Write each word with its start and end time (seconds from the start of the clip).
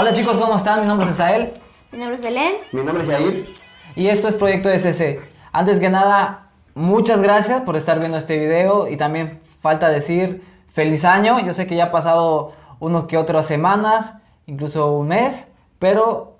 Hola 0.00 0.12
chicos, 0.12 0.38
¿cómo 0.38 0.54
están? 0.54 0.80
Mi 0.80 0.86
nombre 0.86 1.06
es 1.06 1.14
Isael 1.14 1.54
Mi 1.90 1.98
nombre 1.98 2.14
es 2.14 2.22
Belén. 2.22 2.54
Mi 2.70 2.84
nombre 2.84 3.02
es 3.02 3.10
Yair. 3.10 3.52
y 3.96 4.06
esto 4.06 4.28
es 4.28 4.36
Proyecto 4.36 4.70
SC. 4.70 5.18
Antes 5.50 5.80
que 5.80 5.90
nada, 5.90 6.50
muchas 6.76 7.20
gracias 7.20 7.62
por 7.62 7.74
estar 7.74 7.98
viendo 7.98 8.16
este 8.16 8.38
video 8.38 8.86
y 8.86 8.96
también 8.96 9.40
falta 9.60 9.88
decir 9.88 10.44
feliz 10.68 11.04
año. 11.04 11.40
Yo 11.40 11.52
sé 11.52 11.66
que 11.66 11.74
ya 11.74 11.86
ha 11.86 11.90
pasado 11.90 12.52
unos 12.78 13.06
que 13.06 13.18
otras 13.18 13.46
semanas, 13.46 14.14
incluso 14.46 14.92
un 14.92 15.08
mes, 15.08 15.48
pero 15.80 16.36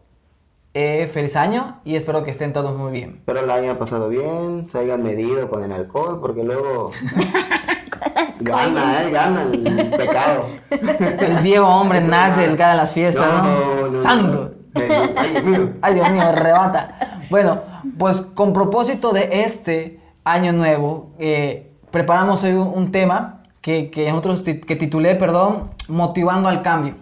eh, 0.75 1.11
feliz 1.13 1.35
año 1.35 1.81
y 1.83 1.97
espero 1.97 2.23
que 2.23 2.31
estén 2.31 2.53
todos 2.53 2.79
muy 2.79 2.93
bien. 2.93 3.17
Espero 3.19 3.45
la 3.45 3.55
hayan 3.55 3.77
pasado 3.77 4.09
bien, 4.09 4.69
se 4.71 4.79
hayan 4.79 5.03
medido 5.03 5.51
con 5.51 5.65
el 5.65 5.73
alcohol, 5.73 6.21
porque 6.21 6.45
luego 6.45 6.93
gana, 8.41 9.03
eh, 9.03 9.11
gana 9.11 9.43
el 9.43 9.91
pecado. 9.91 10.47
El 10.71 11.39
viejo 11.43 11.67
hombre 11.67 11.99
Eso 11.99 12.11
nace 12.11 12.45
el 12.45 12.57
cada 12.57 12.73
de 12.73 12.77
las 12.77 12.93
fiestas, 12.93 13.27
¿no? 13.27 13.43
No, 13.43 13.89
no, 13.89 14.03
Santo. 14.03 14.55
no. 14.75 14.83
Ay, 15.17 15.31
Dios 15.31 15.45
mío. 15.45 15.71
Ay, 15.83 15.95
Dios 15.95 16.11
mío, 16.11 16.23
arrebata. 16.23 17.21
Bueno, 17.31 17.61
pues 17.99 18.21
con 18.21 18.53
propósito 18.53 19.13
de 19.13 19.45
este 19.45 20.01
año 20.25 20.53
nuevo, 20.53 21.11
eh, 21.19 21.73
preparamos 21.91 22.43
hoy 22.45 22.53
un, 22.53 22.69
un 22.75 22.93
tema 22.93 23.43
que, 23.61 23.91
que 23.91 24.09
nosotros 24.09 24.43
que 24.43 24.77
titulé, 24.77 25.15
perdón, 25.15 25.71
Motivando 25.89 26.49
al 26.49 26.63
Cambio, 26.63 26.95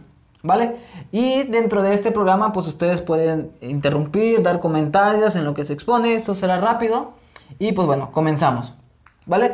¿vale? 0.43 0.77
Y 1.13 1.45
dentro 1.45 1.83
de 1.83 1.93
este 1.93 2.13
programa, 2.13 2.53
pues 2.53 2.67
ustedes 2.67 3.03
pueden 3.03 3.51
interrumpir, 3.61 4.43
dar 4.43 4.61
comentarios 4.61 5.35
en 5.37 5.45
lo 5.45 5.55
que 5.55 5.65
se 5.65 5.73
expone, 5.73 6.15
esto 6.15 6.35
será 6.35 6.59
rápido. 6.61 7.13
Y 7.59 7.73
pues 7.73 7.87
bueno, 7.87 8.11
comenzamos, 8.13 8.75
¿vale? 9.25 9.53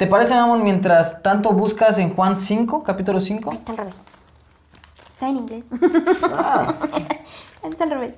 ¿Te 0.00 0.06
parece, 0.06 0.32
mi 0.32 0.40
amor, 0.40 0.60
mientras 0.60 1.22
tanto 1.22 1.52
buscas 1.52 1.98
en 1.98 2.14
Juan 2.14 2.40
5, 2.40 2.82
capítulo 2.82 3.20
5? 3.20 3.52
Está 3.52 3.72
al 3.72 3.76
revés. 3.76 3.96
Está 5.12 5.28
en 5.28 5.36
inglés. 5.36 5.64
Ah, 6.22 6.74
Está 7.70 7.84
al 7.84 7.90
revés. 7.90 8.14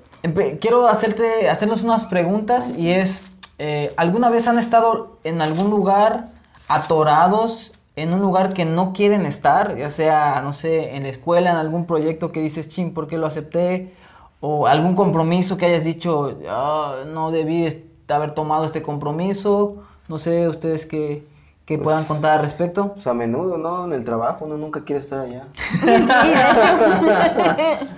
Quiero 0.61 0.87
hacerte, 0.87 1.51
hacernos 1.51 1.83
unas 1.83 2.07
preguntas 2.07 2.71
y 2.71 2.93
es, 2.93 3.25
eh, 3.59 3.93
¿alguna 3.97 4.31
vez 4.31 4.47
han 4.47 4.61
estado 4.61 5.19
en 5.25 5.43
algún 5.43 5.71
lugar 5.71 6.29
atorados, 6.69 7.73
en 7.97 8.15
un 8.15 8.21
lugar 8.21 8.55
que 8.55 8.65
no 8.65 8.93
quieren 8.93 9.27
estar, 9.27 9.77
ya 9.77 9.91
sea, 9.91 10.41
no 10.41 10.53
sé, 10.53 10.95
en 10.95 11.03
la 11.03 11.09
escuela, 11.09 11.51
en 11.51 11.57
algún 11.57 11.87
proyecto 11.87 12.31
que 12.31 12.43
dices, 12.43 12.69
ching, 12.69 12.95
¿por 12.95 13.09
qué 13.09 13.19
lo 13.19 13.27
acepté? 13.27 13.93
O 14.39 14.69
algún 14.69 14.95
compromiso 14.95 15.57
que 15.57 15.67
hayas 15.67 15.83
dicho, 15.83 16.39
"Ah, 16.49 16.99
no 17.09 17.33
debí 17.33 17.67
haber 18.07 18.31
tomado 18.31 18.67
este 18.67 18.83
compromiso, 18.83 19.79
no 20.07 20.21
sé, 20.21 20.47
ustedes 20.47 20.87
que, 21.65 21.77
que 21.77 21.83
puedan 21.83 22.05
contar 22.05 22.33
al 22.33 22.41
respecto. 22.43 22.95
pues 22.95 23.07
a 23.07 23.15
menudo, 23.15 23.57
¿no? 23.59 23.85
En 23.87 23.93
el 23.93 24.05
trabajo 24.05 24.45
uno 24.45 24.57
nunca 24.57 24.85
quiere 24.85 25.01
estar 25.01 25.21
allá. 25.21 25.45
Sí, 25.81 25.89
hecho. 25.89 26.09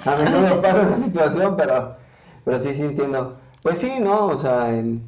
A 0.11 0.17
menudo 0.17 0.61
pasa 0.61 0.83
esa 0.83 0.97
situación, 0.99 1.57
pero, 1.57 1.97
pero 2.45 2.61
sí, 2.61 2.75
sí 2.75 2.83
entiendo. 2.83 3.37
Pues 3.63 3.79
sí, 3.79 3.95
¿no? 4.01 4.27
O 4.27 4.37
sea, 4.39 4.71
en 4.71 5.03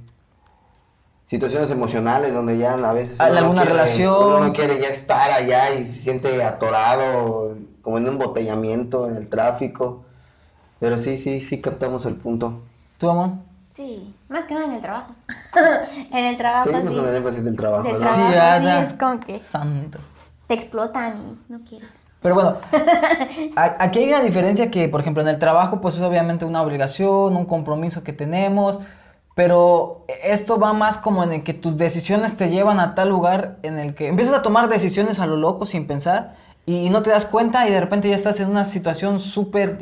situaciones 1.27 1.71
emocionales 1.71 2.33
donde 2.35 2.57
ya 2.57 2.75
a 2.75 2.93
veces... 2.93 3.21
¿Hay 3.21 3.31
uno 3.33 3.41
no 3.41 3.47
alguna 3.47 3.63
quiere- 3.63 3.75
relación? 3.77 4.15
Uno 4.27 4.41
no 4.41 4.53
quiere 4.53 4.81
ya 4.81 4.89
estar 4.89 5.31
allá 5.31 5.75
y 5.75 5.85
se 5.85 6.01
siente 6.01 6.43
atorado, 6.43 7.55
como 7.83 7.99
en 7.99 8.05
un 8.05 8.11
embotellamiento 8.13 9.09
en 9.09 9.17
el 9.17 9.29
tráfico. 9.29 10.05
Pero 10.81 10.99
sí, 10.99 11.19
sí, 11.19 11.41
sí 11.41 11.61
captamos 11.61 12.07
el 12.07 12.15
punto. 12.17 12.61
¿Tú, 12.99 13.11
amor? 13.11 13.31
Sí, 13.75 14.15
más 14.29 14.45
que 14.47 14.55
nada 14.55 14.67
en 14.67 14.73
el 14.73 14.81
trabajo. 14.81 15.15
en 16.13 16.25
el 16.25 16.37
trabajo, 16.37 16.65
Seguimos 16.71 16.93
sí. 16.93 16.99
con 16.99 17.09
el 17.09 17.17
énfasis 17.17 17.45
del 17.45 17.57
trabajo, 17.57 17.83
Del 17.85 17.93
¿no? 17.93 17.99
trabajo. 17.99 18.61
sí, 18.61 18.69
es 18.87 18.93
como 18.95 19.21
que- 19.21 19.39
Santo. 19.39 19.99
Te 20.47 20.55
explotan 20.55 21.39
y 21.49 21.53
no 21.53 21.61
quieres. 21.69 21.89
Pero 22.23 22.35
bueno, 22.35 22.57
aquí 23.57 23.99
hay 24.01 24.09
una 24.13 24.23
diferencia 24.23 24.71
que, 24.71 24.89
por 24.89 25.01
ejemplo, 25.01 25.23
en 25.23 25.29
el 25.29 25.39
trabajo, 25.39 25.81
pues 25.81 25.97
es 25.97 26.01
obviamente 26.03 26.45
una 26.45 26.63
obligación, 26.63 27.37
un 27.37 27.45
compromiso 27.47 28.03
que 28.03 28.13
tenemos, 28.13 28.81
pero 29.35 30.05
esto 30.25 30.59
va 30.59 30.73
más 30.73 30.99
como 30.99 31.23
en 31.23 31.33
el 31.33 31.43
que 31.45 31.53
tus 31.55 31.77
decisiones 31.77 32.37
te 32.37 32.49
llevan 32.49 32.81
a 32.81 32.95
tal 32.95 33.11
lugar 33.11 33.59
en 33.63 33.79
el 33.79 33.95
que 33.95 34.09
empiezas 34.09 34.35
a 34.35 34.43
tomar 34.43 34.69
decisiones 34.69 35.19
a 35.19 35.27
lo 35.27 35.37
loco 35.37 35.67
sin 35.67 35.87
pensar 35.87 36.35
y 36.65 36.89
no 36.91 37.03
te 37.03 37.11
das 37.11 37.27
cuenta 37.27 37.69
y 37.69 37.71
de 37.71 37.81
repente 37.81 38.09
ya 38.09 38.15
estás 38.17 38.41
en 38.41 38.49
una 38.49 38.65
situación 38.65 39.21
súper... 39.21 39.79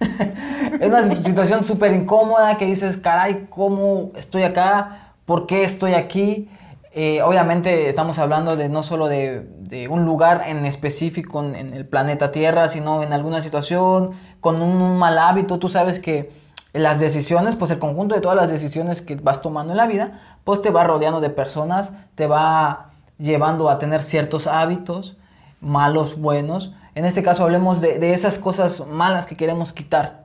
es 0.80 0.86
una 0.86 1.02
situación 1.22 1.62
súper 1.62 1.92
incómoda 1.92 2.56
que 2.56 2.66
dices, 2.66 2.96
caray, 2.96 3.46
¿cómo 3.50 4.12
estoy 4.16 4.42
acá? 4.42 5.14
¿Por 5.24 5.46
qué 5.46 5.64
estoy 5.64 5.94
aquí? 5.94 6.48
Eh, 6.92 7.22
obviamente 7.22 7.88
estamos 7.88 8.18
hablando 8.18 8.56
de 8.56 8.68
no 8.68 8.82
solo 8.82 9.06
de, 9.06 9.46
un 9.88 10.04
lugar 10.04 10.42
en 10.46 10.66
específico 10.66 11.44
en, 11.44 11.54
en 11.54 11.74
el 11.74 11.86
planeta 11.86 12.32
Tierra, 12.32 12.66
sino 12.68 13.04
en 13.04 13.12
alguna 13.12 13.40
situación, 13.40 14.10
con 14.40 14.60
un, 14.60 14.82
un 14.82 14.98
mal 14.98 15.16
hábito. 15.18 15.58
Tú 15.60 15.68
sabes 15.68 16.00
que 16.00 16.30
las 16.72 16.98
decisiones, 16.98 17.56
pues 17.56 17.70
el 17.70 17.78
conjunto 17.78 18.14
de 18.14 18.20
todas 18.20 18.36
las 18.36 18.50
decisiones 18.50 19.02
que 19.02 19.16
vas 19.16 19.42
tomando 19.42 19.72
en 19.72 19.76
la 19.76 19.86
vida, 19.86 20.20
pues 20.44 20.60
te 20.60 20.70
va 20.70 20.84
rodeando 20.84 21.20
de 21.20 21.30
personas, 21.30 21.92
te 22.14 22.26
va 22.26 22.90
llevando 23.18 23.68
a 23.68 23.78
tener 23.78 24.02
ciertos 24.02 24.46
hábitos, 24.46 25.16
malos, 25.60 26.18
buenos. 26.18 26.72
En 26.94 27.04
este 27.04 27.22
caso 27.22 27.44
hablemos 27.44 27.80
de, 27.80 27.98
de 27.98 28.14
esas 28.14 28.38
cosas 28.38 28.86
malas 28.86 29.26
que 29.26 29.36
queremos 29.36 29.72
quitar. 29.72 30.24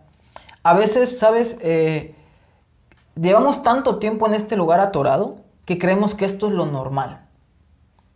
A 0.63 0.73
veces, 0.73 1.19
¿sabes? 1.19 1.57
Eh, 1.61 2.15
llevamos 3.19 3.63
tanto 3.63 3.97
tiempo 3.99 4.27
en 4.27 4.33
este 4.33 4.55
lugar 4.55 4.79
atorado 4.79 5.37
que 5.65 5.77
creemos 5.77 6.15
que 6.15 6.25
esto 6.25 6.47
es 6.47 6.53
lo 6.53 6.65
normal. 6.65 7.21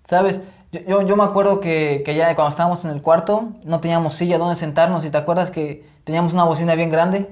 ¿Sabes? 0.06 0.42
Yo, 0.72 0.80
yo, 0.82 1.02
yo 1.04 1.16
me 1.16 1.24
acuerdo 1.24 1.60
que, 1.60 2.02
que 2.06 2.16
ya 2.16 2.34
cuando 2.36 2.50
estábamos 2.50 2.84
en 2.86 2.92
el 2.92 3.02
cuarto 3.02 3.50
no 3.64 3.80
teníamos 3.80 4.16
silla 4.16 4.38
donde 4.38 4.56
sentarnos 4.56 5.06
y 5.06 5.10
te 5.10 5.18
acuerdas 5.18 5.52
que 5.52 5.86
teníamos 6.04 6.34
una 6.34 6.44
bocina 6.44 6.76
bien 6.76 6.90
grande. 6.92 7.30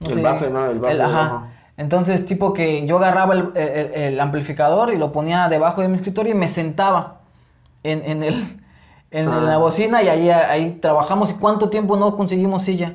El 0.00 0.22
bafle, 0.22 0.50
¿no? 0.50 0.66
El 0.66 0.78
bafle 0.78 0.96
ajá. 1.02 1.46
Entonces, 1.76 2.24
tipo 2.26 2.52
que 2.52 2.86
yo 2.86 2.96
agarraba 2.98 3.34
el, 3.34 3.52
el- 3.56 3.94
el 3.94 4.20
amplificador 4.20 4.92
y 4.92 4.96
lo 4.98 5.12
ponía 5.12 5.48
debajo 5.48 5.80
de 5.82 5.88
mi 5.88 5.96
escritorio 5.96 6.32
y 6.32 6.36
me 6.36 6.48
sentaba 6.48 7.20
en, 7.84 8.02
en 8.04 8.22
el, 8.22 8.57
en, 9.10 9.32
en 9.32 9.46
la 9.46 9.54
Ah. 9.54 9.58
bocina 9.58 10.02
y 10.02 10.08
ahí, 10.08 10.30
ahí 10.30 10.72
trabajamos. 10.80 11.30
¿Y 11.30 11.34
cuánto 11.34 11.70
tiempo 11.70 11.96
no 11.96 12.16
conseguimos 12.16 12.62
silla? 12.62 12.94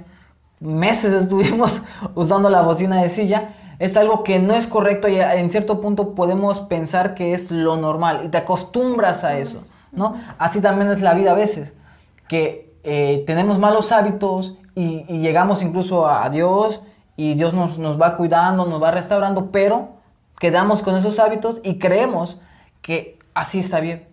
Meses 0.59 1.13
estuvimos 1.23 1.83
usando 2.15 2.49
la 2.49 2.61
bocina 2.61 3.01
de 3.01 3.09
silla. 3.09 3.55
Es 3.79 3.97
algo 3.97 4.23
que 4.23 4.39
no 4.39 4.53
es 4.53 4.67
correcto 4.67 5.07
y 5.09 5.19
en 5.19 5.51
cierto 5.51 5.81
punto 5.81 6.13
podemos 6.15 6.59
pensar 6.59 7.15
que 7.15 7.33
es 7.33 7.51
lo 7.51 7.75
normal 7.77 8.21
y 8.23 8.29
te 8.29 8.37
acostumbras 8.37 9.23
a 9.23 9.37
eso, 9.37 9.63
¿no? 9.91 10.13
Así 10.37 10.61
también 10.61 10.89
es 10.91 11.01
la 11.01 11.13
vida 11.15 11.31
a 11.31 11.35
veces, 11.35 11.73
que 12.29 12.71
eh, 12.83 13.23
tenemos 13.25 13.57
malos 13.59 13.91
hábitos 13.91 14.55
y, 14.75 15.05
y 15.09 15.19
llegamos 15.19 15.63
incluso 15.63 16.05
a, 16.07 16.23
a 16.23 16.29
Dios 16.29 16.81
y 17.17 17.33
Dios 17.33 17.53
nos, 17.55 17.77
nos 17.79 17.99
va 17.99 18.15
cuidando, 18.15 18.65
nos 18.65 18.81
va 18.81 18.91
restaurando, 18.91 19.51
pero 19.51 19.89
quedamos 20.39 20.81
con 20.83 20.95
esos 20.95 21.19
hábitos 21.19 21.59
y 21.63 21.79
creemos 21.79 22.39
que 22.81 23.17
así 23.33 23.59
está 23.59 23.79
bien, 23.79 24.07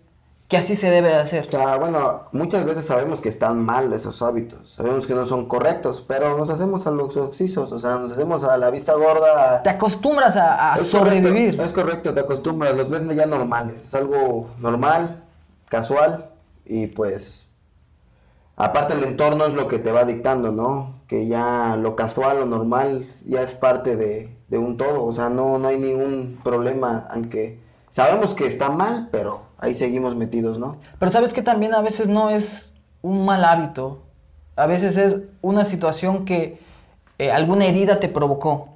que 0.50 0.56
así 0.58 0.74
se 0.74 0.90
debe 0.90 1.08
de 1.08 1.14
hacer. 1.14 1.46
O 1.46 1.48
sea, 1.50 1.76
bueno, 1.76 2.22
muchas 2.32 2.64
veces 2.66 2.84
sabemos 2.84 3.20
que 3.20 3.28
están 3.30 3.64
mal 3.64 3.92
esos 3.92 4.20
hábitos, 4.20 4.72
sabemos 4.72 5.06
que 5.06 5.14
no 5.14 5.24
son 5.24 5.46
correctos, 5.46 6.04
pero 6.06 6.36
nos 6.36 6.50
hacemos 6.50 6.86
a 6.86 6.90
los 6.90 7.16
oxisos, 7.16 7.70
o 7.72 7.78
sea, 7.78 7.96
nos 7.98 8.12
hacemos 8.12 8.42
a 8.44 8.56
la 8.58 8.68
vista 8.70 8.92
gorda. 8.94 9.54
a- 9.58 9.62
Te 9.62 9.70
acostumbras 9.70 10.36
a, 10.36 10.72
a 10.72 10.74
Es 10.74 10.88
sobrevivir. 10.88 11.56
correcto, 11.56 11.62
es 11.64 11.72
correcto, 11.72 12.14
te 12.14 12.20
acostumbras, 12.20 12.76
los 12.76 12.90
ves 12.90 13.02
ya 13.16 13.26
normales, 13.26 13.84
es 13.84 13.94
algo 13.94 14.48
normal, 14.58 15.22
casual 15.68 16.30
y 16.66 16.88
pues 16.88 17.46
aparte 18.56 18.94
el 18.94 19.04
entorno 19.04 19.46
es 19.46 19.54
lo 19.54 19.68
que 19.68 19.78
te 19.78 19.92
va 19.92 20.04
dictando, 20.04 20.50
¿no? 20.52 21.00
Que 21.06 21.26
ya 21.28 21.76
lo 21.80 21.94
casual, 21.96 22.40
lo 22.40 22.46
normal 22.46 23.06
ya 23.24 23.42
es 23.42 23.52
parte 23.52 23.96
de, 23.96 24.36
de 24.48 24.58
un 24.58 24.76
todo, 24.76 25.04
o 25.04 25.12
sea, 25.14 25.28
no, 25.30 25.58
no 25.58 25.68
hay 25.68 25.78
ningún 25.78 26.40
problema, 26.42 27.06
aunque 27.10 27.60
sabemos 27.90 28.34
que 28.34 28.46
está 28.46 28.68
mal, 28.70 29.08
pero 29.10 29.42
ahí 29.60 29.74
seguimos 29.74 30.16
metidos, 30.16 30.58
¿no? 30.58 30.76
Pero 30.98 31.12
sabes 31.12 31.32
que 31.32 31.42
también 31.42 31.74
a 31.74 31.80
veces 31.82 32.08
no 32.08 32.30
es 32.30 32.70
un 33.02 33.24
mal 33.24 33.44
hábito. 33.44 34.02
A 34.56 34.66
veces 34.66 34.96
es 34.96 35.18
una 35.42 35.64
situación 35.64 36.24
que 36.24 36.58
eh, 37.18 37.30
alguna 37.30 37.66
herida 37.66 38.00
te 38.00 38.08
provocó. 38.08 38.68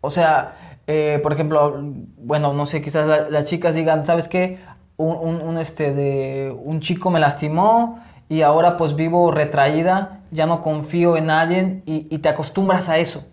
O 0.00 0.10
sea, 0.10 0.56
eh, 0.86 1.18
por 1.22 1.32
ejemplo, 1.32 1.80
bueno, 2.18 2.52
no 2.52 2.66
sé, 2.66 2.82
quizás 2.82 3.06
la- 3.06 3.30
las 3.30 3.44
chicas 3.44 3.74
digan, 3.74 4.04
¿sabes 4.06 4.28
qué? 4.28 4.58
Un, 4.96 5.58
este, 5.58 5.92
de, 5.92 6.56
un 6.64 6.80
chico 6.80 7.10
me 7.10 7.18
lastimó 7.18 7.98
y 8.28 8.42
ahora 8.42 8.76
pues 8.76 8.94
vivo 8.94 9.30
retraída, 9.32 10.20
ya 10.30 10.46
no 10.46 10.62
confío 10.62 11.16
en 11.16 11.26
nadie 11.26 11.82
y, 11.84 12.06
y 12.10 12.18
te 12.18 12.28
acostumbras 12.28 12.88
a 12.88 12.98
eso. 12.98 13.24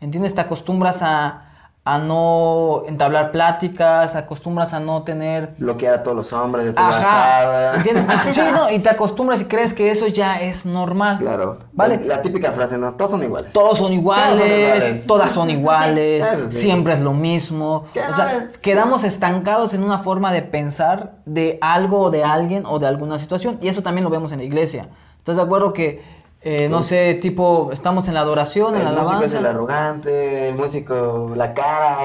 ¿Entiendes? 0.00 0.34
Te 0.34 0.40
acostumbras 0.40 1.02
a, 1.02 1.43
a 1.86 1.98
no 1.98 2.84
entablar 2.88 3.30
pláticas, 3.30 4.16
acostumbras 4.16 4.72
a 4.72 4.80
no 4.80 5.02
tener 5.02 5.54
Bloquear 5.58 5.96
a 5.96 6.02
todos 6.02 6.16
los 6.16 6.32
hombres 6.32 6.64
de 6.64 6.72
tu 6.72 6.80
Ajá. 6.82 7.74
Sí, 8.32 8.40
no, 8.54 8.70
y 8.70 8.78
te 8.78 8.88
acostumbras 8.88 9.42
y 9.42 9.44
crees 9.44 9.74
que 9.74 9.90
eso 9.90 10.06
ya 10.06 10.40
es 10.40 10.64
normal. 10.64 11.18
Claro. 11.18 11.58
¿Vale? 11.74 12.00
La, 12.06 12.16
la 12.16 12.22
típica 12.22 12.52
frase, 12.52 12.78
¿no? 12.78 12.94
Todos 12.94 13.10
son 13.10 13.22
iguales. 13.22 13.52
Todos 13.52 13.76
son 13.76 13.92
iguales, 13.92 14.34
Todos 14.38 14.40
son 14.40 14.50
iguales. 14.50 15.06
todas 15.06 15.32
son 15.32 15.50
iguales, 15.50 16.26
sí. 16.48 16.56
siempre 16.58 16.94
es 16.94 17.00
lo 17.00 17.12
mismo. 17.12 17.84
¿Qué 17.92 18.00
O 18.00 18.16
sea, 18.16 18.48
quedamos 18.62 19.04
estancados 19.04 19.74
en 19.74 19.84
una 19.84 19.98
forma 19.98 20.32
de 20.32 20.40
pensar 20.40 21.16
de 21.26 21.58
algo 21.60 22.00
o 22.04 22.10
de 22.10 22.24
alguien 22.24 22.64
o 22.66 22.78
de 22.78 22.86
alguna 22.86 23.18
situación. 23.18 23.58
Y 23.60 23.68
eso 23.68 23.82
también 23.82 24.04
lo 24.04 24.10
vemos 24.10 24.32
en 24.32 24.38
la 24.38 24.44
iglesia. 24.44 24.88
¿Estás 25.18 25.36
de 25.36 25.42
acuerdo 25.42 25.74
que 25.74 26.13
eh, 26.46 26.68
no 26.68 26.82
sé, 26.82 27.14
tipo, 27.14 27.70
estamos 27.72 28.06
en 28.06 28.14
la 28.14 28.20
adoración, 28.20 28.74
en 28.76 28.82
El 28.86 28.94
la 28.94 29.02
músico 29.02 29.22
es 29.22 29.32
alabanza. 29.32 29.38
el 29.38 29.46
arrogante, 29.46 30.48
el 30.50 30.54
músico, 30.54 31.32
la 31.34 31.54
cara, 31.54 31.98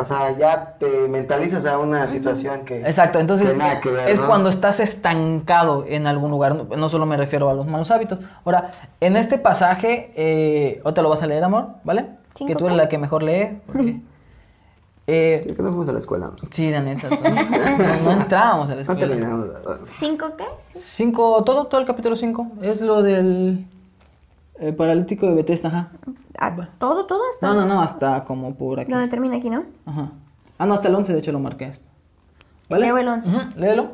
o 0.00 0.04
sea, 0.06 0.30
ya 0.36 0.76
te 0.78 1.08
mentalizas 1.08 1.66
a 1.66 1.76
una 1.78 2.08
situación 2.08 2.64
que... 2.64 2.80
Exacto, 2.80 3.18
entonces 3.20 3.50
que 3.50 3.56
nada 3.56 3.80
que 3.80 3.90
ver, 3.90 4.08
es 4.08 4.18
¿no? 4.18 4.26
cuando 4.26 4.48
estás 4.48 4.80
estancado 4.80 5.84
en 5.86 6.06
algún 6.06 6.30
lugar, 6.30 6.54
no, 6.56 6.74
no 6.74 6.88
solo 6.88 7.04
me 7.04 7.16
refiero 7.18 7.50
a 7.50 7.54
los 7.54 7.66
malos 7.66 7.90
hábitos. 7.90 8.18
Ahora, 8.44 8.70
en 9.00 9.16
este 9.16 9.36
pasaje, 9.36 10.10
eh, 10.16 10.80
¿o 10.84 10.94
te 10.94 11.02
lo 11.02 11.10
vas 11.10 11.22
a 11.22 11.26
leer, 11.26 11.44
amor? 11.44 11.66
¿Vale? 11.84 12.06
¿Cinco 12.34 12.48
Que 12.48 12.56
tú 12.56 12.64
eres 12.66 12.78
la 12.78 12.88
que 12.88 12.96
mejor 12.96 13.22
lee. 13.22 13.60
porque- 13.66 14.00
eh, 15.06 15.42
Sí, 15.46 15.54
que 15.54 15.62
no 15.62 15.68
fuimos 15.68 15.88
a 15.88 15.92
la 15.92 15.98
escuela. 15.98 16.26
¿no? 16.28 16.36
sí, 16.50 16.70
la 16.70 16.80
neta, 16.80 17.08
no, 18.02 18.02
no 18.04 18.12
entrábamos 18.22 18.70
a 18.70 18.74
la 18.74 18.76
No 18.76 18.80
escuela. 18.80 19.00
terminamos. 19.06 19.46
la 19.48 19.52
verdad. 19.58 19.78
¿Cinco 19.98 20.26
qué? 20.38 20.44
Sí. 20.60 20.78
Cinco, 20.78 21.42
todo, 21.44 21.66
todo 21.66 21.80
el 21.80 21.86
capítulo 21.86 22.16
5, 22.16 22.52
es 22.62 22.80
lo 22.80 23.02
del 23.02 23.66
eh, 24.62 24.72
paralítico 24.72 25.26
de 25.26 25.34
Bethesda, 25.34 25.68
ajá. 25.68 25.90
Ah, 26.38 26.54
¿Todo, 26.78 27.06
todo 27.06 27.20
hasta 27.32 27.46
No, 27.48 27.54
no, 27.54 27.66
no, 27.66 27.82
hasta 27.82 28.24
como 28.24 28.54
por 28.54 28.80
aquí. 28.80 28.90
donde 28.92 29.08
termina 29.08 29.36
aquí, 29.36 29.50
no? 29.50 29.64
Ajá. 29.86 30.10
Ah, 30.58 30.66
no, 30.66 30.74
hasta 30.74 30.88
el 30.88 30.94
11, 30.94 31.12
de 31.12 31.18
hecho 31.18 31.32
lo 31.32 31.40
marqué. 31.40 31.72
¿Vale? 32.68 32.86
Leo 32.86 32.98
el 32.98 33.08
11. 33.08 33.28
Ujú, 33.28 33.38
léelo. 33.56 33.90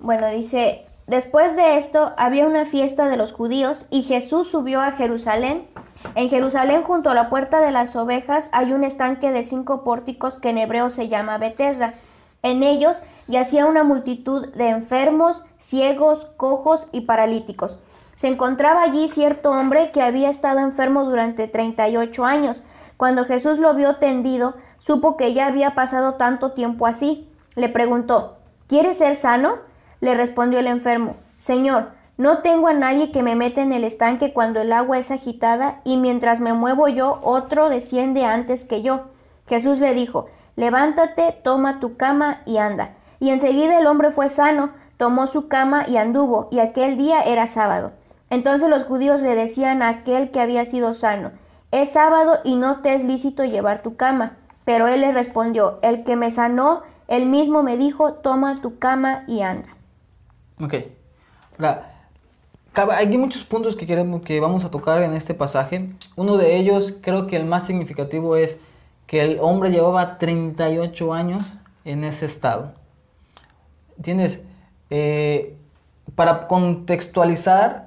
Bueno, 0.00 0.28
dice, 0.30 0.86
después 1.06 1.54
de 1.56 1.76
esto 1.78 2.12
había 2.16 2.46
una 2.46 2.64
fiesta 2.64 3.08
de 3.08 3.16
los 3.16 3.32
judíos 3.32 3.86
y 3.90 4.02
Jesús 4.02 4.48
subió 4.50 4.80
a 4.80 4.92
Jerusalén. 4.92 5.66
En 6.14 6.28
Jerusalén, 6.28 6.82
junto 6.82 7.10
a 7.10 7.14
la 7.14 7.28
puerta 7.30 7.60
de 7.60 7.70
las 7.70 7.94
ovejas, 7.96 8.50
hay 8.52 8.72
un 8.72 8.84
estanque 8.84 9.32
de 9.32 9.44
cinco 9.44 9.84
pórticos 9.84 10.38
que 10.38 10.50
en 10.50 10.58
hebreo 10.58 10.90
se 10.90 11.08
llama 11.08 11.38
Betesda. 11.38 11.94
En 12.42 12.62
ellos 12.62 12.98
yacía 13.26 13.64
una 13.66 13.84
multitud 13.84 14.48
de 14.54 14.68
enfermos, 14.68 15.42
ciegos, 15.58 16.26
cojos 16.36 16.88
y 16.92 17.02
paralíticos. 17.02 17.78
Se 18.16 18.28
encontraba 18.28 18.82
allí 18.82 19.08
cierto 19.08 19.50
hombre 19.50 19.90
que 19.90 20.02
había 20.02 20.30
estado 20.30 20.60
enfermo 20.60 21.04
durante 21.04 21.48
38 21.48 22.24
años. 22.24 22.62
Cuando 22.96 23.24
Jesús 23.24 23.58
lo 23.58 23.74
vio 23.74 23.96
tendido, 23.96 24.54
supo 24.78 25.16
que 25.16 25.34
ya 25.34 25.46
había 25.46 25.74
pasado 25.74 26.14
tanto 26.14 26.52
tiempo 26.52 26.86
así. 26.86 27.28
Le 27.56 27.68
preguntó, 27.68 28.36
¿Quieres 28.66 28.98
ser 28.98 29.16
sano? 29.16 29.58
Le 30.00 30.14
respondió 30.14 30.58
el 30.58 30.66
enfermo, 30.66 31.16
Señor, 31.36 31.88
no 32.16 32.38
tengo 32.38 32.68
a 32.68 32.72
nadie 32.72 33.10
que 33.10 33.22
me 33.22 33.34
meta 33.34 33.60
en 33.60 33.72
el 33.72 33.84
estanque 33.84 34.32
cuando 34.32 34.60
el 34.60 34.72
agua 34.72 34.98
es 34.98 35.10
agitada 35.10 35.80
y 35.84 35.96
mientras 35.96 36.40
me 36.40 36.52
muevo 36.52 36.88
yo, 36.88 37.18
otro 37.22 37.68
desciende 37.68 38.24
antes 38.24 38.64
que 38.64 38.82
yo. 38.82 39.06
Jesús 39.46 39.80
le 39.80 39.94
dijo, 39.94 40.26
levántate, 40.56 41.32
toma 41.42 41.80
tu 41.80 41.96
cama 41.96 42.40
y 42.46 42.58
anda. 42.58 42.94
Y 43.18 43.30
enseguida 43.30 43.78
el 43.78 43.86
hombre 43.86 44.12
fue 44.12 44.28
sano, 44.28 44.70
tomó 44.96 45.26
su 45.26 45.48
cama 45.48 45.86
y 45.88 45.96
anduvo, 45.96 46.48
y 46.50 46.60
aquel 46.60 46.96
día 46.96 47.20
era 47.22 47.46
sábado. 47.46 47.92
Entonces 48.34 48.68
los 48.68 48.82
judíos 48.82 49.22
le 49.22 49.36
decían 49.36 49.80
a 49.80 49.88
aquel 49.90 50.32
que 50.32 50.40
había 50.40 50.64
sido 50.64 50.92
sano, 50.92 51.30
es 51.70 51.92
sábado 51.92 52.40
y 52.42 52.56
no 52.56 52.80
te 52.82 52.92
es 52.92 53.04
lícito 53.04 53.44
llevar 53.44 53.84
tu 53.84 53.94
cama. 53.94 54.36
Pero 54.64 54.88
él 54.88 55.02
le 55.02 55.12
respondió, 55.12 55.78
el 55.82 56.02
que 56.02 56.16
me 56.16 56.32
sanó, 56.32 56.82
él 57.06 57.26
mismo 57.26 57.62
me 57.62 57.76
dijo, 57.76 58.14
toma 58.14 58.60
tu 58.60 58.80
cama 58.80 59.22
y 59.28 59.42
anda. 59.42 59.68
Ok. 60.60 60.74
Ahora, 61.58 61.92
hay 62.96 63.16
muchos 63.16 63.44
puntos 63.44 63.76
que 63.76 63.86
queremos 63.86 64.22
que 64.22 64.40
vamos 64.40 64.64
a 64.64 64.70
tocar 64.72 65.02
en 65.02 65.14
este 65.14 65.32
pasaje. 65.34 65.90
Uno 66.16 66.36
de 66.36 66.56
ellos, 66.56 66.96
creo 67.02 67.28
que 67.28 67.36
el 67.36 67.44
más 67.44 67.66
significativo 67.66 68.34
es 68.34 68.58
que 69.06 69.20
el 69.20 69.38
hombre 69.40 69.70
llevaba 69.70 70.18
38 70.18 71.14
años 71.14 71.44
en 71.84 72.02
ese 72.02 72.26
estado. 72.26 72.72
¿Entiendes? 73.96 74.40
Eh, 74.90 75.56
para 76.16 76.48
contextualizar, 76.48 77.83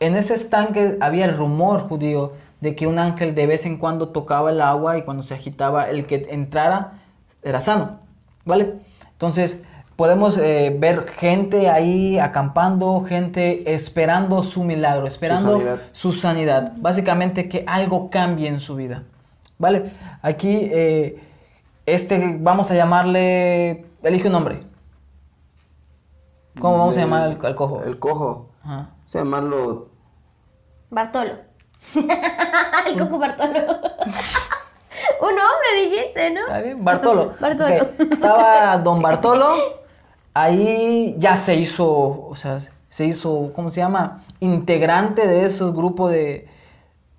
en 0.00 0.16
ese 0.16 0.34
estanque 0.34 0.96
había 1.00 1.24
el 1.24 1.36
rumor 1.36 1.80
judío 1.80 2.32
de 2.60 2.74
que 2.74 2.86
un 2.86 2.98
ángel 2.98 3.34
de 3.34 3.46
vez 3.46 3.66
en 3.66 3.78
cuando 3.78 4.08
tocaba 4.08 4.50
el 4.50 4.60
agua 4.60 4.98
y 4.98 5.02
cuando 5.02 5.22
se 5.22 5.34
agitaba 5.34 5.88
el 5.88 6.06
que 6.06 6.26
entrara 6.30 6.94
era 7.42 7.60
sano, 7.60 8.00
¿vale? 8.44 8.74
Entonces 9.12 9.60
podemos 9.96 10.38
eh, 10.38 10.76
ver 10.78 11.08
gente 11.08 11.68
ahí 11.70 12.18
acampando, 12.18 13.00
gente 13.02 13.74
esperando 13.74 14.42
su 14.42 14.64
milagro, 14.64 15.06
esperando 15.06 15.58
sanidad. 15.58 15.80
su 15.92 16.12
sanidad. 16.12 16.72
Básicamente 16.76 17.48
que 17.48 17.64
algo 17.66 18.10
cambie 18.10 18.48
en 18.48 18.60
su 18.60 18.76
vida, 18.76 19.04
¿vale? 19.58 19.92
Aquí, 20.22 20.68
eh, 20.72 21.20
este, 21.86 22.36
vamos 22.40 22.70
a 22.70 22.74
llamarle, 22.74 23.86
elige 24.02 24.26
un 24.26 24.32
nombre. 24.32 24.60
¿Cómo 26.60 26.78
vamos 26.78 26.96
a 26.96 27.00
llamar 27.00 27.22
al, 27.22 27.38
al 27.40 27.54
cojo? 27.54 27.82
El 27.84 27.98
cojo. 28.00 28.50
Ajá. 28.64 28.90
A 29.14 29.18
llamarlo. 29.18 29.88
Bartolo. 30.90 31.32
el 32.86 32.98
cojo 32.98 33.18
Bartolo. 33.18 33.52
Un 35.20 35.30
hombre 35.30 35.88
dijiste, 35.88 36.30
¿no? 36.30 36.40
¿Está 36.40 36.60
bien? 36.60 36.84
Bartolo. 36.84 37.34
Bartolo. 37.40 37.88
Estaba 37.98 38.78
don 38.78 39.00
Bartolo. 39.00 39.56
Ahí 40.34 41.14
ya 41.18 41.36
se 41.36 41.54
hizo, 41.56 41.88
o 42.28 42.36
sea, 42.36 42.60
se 42.90 43.06
hizo, 43.06 43.52
¿cómo 43.54 43.70
se 43.70 43.80
llama? 43.80 44.24
Integrante 44.40 45.26
de 45.26 45.46
esos 45.46 45.74
grupos 45.74 46.12
de, 46.12 46.46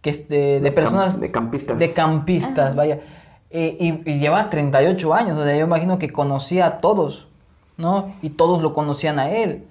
que, 0.01 0.13
de, 0.13 0.59
de 0.59 0.71
personas. 0.71 1.19
de 1.19 1.31
campistas. 1.31 1.79
De 1.79 1.93
campistas, 1.93 2.75
vaya. 2.75 2.99
Eh, 3.49 3.77
y, 3.79 4.11
y 4.11 4.19
lleva 4.19 4.49
38 4.49 5.13
años, 5.13 5.37
o 5.37 5.43
sea, 5.43 5.57
yo 5.57 5.65
imagino 5.65 5.97
que 5.97 6.11
conocía 6.11 6.67
a 6.67 6.77
todos, 6.77 7.27
¿no? 7.77 8.13
Y 8.21 8.29
todos 8.29 8.61
lo 8.61 8.75
conocían 8.75 9.17
a 9.17 9.31
él, 9.31 9.65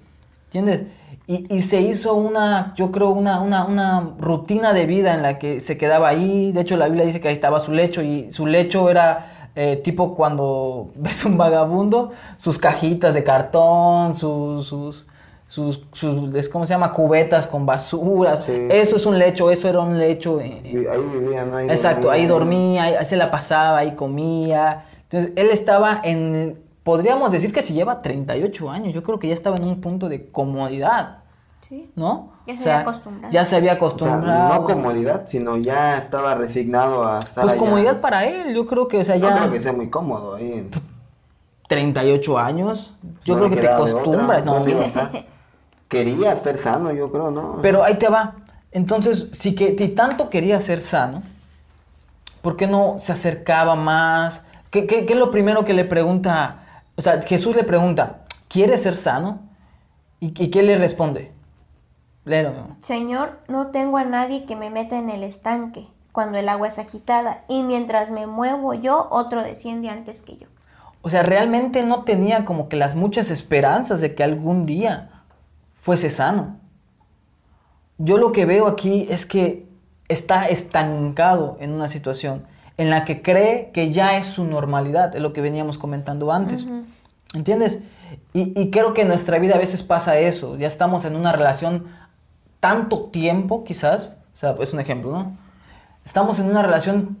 ¿entiendes? 0.47 0.83
Y, 1.31 1.45
y 1.55 1.61
se 1.61 1.79
hizo 1.79 2.15
una, 2.15 2.73
yo 2.75 2.91
creo, 2.91 3.09
una, 3.09 3.39
una, 3.39 3.63
una 3.65 4.15
rutina 4.17 4.73
de 4.73 4.87
vida 4.87 5.13
en 5.13 5.21
la 5.21 5.37
que 5.37 5.61
se 5.61 5.77
quedaba 5.77 6.07
ahí. 6.09 6.51
De 6.51 6.61
hecho, 6.61 6.75
la 6.75 6.85
Biblia 6.87 7.05
dice 7.05 7.21
que 7.21 7.27
ahí 7.27 7.35
estaba 7.35 7.59
su 7.59 7.71
lecho 7.71 8.01
y 8.01 8.33
su 8.33 8.47
lecho 8.47 8.89
era 8.89 9.51
eh, 9.55 9.75
tipo 9.83 10.15
cuando 10.15 10.89
ves 10.95 11.23
un 11.25 11.37
vagabundo, 11.37 12.09
sus 12.37 12.57
cajitas 12.57 13.13
de 13.13 13.23
cartón, 13.23 14.17
sus, 14.17 14.65
sus, 14.67 15.05
sus, 15.45 15.85
sus- 15.93 16.49
¿cómo 16.49 16.65
se 16.65 16.73
llama? 16.73 16.91
Cubetas 16.93 17.45
con 17.45 17.63
basuras. 17.63 18.45
Sí. 18.45 18.67
Eso 18.71 18.95
es 18.95 19.05
un 19.05 19.19
lecho, 19.19 19.51
eso 19.51 19.69
era 19.69 19.81
un 19.81 19.99
lecho. 19.99 20.41
eh, 20.41 20.61
vi- 20.63 20.87
Ahí 20.87 20.99
vivía, 21.13 21.45
¿no? 21.45 21.57
Ahí 21.57 21.69
Exacto, 21.69 22.09
ahí 22.09 22.25
dormía, 22.25 22.85
ahí, 22.85 22.93
ahí 22.95 23.05
se 23.05 23.17
la 23.17 23.29
pasaba, 23.29 23.77
ahí 23.77 23.91
comía. 23.91 24.83
Entonces, 25.03 25.31
él 25.35 25.49
estaba 25.51 26.01
en, 26.03 26.57
podríamos 26.89 27.31
decir 27.31 27.53
que 27.53 27.61
si 27.61 27.75
lleva 27.75 28.01
38 28.01 28.67
años, 28.71 28.95
yo 28.95 29.03
creo 29.03 29.19
que 29.19 29.27
ya 29.27 29.35
estaba 29.35 29.57
en 29.57 29.63
un 29.63 29.79
punto 29.79 30.09
de 30.09 30.31
comodidad, 30.31 31.19
Sí. 31.61 31.87
¿no? 31.95 32.31
Ya 32.47 32.55
se 32.55 32.61
O 32.61 32.63
sea, 32.63 32.73
había 32.79 32.89
acostumbrado. 32.89 33.31
Ya 33.31 33.45
se 33.45 33.55
había 33.57 33.71
O 33.73 33.75
sea, 33.75 33.77
acostumbrado. 33.77 34.53
no 34.55 34.63
comodidad, 34.65 35.27
sino 35.27 35.55
ya 35.57 35.99
estaba 35.99 36.33
resignado 36.33 37.07
a 37.07 37.19
estar 37.19 37.43
Pues 37.43 37.53
allá. 37.53 37.59
comodidad 37.59 38.01
para 38.01 38.25
él, 38.25 38.55
yo 38.55 38.65
creo 38.65 38.87
que, 38.87 38.97
o 38.97 39.05
sea, 39.05 39.17
No 39.17 39.21
ya 39.29 39.37
creo 39.37 39.51
que 39.51 39.59
sea 39.59 39.71
muy 39.73 39.87
cómodo 39.91 40.33
ahí. 40.33 40.51
en- 40.51 40.71
38 41.67 42.39
años, 42.39 42.95
yo 43.23 43.35
no 43.35 43.41
creo 43.41 43.49
que 43.51 43.61
te 43.61 43.67
acostumbras, 43.67 44.43
¿no? 44.43 44.53
¿dónde 44.55 44.71
iba 44.71 44.81
a 44.81 44.85
estar? 44.85 45.25
Quería 45.87 46.31
estar 46.33 46.57
sano, 46.57 46.91
yo 46.91 47.11
creo, 47.11 47.29
¿no? 47.29 47.59
Pero 47.61 47.83
ahí 47.83 47.93
te 47.99 48.09
va. 48.09 48.33
Entonces, 48.71 49.27
si, 49.33 49.53
que, 49.53 49.75
si 49.77 49.89
tanto 49.89 50.31
quería 50.31 50.59
ser 50.59 50.81
sano, 50.81 51.21
¿por 52.41 52.55
qué 52.57 52.65
no 52.65 52.95
se 52.97 53.11
acercaba 53.11 53.75
más? 53.75 54.41
¿Qué, 54.71 54.87
qué- 54.87 55.05
qué 55.05 55.13
es 55.13 55.19
lo 55.19 55.29
primero 55.29 55.63
que 55.65 55.73
le 55.75 55.85
pregunta? 55.85 56.58
O 56.99 57.01
sea, 57.01 57.21
Jesús 57.21 57.55
le 57.55 57.63
pregunta, 57.63 58.23
¿quieres 58.49 58.83
ser 58.83 58.93
sano? 58.93 59.39
¿Y, 60.19 60.33
y 60.43 60.49
qué 60.49 60.63
le 60.63 60.77
responde? 60.77 61.31
Léelo. 62.25 62.51
Señor, 62.81 63.39
no 63.47 63.67
tengo 63.67 63.95
a 63.95 64.03
nadie 64.03 64.43
que 64.43 64.57
me 64.57 64.69
meta 64.69 64.99
en 64.99 65.09
el 65.09 65.23
estanque 65.23 65.87
cuando 66.11 66.37
el 66.37 66.49
agua 66.49 66.67
es 66.67 66.77
agitada 66.77 67.45
y 67.47 67.63
mientras 67.63 68.11
me 68.11 68.27
muevo 68.27 68.73
yo, 68.73 69.07
otro 69.11 69.43
desciende 69.43 69.87
antes 69.87 70.19
que 70.19 70.35
yo. 70.35 70.47
O 71.01 71.09
sea, 71.09 71.23
realmente 71.23 71.83
no 71.83 72.03
tenía 72.03 72.43
como 72.43 72.67
que 72.67 72.75
las 72.75 72.95
muchas 72.95 73.31
esperanzas 73.31 74.01
de 74.01 74.13
que 74.13 74.25
algún 74.25 74.65
día 74.65 75.23
fuese 75.81 76.09
sano. 76.09 76.57
Yo 77.97 78.17
lo 78.17 78.33
que 78.33 78.45
veo 78.45 78.67
aquí 78.67 79.07
es 79.09 79.25
que 79.25 79.69
está 80.09 80.49
estancado 80.49 81.55
en 81.61 81.71
una 81.71 81.87
situación 81.87 82.43
en 82.79 82.89
la 82.89 83.05
que 83.05 83.21
cree 83.21 83.69
que 83.73 83.91
ya 83.91 84.17
es 84.17 84.25
su 84.27 84.43
normalidad, 84.45 85.15
es 85.15 85.21
lo 85.21 85.31
que 85.33 85.41
veníamos 85.41 85.77
comentando 85.77 86.31
antes. 86.31 86.65
¿Entiendes? 87.33 87.79
Y, 88.33 88.59
y 88.59 88.71
creo 88.71 88.93
que 88.95 89.01
en 89.03 89.07
nuestra 89.09 89.37
vida 89.37 89.53
a 89.55 89.57
veces 89.59 89.83
pasa 89.83 90.17
eso, 90.17 90.57
ya 90.57 90.65
estamos 90.67 91.05
en 91.05 91.15
una 91.15 91.31
relación 91.31 91.85
tanto 92.59 93.03
tiempo 93.03 93.63
quizás, 93.63 94.05
o 94.33 94.37
sea, 94.37 94.55
es 94.59 94.73
un 94.73 94.79
ejemplo, 94.79 95.11
¿no? 95.11 95.37
Estamos 96.05 96.39
en 96.39 96.47
una 96.49 96.61
relación 96.63 97.17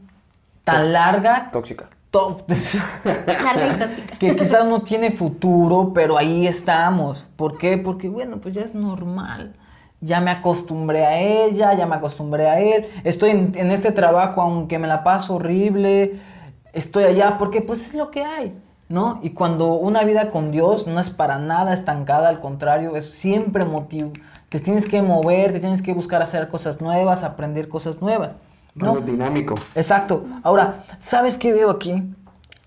tan 0.63 0.91
larga, 0.93 1.49
Tóxica. 1.51 1.87
to- 2.09 2.43
Larga 3.27 3.75
y 3.75 3.79
tóxica. 3.79 4.17
que 4.17 4.35
quizás 4.35 4.65
no 4.65 4.81
tiene 4.81 5.11
futuro, 5.11 5.91
pero 5.93 6.17
ahí 6.17 6.47
estamos. 6.47 7.25
¿Por 7.35 7.57
qué? 7.57 7.77
Porque, 7.77 8.09
bueno, 8.09 8.37
pues 8.41 8.55
ya 8.55 8.61
es 8.61 8.73
normal. 8.73 9.53
Ya 10.01 10.21
me 10.21 10.31
acostumbré 10.31 11.05
a 11.05 11.19
ella, 11.19 11.73
ya 11.73 11.85
me 11.85 11.95
acostumbré 11.95 12.47
a 12.47 12.59
él. 12.59 12.85
Estoy 13.03 13.31
en, 13.31 13.51
en 13.55 13.71
este 13.71 13.91
trabajo, 13.91 14.41
aunque 14.41 14.79
me 14.79 14.87
la 14.87 15.03
paso 15.03 15.35
horrible. 15.35 16.19
Estoy 16.73 17.03
allá 17.03 17.37
porque, 17.37 17.61
pues, 17.61 17.85
es 17.87 17.93
lo 17.95 18.09
que 18.11 18.23
hay. 18.23 18.57
¿no? 18.87 19.19
Y 19.21 19.31
cuando 19.31 19.73
una 19.73 20.03
vida 20.03 20.31
con 20.31 20.49
Dios 20.51 20.87
no 20.87 20.99
es 20.99 21.11
para 21.11 21.37
nada 21.37 21.73
estancada, 21.75 22.27
al 22.27 22.39
contrario, 22.39 22.95
es 22.95 23.07
siempre 23.11 23.63
motivo. 23.63 24.11
Te 24.49 24.59
tienes 24.59 24.87
que 24.87 25.03
mover, 25.03 25.51
te 25.51 25.59
tienes 25.59 25.83
que 25.83 25.93
buscar 25.93 26.23
hacer 26.23 26.47
cosas 26.49 26.81
nuevas, 26.81 27.21
aprender 27.21 27.69
cosas 27.69 28.01
nuevas. 28.01 28.35
¿no? 28.73 28.93
Algo 28.93 29.01
dinámico. 29.01 29.53
Exacto. 29.75 30.25
Ahora, 30.41 30.85
¿sabes 30.97 31.37
qué 31.37 31.53
veo 31.53 31.69
aquí? 31.69 32.15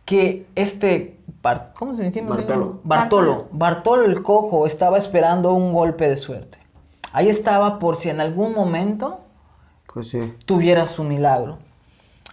Que 0.05 0.47
este... 0.55 1.19
Bar- 1.43 1.73
¿Cómo 1.77 1.97
se 1.97 2.09
llama? 2.13 2.37
Bartolo. 2.37 2.81
Bartolo. 2.85 3.49
Bartolo 3.51 4.05
el 4.05 4.23
cojo 4.23 4.65
estaba 4.67 4.99
esperando 4.99 5.53
un 5.55 5.73
golpe 5.73 6.09
de 6.09 6.17
suerte. 6.17 6.59
Ahí 7.13 7.29
estaba 7.29 7.79
por 7.79 7.97
si 7.97 8.09
en 8.11 8.21
algún 8.21 8.55
momento 8.55 9.21
Pues 9.93 10.09
sí. 10.09 10.35
tuviera 10.47 10.87
su 10.87 11.05
milagro. 11.05 11.59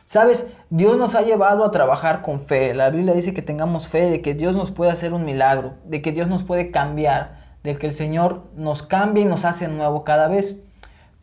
¿Sabes? 0.08 0.48
Dios 0.72 0.98
nos 0.98 1.14
ha 1.16 1.22
llevado 1.22 1.64
a 1.64 1.72
trabajar 1.72 2.22
con 2.22 2.40
fe. 2.42 2.74
La 2.74 2.90
Biblia 2.90 3.14
dice 3.14 3.34
que 3.34 3.42
tengamos 3.44 3.88
fe 3.88 4.10
de 4.10 4.22
que 4.22 4.34
Dios 4.34 4.56
nos 4.56 4.72
puede 4.72 4.92
hacer 4.92 5.14
un 5.14 5.24
milagro, 5.26 5.74
de 5.86 6.02
que 6.02 6.12
Dios 6.12 6.28
nos 6.28 6.44
puede 6.44 6.72
cambiar, 6.72 7.38
de 7.64 7.78
que 7.78 7.86
el 7.88 7.94
Señor 7.94 8.44
nos 8.56 8.82
cambia 8.82 9.24
y 9.24 9.28
nos 9.28 9.46
hace 9.46 9.68
nuevo 9.68 10.04
cada 10.04 10.28
vez. 10.28 10.56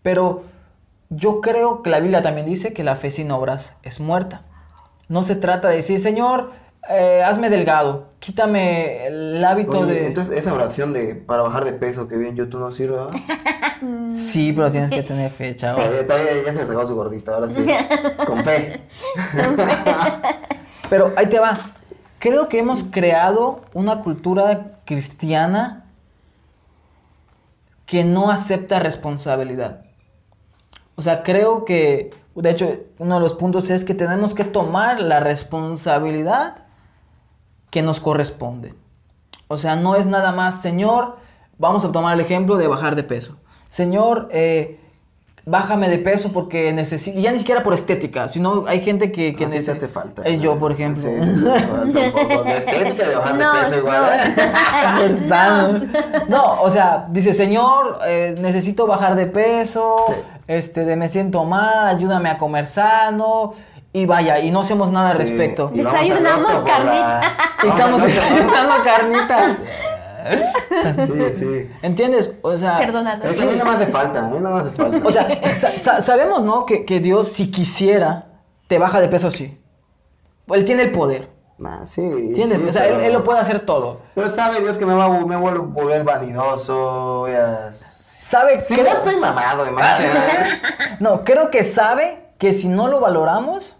Pero 0.02 0.44
yo 1.10 1.40
creo 1.40 1.82
que 1.82 1.90
la 1.90 1.98
Biblia 2.00 2.22
también 2.22 2.46
dice 2.46 2.72
que 2.72 2.84
la 2.84 2.94
fe 2.94 3.10
sin 3.10 3.30
obras 3.32 3.72
es 3.82 3.98
muerta. 3.98 4.42
No 5.08 5.22
se 5.24 5.34
trata 5.36 5.68
de 5.68 5.76
decir, 5.76 5.98
Señor, 5.98 6.52
eh, 6.88 7.22
hazme 7.24 7.50
delgado, 7.50 8.08
quítame 8.18 9.06
el 9.06 9.44
hábito 9.44 9.80
Oye, 9.80 9.92
de... 9.92 10.06
Entonces, 10.06 10.38
esa 10.38 10.52
oración 10.52 10.92
de 10.92 11.14
para 11.14 11.42
bajar 11.42 11.64
de 11.64 11.72
peso 11.72 12.08
que 12.08 12.16
vi 12.16 12.28
en 12.28 12.36
YouTube 12.36 12.60
no 12.60 12.70
sirve, 12.72 12.96
¿verdad? 12.96 13.10
Sí, 14.14 14.52
pero 14.54 14.70
tienes 14.70 14.90
que 14.90 15.02
tener 15.02 15.30
fe, 15.30 15.54
chavo. 15.54 15.76
Todavía, 15.76 16.06
todavía 16.06 16.30
ya 16.46 16.52
se 16.52 16.62
me 16.62 16.66
sacó 16.66 16.88
su 16.88 16.94
gordito, 16.94 17.34
ahora 17.34 17.50
sí. 17.50 17.64
Con 18.26 18.42
fe. 18.42 18.80
Pero 20.88 21.12
ahí 21.16 21.26
te 21.26 21.38
va. 21.38 21.58
Creo 22.18 22.48
que 22.48 22.58
hemos 22.58 22.84
creado 22.84 23.60
una 23.74 24.00
cultura 24.00 24.78
cristiana 24.86 25.84
que 27.84 28.04
no 28.04 28.30
acepta 28.30 28.78
responsabilidad. 28.78 29.80
O 30.94 31.02
sea, 31.02 31.22
creo 31.22 31.64
que, 31.64 32.10
de 32.34 32.50
hecho, 32.50 32.78
uno 32.98 33.16
de 33.16 33.20
los 33.20 33.34
puntos 33.34 33.68
es 33.68 33.84
que 33.84 33.94
tenemos 33.94 34.34
que 34.34 34.44
tomar 34.44 35.00
la 35.00 35.20
responsabilidad 35.20 36.65
que 37.70 37.82
nos 37.82 38.00
corresponde. 38.00 38.74
O 39.48 39.56
sea, 39.56 39.76
no 39.76 39.94
es 39.94 40.06
nada 40.06 40.32
más, 40.32 40.60
Señor, 40.62 41.16
vamos 41.58 41.84
a 41.84 41.92
tomar 41.92 42.14
el 42.14 42.20
ejemplo 42.20 42.56
de 42.56 42.66
bajar 42.66 42.96
de 42.96 43.02
peso. 43.04 43.36
Señor, 43.70 44.28
eh, 44.32 44.80
bájame 45.44 45.88
de 45.88 45.98
peso 45.98 46.32
porque 46.32 46.72
necesito, 46.72 47.20
ya 47.20 47.30
ni 47.30 47.38
siquiera 47.38 47.62
por 47.62 47.72
estética, 47.74 48.28
sino 48.28 48.64
hay 48.66 48.80
gente 48.80 49.12
que, 49.12 49.34
que 49.36 49.46
te 49.46 49.58
hace 49.58 49.86
falta. 49.86 50.22
Eh, 50.24 50.38
yo, 50.38 50.58
por 50.58 50.72
ejemplo. 50.72 51.08
Sí, 51.08 51.22
sí, 51.22 51.34
sí, 51.36 51.44
tampoco. 51.44 52.42
De 52.42 52.56
estética 52.56 53.08
de 53.08 53.14
bajar 53.14 53.34
No, 53.36 53.52
peso 53.52 53.78
igual. 53.78 54.10
¿eh? 54.14 54.34
O 56.60 56.70
sea, 56.70 57.06
dice, 57.10 57.32
Señor, 57.32 58.00
eh, 58.06 58.34
necesito 58.40 58.86
bajar 58.86 59.14
de 59.14 59.26
peso, 59.26 59.96
Sí. 60.08 60.14
este, 60.48 60.84
de 60.84 60.96
me 60.96 61.08
siento 61.08 61.44
mal, 61.44 61.86
ayúdame 61.88 62.28
a 62.28 62.38
comer 62.38 62.66
sano, 62.66 63.54
y 64.00 64.04
vaya, 64.06 64.38
y 64.40 64.50
no 64.50 64.60
hacemos 64.60 64.90
nada 64.90 65.10
al 65.10 65.16
Sí, 65.16 65.22
respecto. 65.24 65.70
Desayunamos 65.72 66.46
Oxxo 66.50 66.60
por 66.64 66.68
la- 66.68 66.74
carnita. 66.76 67.36
Y 67.62 67.68
estamos 67.68 68.02
desayunando 68.04 68.74
carnitas. 68.84 69.56
Sí, 71.06 71.32
sí. 71.38 71.70
¿Entiendes? 71.82 72.30
O 72.42 72.56
sea, 72.56 72.76
que 72.76 72.84
a 72.84 72.88
mí 72.88 73.56
no 73.58 73.64
me 73.64 73.70
hace 73.70 73.86
falta, 73.86 74.18
a 74.18 74.28
mí 74.28 74.38
no 74.40 74.50
me 74.50 74.60
hace 74.60 74.70
falta. 74.70 75.06
o 75.06 75.12
sea 75.12 75.54
sa- 75.54 75.78
sa- 75.78 76.02
sabemos, 76.02 76.42
¿no? 76.42 76.66
Que, 76.66 76.84
que 76.84 77.00
Dios, 77.00 77.32
si 77.32 77.50
quisiera, 77.50 78.26
te 78.66 78.78
baja 78.78 79.00
de 79.00 79.08
peso, 79.08 79.30
sí. 79.30 79.58
Él 80.48 80.64
tiene 80.64 80.82
el 80.84 80.92
poder. 80.92 81.30
Sí, 81.84 82.02
¿Entiendes? 82.02 82.58
sí, 82.60 82.68
o 82.68 82.72
sea, 82.72 82.82
pero- 82.82 82.96
él, 82.98 83.04
él 83.06 83.12
lo 83.14 83.24
puede 83.24 83.40
hacer 83.40 83.60
todo. 83.60 84.00
Pero 84.14 84.28
sabe 84.28 84.60
Dios 84.60 84.76
que 84.76 84.84
me 84.84 84.94
va 84.94 85.04
a 85.06 85.08
me 85.08 85.36
vuelvo 85.36 85.62
a 85.64 85.82
volver 85.82 86.04
vanidoso. 86.04 87.20
voy 87.20 87.32
a- 87.32 87.70
¿Sabe 87.72 88.60
Si 88.60 88.74
qué? 88.74 88.82
no 88.82 88.88
estoy 88.90 89.16
mamado, 89.16 89.66
imagínate. 89.66 90.60
No, 91.00 91.24
creo 91.24 91.50
que 91.50 91.62
sabe 91.62 92.32
que 92.38 92.52
si 92.52 92.68
no 92.68 92.88
lo 92.88 92.98
valoramos, 93.00 93.75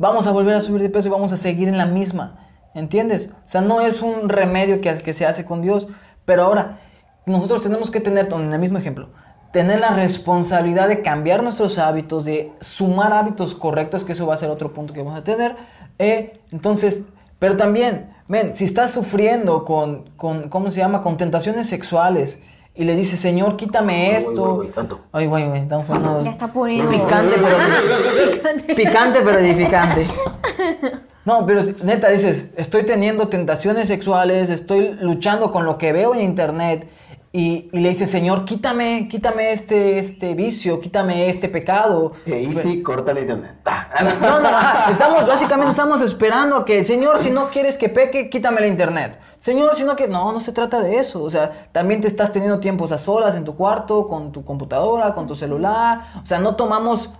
vamos 0.00 0.26
a 0.26 0.32
volver 0.32 0.54
a 0.54 0.62
subir 0.62 0.80
de 0.80 0.88
peso 0.88 1.08
y 1.08 1.10
vamos 1.10 1.30
a 1.30 1.36
seguir 1.36 1.68
en 1.68 1.78
la 1.78 1.86
misma. 1.86 2.48
¿Entiendes? 2.74 3.28
O 3.44 3.48
sea, 3.48 3.60
no 3.60 3.80
es 3.80 4.00
un 4.00 4.28
remedio 4.28 4.80
que, 4.80 4.92
que 4.94 5.12
se 5.12 5.26
hace 5.26 5.44
con 5.44 5.60
Dios. 5.60 5.88
Pero 6.24 6.44
ahora, 6.44 6.78
nosotros 7.26 7.62
tenemos 7.62 7.90
que 7.90 8.00
tener, 8.00 8.32
en 8.32 8.52
el 8.52 8.58
mismo 8.58 8.78
ejemplo, 8.78 9.10
tener 9.52 9.80
la 9.80 9.90
responsabilidad 9.90 10.88
de 10.88 11.02
cambiar 11.02 11.42
nuestros 11.42 11.76
hábitos, 11.78 12.24
de 12.24 12.50
sumar 12.60 13.12
hábitos 13.12 13.54
correctos, 13.54 14.04
que 14.04 14.12
eso 14.12 14.26
va 14.26 14.34
a 14.34 14.38
ser 14.38 14.48
otro 14.48 14.72
punto 14.72 14.94
que 14.94 15.02
vamos 15.02 15.18
a 15.18 15.24
tener. 15.24 15.56
Eh, 15.98 16.40
entonces, 16.50 17.02
pero 17.38 17.58
también, 17.58 18.10
ven, 18.26 18.56
si 18.56 18.64
estás 18.64 18.92
sufriendo 18.92 19.64
con, 19.64 20.08
con, 20.16 20.48
¿cómo 20.48 20.70
se 20.70 20.78
llama? 20.78 21.02
Con 21.02 21.18
tentaciones 21.18 21.68
sexuales 21.68 22.38
y 22.74 22.84
le 22.84 22.94
dices, 22.96 23.20
Señor, 23.20 23.56
quítame 23.56 24.16
esto. 24.16 24.62
Ay, 25.12 25.26
güey, 25.26 25.46
güey, 25.48 25.62
estamos 25.62 25.86
poniendo- 25.86 26.24
Ya 26.24 26.30
está 26.30 26.46
poniendo. 26.48 26.90
Picante, 26.90 27.36
pero 27.42 28.74
picante, 28.76 29.20
pero 29.22 29.38
edificante. 29.38 30.06
No, 31.24 31.44
pero 31.46 31.62
neta 31.84 32.08
dices, 32.08 32.46
estoy 32.56 32.84
teniendo 32.84 33.28
tentaciones 33.28 33.88
sexuales, 33.88 34.48
estoy 34.50 34.94
luchando 35.00 35.52
con 35.52 35.66
lo 35.66 35.76
que 35.76 35.92
veo 35.92 36.14
en 36.14 36.22
internet 36.22 36.88
y, 37.32 37.68
y 37.72 37.78
le 37.78 37.90
dices, 37.90 38.10
Señor, 38.10 38.44
quítame, 38.44 39.06
quítame 39.08 39.52
este, 39.52 40.00
este 40.00 40.34
vicio, 40.34 40.80
quítame 40.80 41.30
este 41.30 41.48
pecado. 41.48 42.10
Que 42.24 42.42
Easy, 42.42 42.82
corta 42.82 43.12
el 43.12 43.18
internet. 43.18 43.58
Ta. 43.62 43.88
No, 44.20 44.40
no, 44.40 44.50
estamos, 44.90 45.26
básicamente 45.26 45.70
estamos 45.70 46.02
esperando 46.02 46.56
a 46.56 46.64
que, 46.64 46.84
Señor, 46.84 47.22
si 47.22 47.30
no 47.30 47.48
quieres 47.48 47.78
que 47.78 47.88
peque, 47.88 48.30
quítame 48.30 48.60
la 48.60 48.66
internet. 48.66 49.20
Señor, 49.38 49.76
si 49.76 49.84
no 49.84 49.94
que, 49.94 50.08
no, 50.08 50.32
no 50.32 50.40
se 50.40 50.50
trata 50.50 50.80
de 50.80 50.96
eso. 50.96 51.22
O 51.22 51.30
sea, 51.30 51.68
también 51.70 52.00
te 52.00 52.08
estás 52.08 52.32
teniendo 52.32 52.58
tiempos 52.58 52.90
a 52.90 52.98
solas 52.98 53.36
en 53.36 53.44
tu 53.44 53.54
cuarto, 53.54 54.08
con 54.08 54.32
tu 54.32 54.44
computadora, 54.44 55.14
con 55.14 55.28
tu 55.28 55.36
celular. 55.36 56.00
O 56.22 56.26
sea, 56.26 56.40
no 56.40 56.56
tomamos 56.56 57.10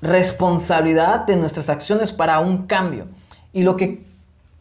responsabilidad 0.00 1.26
de 1.26 1.36
nuestras 1.36 1.68
acciones 1.68 2.12
para 2.12 2.40
un 2.40 2.66
cambio. 2.66 3.08
Y 3.52 3.62
lo 3.62 3.76
que, 3.76 4.06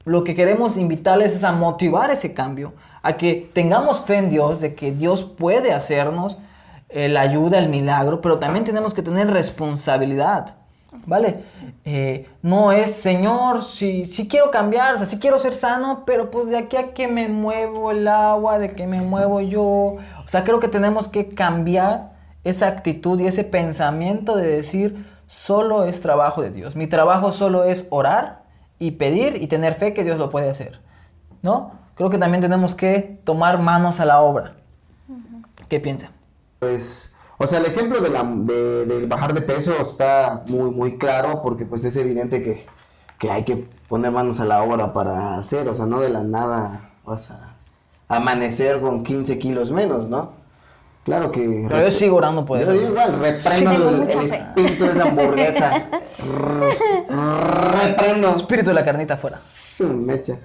lo 0.04 0.26
que 0.26 0.36
queremos 0.36 0.76
invitarles 0.76 1.36
es 1.36 1.46
a 1.46 1.54
motivar 1.54 2.12
ese 2.12 2.34
cambio, 2.34 2.74
a 3.02 3.18
que 3.18 3.50
tengamos 3.54 4.02
fe 4.02 4.18
en 4.18 4.30
Dios, 4.30 4.60
de 4.62 4.76
que 4.76 4.92
Dios 4.92 5.24
puede 5.24 5.74
hacernos 5.74 6.38
eh, 6.90 7.08
la 7.08 7.22
ayuda, 7.22 7.60
el 7.60 7.70
milagro, 7.70 8.22
pero 8.22 8.40
también 8.40 8.66
tenemos 8.66 8.94
que 8.94 9.04
tener 9.04 9.30
responsabilidad. 9.32 10.56
¿Vale? 11.06 11.44
Eh, 11.86 12.28
no 12.42 12.72
es, 12.72 12.96
Señor, 12.96 13.64
si, 13.64 14.08
si 14.08 14.28
quiero 14.28 14.50
cambiar, 14.50 14.96
o 14.96 14.98
sea, 14.98 15.06
si 15.06 15.20
quiero 15.20 15.38
ser 15.38 15.54
sano, 15.54 16.04
pero 16.06 16.32
pues 16.32 16.48
de 16.48 16.58
aquí 16.58 16.78
a 16.78 16.94
que 16.94 17.08
me 17.08 17.28
muevo 17.28 17.92
el 17.92 18.08
agua, 18.08 18.58
de 18.58 18.74
que 18.74 18.88
me 18.88 19.02
muevo 19.02 19.40
yo. 19.40 19.62
O 19.62 20.28
sea, 20.28 20.44
creo 20.44 20.60
que 20.60 20.68
tenemos 20.68 21.08
que 21.08 21.30
cambiar 21.30 22.14
esa 22.44 22.68
actitud 22.68 23.20
y 23.20 23.28
ese 23.28 23.44
pensamiento 23.44 24.36
de 24.36 24.48
decir, 24.48 25.06
solo 25.28 25.84
es 25.84 26.02
trabajo 26.02 26.42
de 26.42 26.50
Dios. 26.50 26.76
Mi 26.76 26.88
trabajo 26.88 27.32
solo 27.32 27.64
es 27.66 27.88
orar 27.92 28.44
y 28.80 28.92
pedir 28.92 29.42
y 29.42 29.48
tener 29.48 29.76
fe 29.76 29.94
que 29.94 30.04
Dios 30.04 30.18
lo 30.18 30.32
puede 30.32 30.50
hacer. 30.50 30.80
¿No? 31.42 31.79
Creo 32.00 32.10
que 32.10 32.18
también 32.18 32.40
tenemos 32.40 32.76
que 32.76 33.20
tomar 33.26 33.60
manos 33.62 34.00
a 34.00 34.06
la 34.06 34.22
obra. 34.22 34.54
¿Qué 35.68 35.82
piensan? 35.82 36.12
Pues, 36.60 37.14
o 37.38 37.46
sea, 37.46 37.60
el 37.60 37.66
ejemplo 37.66 38.00
de 38.00 38.10
la, 38.10 38.24
de- 38.24 38.86
del 38.86 39.06
bajar 39.08 39.34
de 39.34 39.42
peso 39.42 39.74
está 39.82 40.44
muy, 40.48 40.72
muy 40.72 40.98
claro 40.98 41.42
porque 41.44 41.66
pues 41.66 41.84
es 41.84 41.98
evidente 41.98 42.42
que, 42.42 42.66
que 43.18 43.30
hay 43.30 43.44
que 43.44 43.68
poner 43.90 44.12
manos 44.12 44.40
a 44.40 44.46
la 44.46 44.64
obra 44.64 44.94
para 44.94 45.38
hacer, 45.38 45.68
o 45.68 45.76
sea, 45.76 45.88
no 45.88 46.00
de 46.00 46.08
la 46.08 46.24
nada 46.24 46.90
vas 47.04 47.32
a 47.32 47.56
amanecer 48.08 48.80
con 48.80 49.04
15 49.04 49.38
kilos 49.38 49.70
menos, 49.74 50.08
¿no? 50.08 50.32
Claro 51.04 51.34
que... 51.34 51.66
Pero 51.68 51.82
yo 51.84 51.92
sigo 51.92 52.16
orando 52.16 52.46
por 52.46 52.60
Yo 52.60 52.74
igual, 52.74 53.20
reprendo 53.20 53.74
Sí, 53.74 53.86
el, 53.86 54.02
el 54.04 54.24
espíritu 54.32 54.84
de 54.86 54.92
esa 54.92 55.04
hamburguesa. 55.04 55.72
Re- 56.18 57.08
reprendo. 57.88 58.30
Espíritu 58.32 58.70
de 58.70 58.74
la 58.74 58.86
carnita 58.86 59.16
afuera. 59.16 59.38
Mecha. 59.94 60.38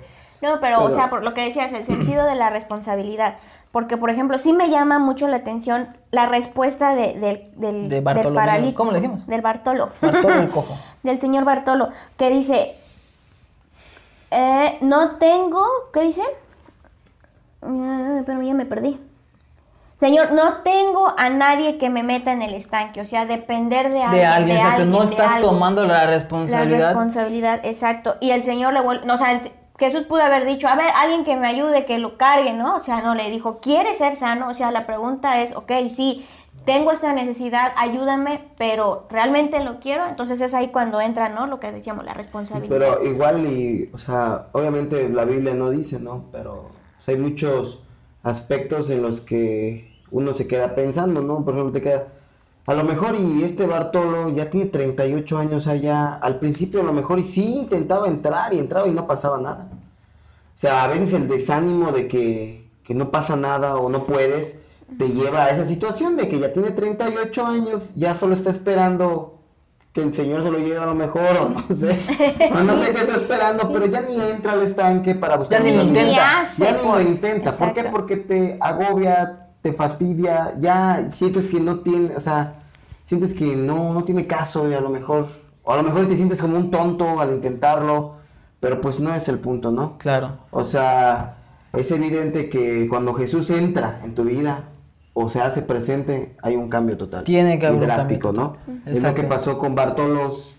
No, 0.45 0.61
pero, 0.61 0.85
o 0.85 0.91
sea, 0.91 1.11
por 1.11 1.25
lo 1.25 1.33
que 1.35 1.43
decías, 1.43 1.73
el 1.73 1.85
sentido 1.85 2.25
de 2.25 2.35
la 2.35 2.51
responsabilidad. 2.51 3.37
Porque, 3.73 3.97
por 3.97 4.11
ejemplo, 4.11 4.39
sí 4.39 4.53
me 4.53 4.71
llama 4.71 4.99
mucho 5.01 5.27
la 5.27 5.39
atención 5.39 5.89
la 6.13 6.27
respuesta 6.27 6.95
de- 6.95 7.15
del, 7.15 7.51
del, 7.57 7.89
De 7.89 8.01
del 8.01 8.33
paralítico. 8.35 8.77
¿Cómo 8.79 8.93
le 8.93 9.01
dijimos? 9.01 9.27
Del 9.27 9.41
Bartolo. 9.43 9.91
Bartolo 10.01 10.35
el 10.35 10.49
cojo. 10.53 10.77
del 11.03 11.21
señor 11.21 11.45
Bartolo, 11.45 11.89
que 12.17 12.31
dice, 12.31 12.77
eh, 14.31 14.79
no 14.81 15.17
tengo, 15.17 15.65
¿qué 15.93 16.03
dice? 16.03 16.23
Eh, 17.63 18.23
pero 18.27 18.43
ya 18.43 18.55
me 18.55 18.67
perdí. 18.67 19.01
Señor, 19.99 20.33
no 20.33 20.59
tengo 20.63 21.15
a 21.17 21.31
nadie 21.31 21.79
que 21.79 21.89
me 21.89 22.03
meta 22.03 22.33
en 22.33 22.43
el 22.43 22.53
estanque, 22.55 23.01
o 23.01 23.07
sea, 23.07 23.27
depender 23.27 23.91
de 23.91 24.03
alguien. 24.03 24.21
de 24.23 24.27
alguien, 24.27 24.57
exacto. 24.59 24.85
no 24.87 24.99
de 25.01 25.05
estás 25.07 25.33
algo. 25.35 25.49
tomando 25.51 25.87
la 25.87 26.05
La 26.05 26.07
responsabilidad. 26.07 26.89
responsabilidad, 26.89 27.61
exacto. 27.65 28.17
Y 28.21 28.31
el 28.31 28.43
Señor 28.43 28.73
le 28.75 28.81
vuelve, 28.81 29.07
no, 29.07 29.15
o 29.15 29.19
sea, 29.19 29.33
el- 29.33 29.51
Jesús 29.79 30.05
pudo 30.05 30.23
haber 30.23 30.45
dicho, 30.45 30.69
a 30.69 30.77
ver, 30.77 30.87
alguien 30.95 31.25
que 31.25 31.37
me 31.37 31.49
ayude, 31.49 31.85
que 31.85 31.99
lo 31.99 32.17
cargue, 32.17 32.53
¿no? 32.53 32.77
O 32.77 32.81
sea, 32.81 33.01
no 33.03 33.15
le 33.15 33.31
dijo, 33.31 33.59
¿quiere 33.61 33.95
ser 33.95 34.17
sano? 34.17 34.49
O 34.49 34.55
sea, 34.55 34.71
la 34.71 34.87
pregunta 34.87 35.43
es, 35.43 35.55
ok, 35.55 35.73
sí, 35.91 36.25
tengo 36.65 36.93
esta 36.93 37.13
necesidad, 37.13 37.73
ayúdame, 37.77 38.41
pero 38.57 39.07
realmente 39.11 39.63
lo 39.63 39.81
quiero, 39.81 40.07
entonces 40.07 40.41
es 40.41 40.55
ahí 40.55 40.69
cuando 40.69 41.01
entra, 41.01 41.29
¿no? 41.29 41.47
Lo 41.47 41.61
que 41.61 41.73
decíamos, 41.73 42.05
la 42.05 42.15
responsabilidad. 42.15 42.71
Pero 42.71 43.05
igual 43.05 43.45
y, 43.47 43.91
o 43.93 43.99
sea, 43.99 44.47
obviamente 44.53 45.09
la 45.11 45.25
Biblia 45.25 45.55
no 45.55 45.71
dice, 45.71 46.01
¿no? 46.01 46.27
Pero 46.33 46.71
o 46.99 47.03
sea, 47.03 47.15
hay 47.15 47.21
muchos 47.21 47.83
aspectos 48.23 48.89
en 48.91 49.03
los 49.03 49.21
que 49.21 50.01
uno 50.11 50.33
se 50.35 50.47
queda 50.47 50.75
pensando, 50.75 51.21
¿no? 51.21 51.45
Por 51.45 51.55
ejemplo, 51.55 51.73
te 51.73 51.83
queda, 51.83 52.07
a 52.67 52.75
lo 52.75 52.85
mejor 52.85 53.15
y 53.17 53.43
este 53.43 53.67
Bartolo 53.67 54.31
ya 54.31 54.51
tiene 54.51 54.71
38 54.71 55.39
años 55.39 55.67
allá, 55.67 56.15
al 56.15 56.39
principio 56.39 56.81
a 56.81 56.85
lo 56.85 56.93
mejor 56.93 57.19
y 57.19 57.25
sí 57.25 57.57
intentaba 57.57 58.09
entrar 58.09 58.55
y 58.55 58.59
entraba 58.59 58.89
y 58.89 58.93
no 58.93 59.07
pasaba 59.07 59.39
nada. 59.41 59.69
O 60.57 60.59
sea, 60.59 60.85
a 60.85 60.89
veces 60.89 61.13
el 61.13 61.29
desánimo 61.29 61.93
de 61.93 62.09
que, 62.09 62.71
que 62.85 62.95
no 62.95 63.11
pasa 63.11 63.37
nada 63.37 63.77
o 63.77 63.91
no 63.91 64.05
puedes, 64.05 64.61
te 64.99 65.09
lleva 65.09 65.45
a 65.45 65.51
esa 65.51 65.65
situación 65.65 66.17
de 66.17 66.29
que 66.29 66.39
ya 66.39 66.53
tiene 66.53 66.71
38 66.71 67.47
años, 67.47 67.91
ya 67.97 68.15
solo 68.15 68.35
está 68.35 68.51
esperando 68.51 69.35
que 69.93 70.03
el 70.03 70.15
Señor 70.15 70.43
se 70.43 70.51
lo 70.51 70.59
lleve 70.59 70.79
a 70.79 70.87
lo 70.87 70.95
mejor, 70.95 71.37
o 71.41 71.49
no 71.51 71.65
sé, 71.75 71.97
o 72.53 72.61
no 72.61 72.85
sé 72.85 72.93
qué 72.93 72.99
está 72.99 73.15
esperando, 73.15 73.73
pero 73.73 73.87
ya 73.87 74.01
ni 74.03 74.21
entra 74.21 74.53
al 74.53 74.63
estanque 74.63 75.15
para 75.15 75.37
buscar. 75.37 75.63
Ya 75.63 75.71
ni 75.71 75.77
lo 75.77 75.83
intenta. 75.85 76.45
Ya 76.59 76.73
ni 76.73 76.89
lo 76.89 77.01
intenta. 77.01 77.53
¿Por 77.53 77.73
qué? 77.73 77.81
Exacto. 77.81 77.97
Porque 77.97 78.17
te 78.17 78.59
agobia, 78.61 79.44
te 79.65 79.73
fastidia, 79.73 80.55
ya 80.61 81.09
sientes 81.11 81.49
que 81.49 81.59
no 81.59 81.81
tiene, 81.81 82.15
o 82.15 82.21
sea, 82.21 82.57
sientes 83.07 83.33
que 83.33 83.57
no, 83.57 83.95
no 83.95 84.05
tiene 84.05 84.27
caso 84.27 84.71
y 84.71 84.75
a 84.75 84.81
lo 84.83 84.91
mejor, 84.91 85.29
o 85.63 85.73
a 85.73 85.77
lo 85.79 85.83
mejor 85.83 86.07
te 86.07 86.17
sientes 86.17 86.39
como 86.39 86.59
un 86.59 86.71
tonto 86.71 87.19
al 87.19 87.31
intentarlo, 87.31 88.17
pero 88.61 88.83
pues 88.83 89.01
no 89.01 89.15
es 89.15 89.27
el 89.29 89.39
punto, 89.39 89.73
¿no? 89.73 89.97
Claro. 89.97 90.37
O 90.51 90.67
sea, 90.67 91.37
es 91.73 91.91
evidente 91.91 92.51
que 92.51 92.87
cuando 92.91 93.15
Jesús 93.15 93.49
entra 93.49 94.01
en 94.05 94.15
tu 94.15 94.25
vida 94.25 94.65
o 95.15 95.31
se 95.31 95.41
hace 95.41 95.63
presente, 95.63 96.37
hay 96.43 96.57
un 96.57 96.69
cambio 96.69 96.99
total. 96.99 97.25
Tiene 97.25 97.59
que 97.59 97.65
haber 97.65 97.81
un 97.81 97.87
drástico, 97.87 98.35
cambio 98.35 98.59
¿no? 98.67 98.91
Es 98.93 99.03
lo 99.03 99.15
que 99.15 99.23
pasó 99.23 99.59
con 99.59 99.75
Bartolos. 99.75 100.57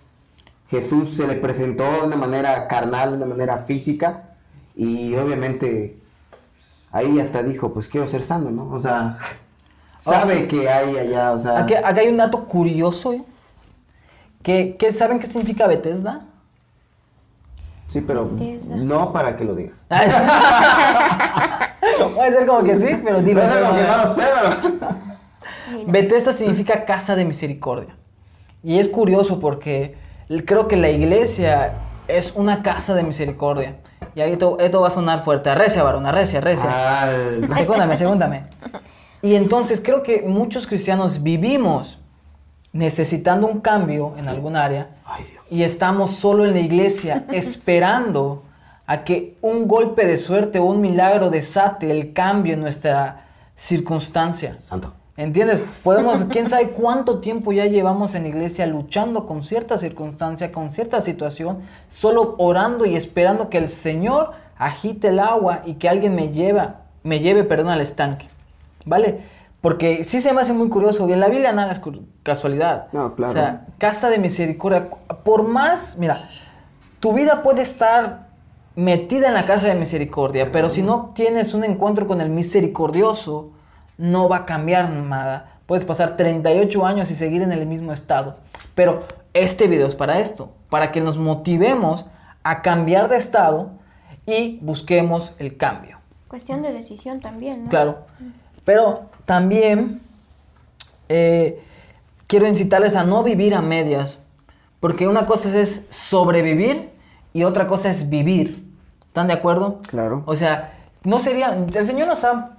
Jesús 0.68 1.12
se 1.12 1.28
le 1.28 1.36
presentó 1.36 1.84
de 1.84 2.08
una 2.08 2.16
manera 2.16 2.68
carnal, 2.68 3.12
de 3.12 3.18
una 3.18 3.28
manera 3.28 3.60
física, 3.60 4.32
y 4.76 5.14
obviamente 5.14 6.00
ahí 6.96 7.20
hasta 7.20 7.44
dijo, 7.44 7.74
pues 7.74 7.90
quiero 7.90 8.08
ser 8.08 8.24
sano, 8.24 8.50
¿no? 8.52 8.70
O 8.74 8.80
sea, 8.80 9.18
sabe 10.02 10.48
que 10.48 10.70
hay 10.70 10.98
allá, 10.98 11.34
o 11.34 11.40
sea... 11.40 11.60
Aquí, 11.60 11.74
aquí 11.76 12.00
hay 12.00 12.08
un 12.08 12.16
dato 12.18 12.46
curioso, 12.46 13.12
¿eh? 13.12 13.22
Que, 14.42 14.78
que 14.78 14.94
¿Saben 14.94 15.20
qué 15.20 15.28
significa 15.28 15.68
Bethesda? 15.68 16.22
Sí, 17.90 18.00
pero 18.00 18.30
Bethesda. 18.30 18.78
no 18.78 19.12
para 19.12 19.36
que 19.36 19.44
lo 19.44 19.56
digas. 19.56 19.78
Puede 22.16 22.32
ser 22.32 22.46
como 22.48 22.64
que 22.64 22.80
sí, 22.80 22.96
pero 23.04 23.22
dilo. 23.22 23.44
No 23.44 23.50
sé, 23.50 23.60
porque 23.68 23.84
no 23.84 23.98
lo 23.98 24.08
sé, 24.08 24.24
pero- 24.34 24.96
Mira. 25.72 25.92
Bethesda 25.92 26.32
significa 26.32 26.86
casa 26.86 27.16
de 27.16 27.26
misericordia. 27.26 27.96
Y 28.64 28.80
es 28.80 28.88
curioso 28.88 29.40
porque 29.40 29.98
creo 30.46 30.68
que 30.68 30.78
la 30.78 30.90
iglesia 30.90 31.74
es 32.08 32.32
una 32.36 32.64
casa 32.64 32.94
de 32.94 33.04
misericordia. 33.04 33.78
Y 34.16 34.22
ahí 34.22 34.32
esto, 34.34 34.58
esto 34.60 34.82
va 34.82 34.88
a 34.88 34.92
sonar 34.92 35.24
fuerte. 35.24 35.50
Arrecia, 35.50 35.84
varón, 35.84 36.06
arrecia, 36.06 36.40
arrecia. 36.40 37.02
Al- 37.04 37.54
Segúndame, 37.56 37.98
segúndame. 37.98 38.44
Y 39.22 39.36
entonces 39.36 39.82
creo 39.84 40.04
que 40.04 40.22
muchos 40.22 40.66
cristianos 40.68 41.22
vivimos 41.22 42.00
necesitando 42.72 43.48
un 43.48 43.62
cambio 43.62 44.14
en 44.18 44.28
algún 44.28 44.56
área 44.56 44.90
Ay, 45.06 45.24
Dios. 45.24 45.44
y 45.50 45.64
estamos 45.64 46.12
solo 46.12 46.46
en 46.46 46.52
la 46.54 46.60
iglesia 46.60 47.26
esperando 47.32 48.44
a 48.86 49.04
que 49.04 49.38
un 49.42 49.68
golpe 49.68 50.06
de 50.06 50.18
suerte 50.18 50.60
o 50.60 50.66
un 50.66 50.80
milagro 50.82 51.30
desate 51.30 51.90
el 51.90 52.14
cambio 52.14 52.54
en 52.54 52.60
nuestra 52.62 53.26
circunstancia. 53.56 54.58
Santo. 54.60 54.94
¿Entiendes? 55.18 55.62
Podemos, 55.82 56.26
quién 56.30 56.50
sabe 56.50 56.70
cuánto 56.70 57.20
tiempo 57.20 57.54
ya 57.54 57.66
llevamos 57.66 58.16
en 58.16 58.24
la 58.24 58.30
iglesia 58.30 58.68
luchando 58.68 59.26
con 59.26 59.46
cierta 59.46 59.78
circunstancia, 59.78 60.52
con 60.52 60.72
cierta 60.72 61.00
situación, 61.00 61.60
solo 61.88 62.36
orando 62.38 62.86
y 62.86 62.98
esperando 62.98 63.50
que 63.50 63.58
el 63.58 63.70
Señor 63.70 64.32
agite 64.58 65.08
el 65.10 65.20
agua 65.20 65.62
y 65.66 65.76
que 65.76 65.88
alguien 65.88 66.16
me 66.16 66.34
lleva, 66.34 66.82
me 67.04 67.20
lleve, 67.20 67.46
perdón, 67.46 67.70
al 67.70 67.80
estanque. 67.80 68.28
¿Vale? 68.84 69.20
Porque 69.62 70.04
sí 70.04 70.20
se 70.20 70.34
me 70.34 70.42
hace 70.42 70.54
muy 70.54 70.70
curioso, 70.70 71.08
y 71.08 71.14
en 71.14 71.22
la 71.22 71.30
Biblia 71.30 71.54
nada 71.54 71.72
es 71.72 71.82
casualidad. 72.22 72.88
No, 72.92 73.16
claro. 73.16 73.32
O 73.32 73.34
sea, 73.34 73.66
casa 73.78 74.10
de 74.10 74.20
misericordia. 74.20 74.90
Por 75.24 75.48
más, 75.48 75.98
mira, 75.98 76.30
tu 77.00 77.14
vida 77.14 77.42
puede 77.42 77.62
estar 77.62 78.28
metida 78.76 79.30
en 79.30 79.34
la 79.34 79.46
casa 79.46 79.68
de 79.68 79.76
misericordia, 79.76 80.52
pero 80.52 80.70
si 80.70 80.82
no 80.82 81.14
tienes 81.16 81.54
un 81.54 81.64
encuentro 81.64 82.06
con 82.06 82.20
el 82.20 82.30
misericordioso, 82.30 83.52
no 83.98 84.30
va 84.30 84.38
a 84.38 84.46
cambiar 84.46 84.90
nada. 84.90 85.60
Puedes 85.66 85.86
pasar 85.86 86.16
38 86.16 86.86
años 86.86 87.10
y 87.12 87.16
seguir 87.16 87.42
en 87.42 87.52
el 87.52 87.66
mismo 87.68 87.92
estado. 87.92 88.36
Pero 88.76 89.04
este 89.34 89.68
video 89.68 89.88
es 89.88 89.96
para 89.96 90.20
esto, 90.20 90.52
para 90.70 90.92
que 90.92 91.02
nos 91.02 91.18
motivemos 91.18 92.06
a 92.44 92.62
cambiar 92.62 93.10
de 93.10 93.18
estado 93.18 93.72
y 94.26 94.60
busquemos 94.62 95.34
el 95.40 95.58
cambio. 95.58 96.00
Cuestión 96.28 96.62
de 96.62 96.74
decisión 96.74 97.20
también, 97.20 97.66
¿no? 97.66 97.70
Claro. 97.70 98.00
Pero 98.64 99.06
también 99.26 100.02
eh, 101.10 101.64
quiero 102.28 102.48
incitarles 102.48 102.96
a 102.96 103.04
no 103.04 103.24
vivir 103.24 103.56
a 103.56 103.62
medias. 103.62 104.20
Porque 104.80 105.08
una 105.08 105.26
cosa 105.26 105.58
es 105.58 105.88
sobrevivir 105.90 106.90
y 107.34 107.44
otra 107.44 107.68
cosa 107.68 107.90
es 107.90 108.10
vivir. 108.10 108.64
¿Están 109.08 109.28
de 109.28 109.34
acuerdo? 109.34 109.80
Claro. 109.88 110.24
O 110.26 110.36
sea, 110.36 110.78
no 111.04 111.20
sería. 111.20 111.56
El 111.56 111.86
Señor 111.86 112.08
nos 112.08 112.24
ha. 112.24 112.55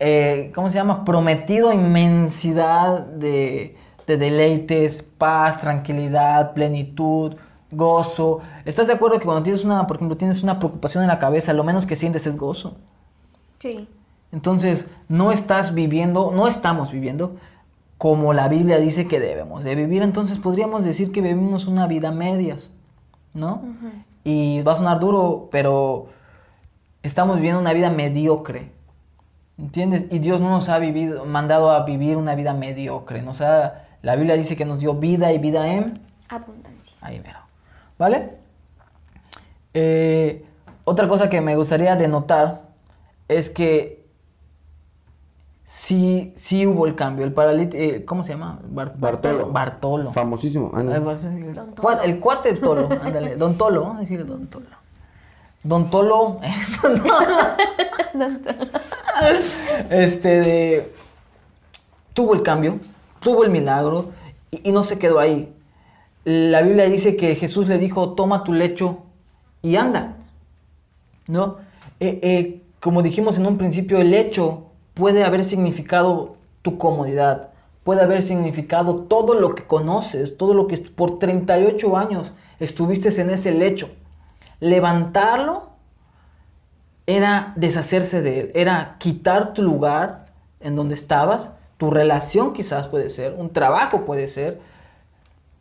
Eh, 0.00 0.50
¿Cómo 0.54 0.70
se 0.70 0.76
llama? 0.76 1.04
Prometido 1.04 1.72
inmensidad 1.72 3.06
de, 3.06 3.76
de 4.06 4.16
deleites, 4.16 5.02
paz, 5.02 5.60
tranquilidad, 5.60 6.54
plenitud, 6.54 7.36
gozo. 7.70 8.40
¿Estás 8.64 8.86
de 8.86 8.94
acuerdo 8.94 9.18
que 9.18 9.26
cuando 9.26 9.42
tienes 9.42 9.64
una, 9.64 9.86
por 9.86 9.96
ejemplo, 9.96 10.16
tienes 10.16 10.42
una 10.42 10.58
preocupación 10.58 11.04
en 11.04 11.08
la 11.08 11.18
cabeza, 11.18 11.52
lo 11.52 11.64
menos 11.64 11.86
que 11.86 11.96
sientes 11.96 12.26
es 12.26 12.36
gozo? 12.36 12.76
Sí. 13.58 13.86
Entonces, 14.32 14.86
no 15.08 15.32
estás 15.32 15.74
viviendo, 15.74 16.32
no 16.34 16.48
estamos 16.48 16.90
viviendo 16.90 17.36
como 17.98 18.32
la 18.32 18.48
Biblia 18.48 18.78
dice 18.78 19.06
que 19.06 19.20
debemos 19.20 19.64
de 19.64 19.74
vivir. 19.74 20.02
Entonces, 20.02 20.38
podríamos 20.38 20.84
decir 20.84 21.12
que 21.12 21.20
vivimos 21.20 21.66
una 21.66 21.86
vida 21.86 22.10
medias, 22.10 22.70
¿no? 23.34 23.62
Y 24.24 24.62
va 24.62 24.72
a 24.72 24.76
sonar 24.78 25.00
duro, 25.00 25.50
pero 25.52 26.06
estamos 27.02 27.36
viviendo 27.36 27.60
una 27.60 27.74
vida 27.74 27.90
mediocre. 27.90 28.72
¿Entiendes? 29.60 30.04
Y 30.10 30.18
Dios 30.20 30.40
no 30.40 30.48
nos 30.50 30.68
ha 30.70 30.78
vivido, 30.78 31.24
mandado 31.26 31.70
a 31.70 31.84
vivir 31.84 32.16
una 32.16 32.34
vida 32.34 32.54
mediocre. 32.54 33.20
Nos 33.22 33.40
ha, 33.42 33.82
la 34.02 34.16
Biblia 34.16 34.36
dice 34.36 34.56
que 34.56 34.64
nos 34.64 34.78
dio 34.80 34.94
vida 34.94 35.32
y 35.32 35.38
vida 35.38 35.68
en 35.68 36.00
Abundancia. 36.28 36.94
Ahí 37.00 37.20
mero. 37.20 37.38
¿Vale? 37.98 38.36
Eh, 39.74 40.44
otra 40.84 41.06
cosa 41.08 41.28
que 41.28 41.40
me 41.40 41.54
gustaría 41.56 41.94
denotar 41.96 42.62
es 43.28 43.50
que 43.50 44.06
sí, 45.64 46.32
sí 46.36 46.66
hubo 46.66 46.86
el 46.86 46.94
cambio. 46.94 47.24
El 47.26 47.32
paralítico, 47.32 48.04
¿cómo 48.06 48.24
se 48.24 48.32
llama? 48.32 48.58
Bar- 48.64 48.94
Bartolo. 48.96 49.50
Bartolo. 49.50 50.12
Famosísimo. 50.12 50.70
Ah, 50.74 50.82
no. 50.82 51.04
Pues, 51.04 51.24
el, 51.24 51.54
Don 51.54 51.74
Tolo. 51.74 52.02
el 52.02 52.18
cuate 52.18 52.54
Tolo, 52.54 52.88
ándale. 53.02 53.36
Don 53.36 53.58
Tolo, 53.58 53.82
vamos 53.82 53.96
a 53.98 54.00
decirle 54.00 54.24
Don 54.24 54.46
Tolo. 54.46 54.66
Don 55.62 55.90
Tolo, 55.90 56.40
este 59.90 60.90
tuvo 62.14 62.34
el 62.34 62.42
cambio, 62.42 62.78
tuvo 63.20 63.44
el 63.44 63.50
milagro 63.50 64.10
y, 64.50 64.68
y 64.68 64.72
no 64.72 64.82
se 64.82 64.98
quedó 64.98 65.18
ahí. 65.18 65.52
La 66.24 66.62
Biblia 66.62 66.84
dice 66.88 67.16
que 67.16 67.34
Jesús 67.34 67.68
le 67.68 67.78
dijo, 67.78 68.12
toma 68.12 68.44
tu 68.44 68.52
lecho 68.52 68.98
y 69.62 69.76
anda. 69.76 70.16
¿No? 71.26 71.56
Eh, 72.00 72.18
eh, 72.22 72.62
como 72.80 73.02
dijimos 73.02 73.38
en 73.38 73.46
un 73.46 73.58
principio, 73.58 73.98
el 74.00 74.14
hecho 74.14 74.64
puede 74.94 75.24
haber 75.24 75.44
significado 75.44 76.36
tu 76.62 76.78
comodidad, 76.78 77.50
puede 77.84 78.02
haber 78.02 78.22
significado 78.22 78.96
todo 79.02 79.34
lo 79.34 79.54
que 79.54 79.64
conoces, 79.64 80.36
todo 80.36 80.54
lo 80.54 80.66
que 80.66 80.78
por 80.78 81.18
38 81.18 81.96
años 81.96 82.32
estuviste 82.58 83.08
en 83.20 83.30
ese 83.30 83.52
lecho. 83.52 83.90
Levantarlo 84.60 85.69
era 87.16 87.52
deshacerse 87.56 88.22
de 88.22 88.40
él, 88.40 88.52
era 88.54 88.96
quitar 88.98 89.52
tu 89.52 89.62
lugar 89.62 90.26
en 90.60 90.76
donde 90.76 90.94
estabas, 90.94 91.50
tu 91.76 91.90
relación 91.90 92.52
quizás 92.52 92.86
puede 92.86 93.10
ser, 93.10 93.34
un 93.36 93.50
trabajo 93.52 94.04
puede 94.04 94.28
ser, 94.28 94.60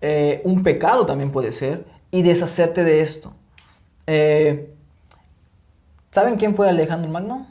eh, 0.02 0.42
un 0.44 0.64
pecado 0.64 1.06
también 1.06 1.32
puede 1.32 1.52
ser, 1.52 1.86
y 2.12 2.22
deshacerte 2.22 2.84
de 2.84 3.02
esto. 3.02 3.34
Eh, 4.06 4.74
¿Saben 6.12 6.38
quién 6.38 6.56
fue 6.56 6.70
Alejandro 6.70 7.10
Magno? 7.10 7.48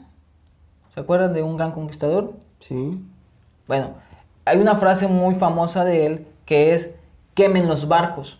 ¿Se 0.93 0.99
acuerdan 0.99 1.33
de 1.33 1.43
un 1.43 1.57
gran 1.57 1.71
conquistador? 1.71 2.33
Sí. 2.59 3.01
Bueno, 3.67 3.95
hay 4.45 4.59
una 4.59 4.75
frase 4.75 5.07
muy 5.07 5.35
famosa 5.35 5.83
de 5.83 6.05
él 6.05 6.27
que 6.45 6.73
es 6.73 6.91
quemen 7.33 7.67
los 7.67 7.87
barcos. 7.87 8.38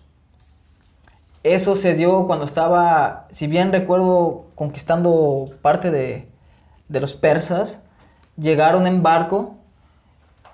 Eso 1.49 1.75
se 1.75 1.95
dio 1.95 2.27
cuando 2.27 2.45
estaba, 2.45 3.25
si 3.31 3.47
bien 3.47 3.71
recuerdo, 3.71 4.45
conquistando 4.53 5.49
parte 5.63 5.89
de, 5.89 6.27
de 6.89 6.99
los 6.99 7.13
persas. 7.15 7.81
Llegaron 8.37 8.85
en 8.85 9.01
barco 9.01 9.55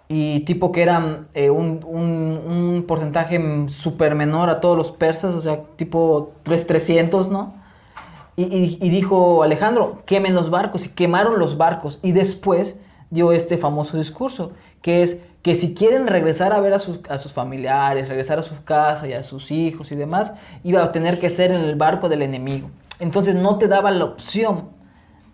y 0.07 0.39
tipo 0.41 0.71
que 0.71 0.83
eran 0.83 1.27
eh, 1.33 1.49
un, 1.49 1.83
un, 1.83 2.85
porcentaje 2.87 3.67
súper 3.67 4.15
menor 4.15 4.49
a 4.49 4.61
todos 4.61 4.77
los 4.77 4.91
persas, 4.93 5.35
o 5.35 5.41
sea, 5.41 5.63
tipo 5.75 6.31
3, 6.43 6.65
300, 6.65 7.29
¿no? 7.29 7.53
Y- 8.37 8.77
y 8.81 8.89
dijo 8.89 9.43
Alejandro, 9.43 9.99
quemen 10.05 10.33
los 10.33 10.49
barcos, 10.49 10.85
y 10.85 10.89
quemaron 10.89 11.39
los 11.39 11.57
barcos. 11.57 11.99
Y 12.03 12.13
después 12.13 12.77
dio 13.09 13.33
este 13.33 13.57
famoso 13.57 13.97
discurso, 13.97 14.51
que 14.81 15.03
es 15.03 15.17
que 15.45 15.53
si 15.53 15.75
quieren 15.75 16.07
regresar 16.07 16.53
a 16.53 16.59
ver 16.59 16.73
a 16.73 16.79
sus, 16.79 17.01
a 17.07 17.19
sus 17.19 17.31
familiares, 17.31 18.09
regresar 18.09 18.39
a 18.39 18.41
su 18.41 18.63
casa 18.63 19.07
y 19.07 19.13
a 19.13 19.21
sus 19.21 19.51
hijos 19.51 19.91
y 19.91 19.95
demás, 19.95 20.31
iba 20.63 20.81
a 20.81 20.91
tener 20.91 21.19
que 21.19 21.29
ser 21.29 21.51
en 21.51 21.61
el 21.61 21.75
barco 21.75 22.09
del 22.09 22.23
enemigo. 22.23 22.71
Entonces 22.99 23.35
no 23.35 23.59
te 23.59 23.67
daba 23.67 23.91
la 23.91 24.05
opción 24.05 24.69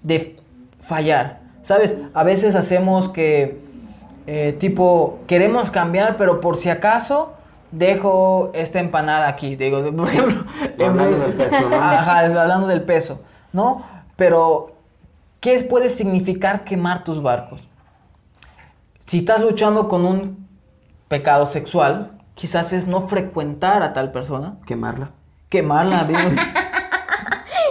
de 0.03 0.35
fallar. 0.81 1.39
¿Sabes? 1.63 1.95
A 2.13 2.25
veces 2.25 2.55
hacemos 2.55 3.07
que, 3.07 3.61
eh, 4.27 4.57
tipo, 4.59 5.19
queremos 5.27 5.71
cambiar, 5.71 6.17
pero 6.17 6.41
por 6.41 6.57
si 6.57 6.69
acaso 6.69 7.31
dejo 7.71 8.51
esta 8.53 8.81
empanada 8.81 9.29
aquí. 9.29 9.55
Digo, 9.55 9.81
por 9.95 10.09
ejemplo, 10.09 10.43
Hablando 10.85 11.19
del 11.19 11.33
peso, 11.35 11.69
¿no? 11.69 11.75
Ajá, 11.81 12.19
hablando 12.19 12.67
del 12.67 12.81
peso, 12.81 13.21
¿no? 13.53 13.81
Pero, 14.17 14.73
¿qué 15.39 15.57
puede 15.61 15.89
significar 15.89 16.65
quemar 16.65 17.05
tus 17.05 17.23
barcos? 17.23 17.61
Si 19.11 19.17
estás 19.17 19.41
luchando 19.41 19.89
con 19.89 20.05
un 20.05 20.47
pecado 21.09 21.45
sexual, 21.45 22.11
quizás 22.33 22.71
es 22.71 22.87
no 22.87 23.09
frecuentar 23.09 23.83
a 23.83 23.91
tal 23.91 24.13
persona, 24.13 24.55
Quemarla. 24.65 25.09
quemarla, 25.49 26.05
digo. 26.05 26.19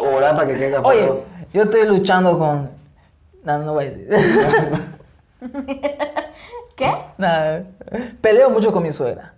Orar 0.15 0.37
para 0.37 0.49
que 0.49 0.59
caiga 0.59 0.83
Oye, 0.83 0.99
fuego. 0.99 1.25
yo 1.51 1.63
estoy 1.63 1.87
luchando 1.87 2.39
con... 2.39 2.71
No, 3.43 3.57
no 3.57 3.73
voy 3.73 3.87
a 3.87 3.91
decir. 3.91 4.09
¿Qué? 6.77 6.95
Nada, 7.17 7.65
peleo 8.21 8.51
mucho 8.51 8.71
con 8.71 8.83
mi 8.83 8.93
suegra. 8.93 9.33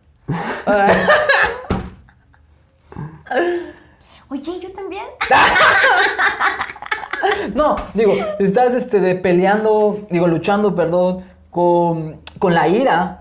Oye, 4.29 4.61
yo 4.61 4.73
también. 4.73 5.05
No, 7.55 7.77
digo, 7.95 8.15
estás 8.41 8.75
este, 8.75 8.99
de 8.99 9.15
peleando, 9.15 10.01
digo, 10.11 10.27
luchando, 10.27 10.75
perdón, 10.75 11.23
con, 11.53 12.21
con 12.41 12.53
la 12.55 12.67
ira. 12.67 13.19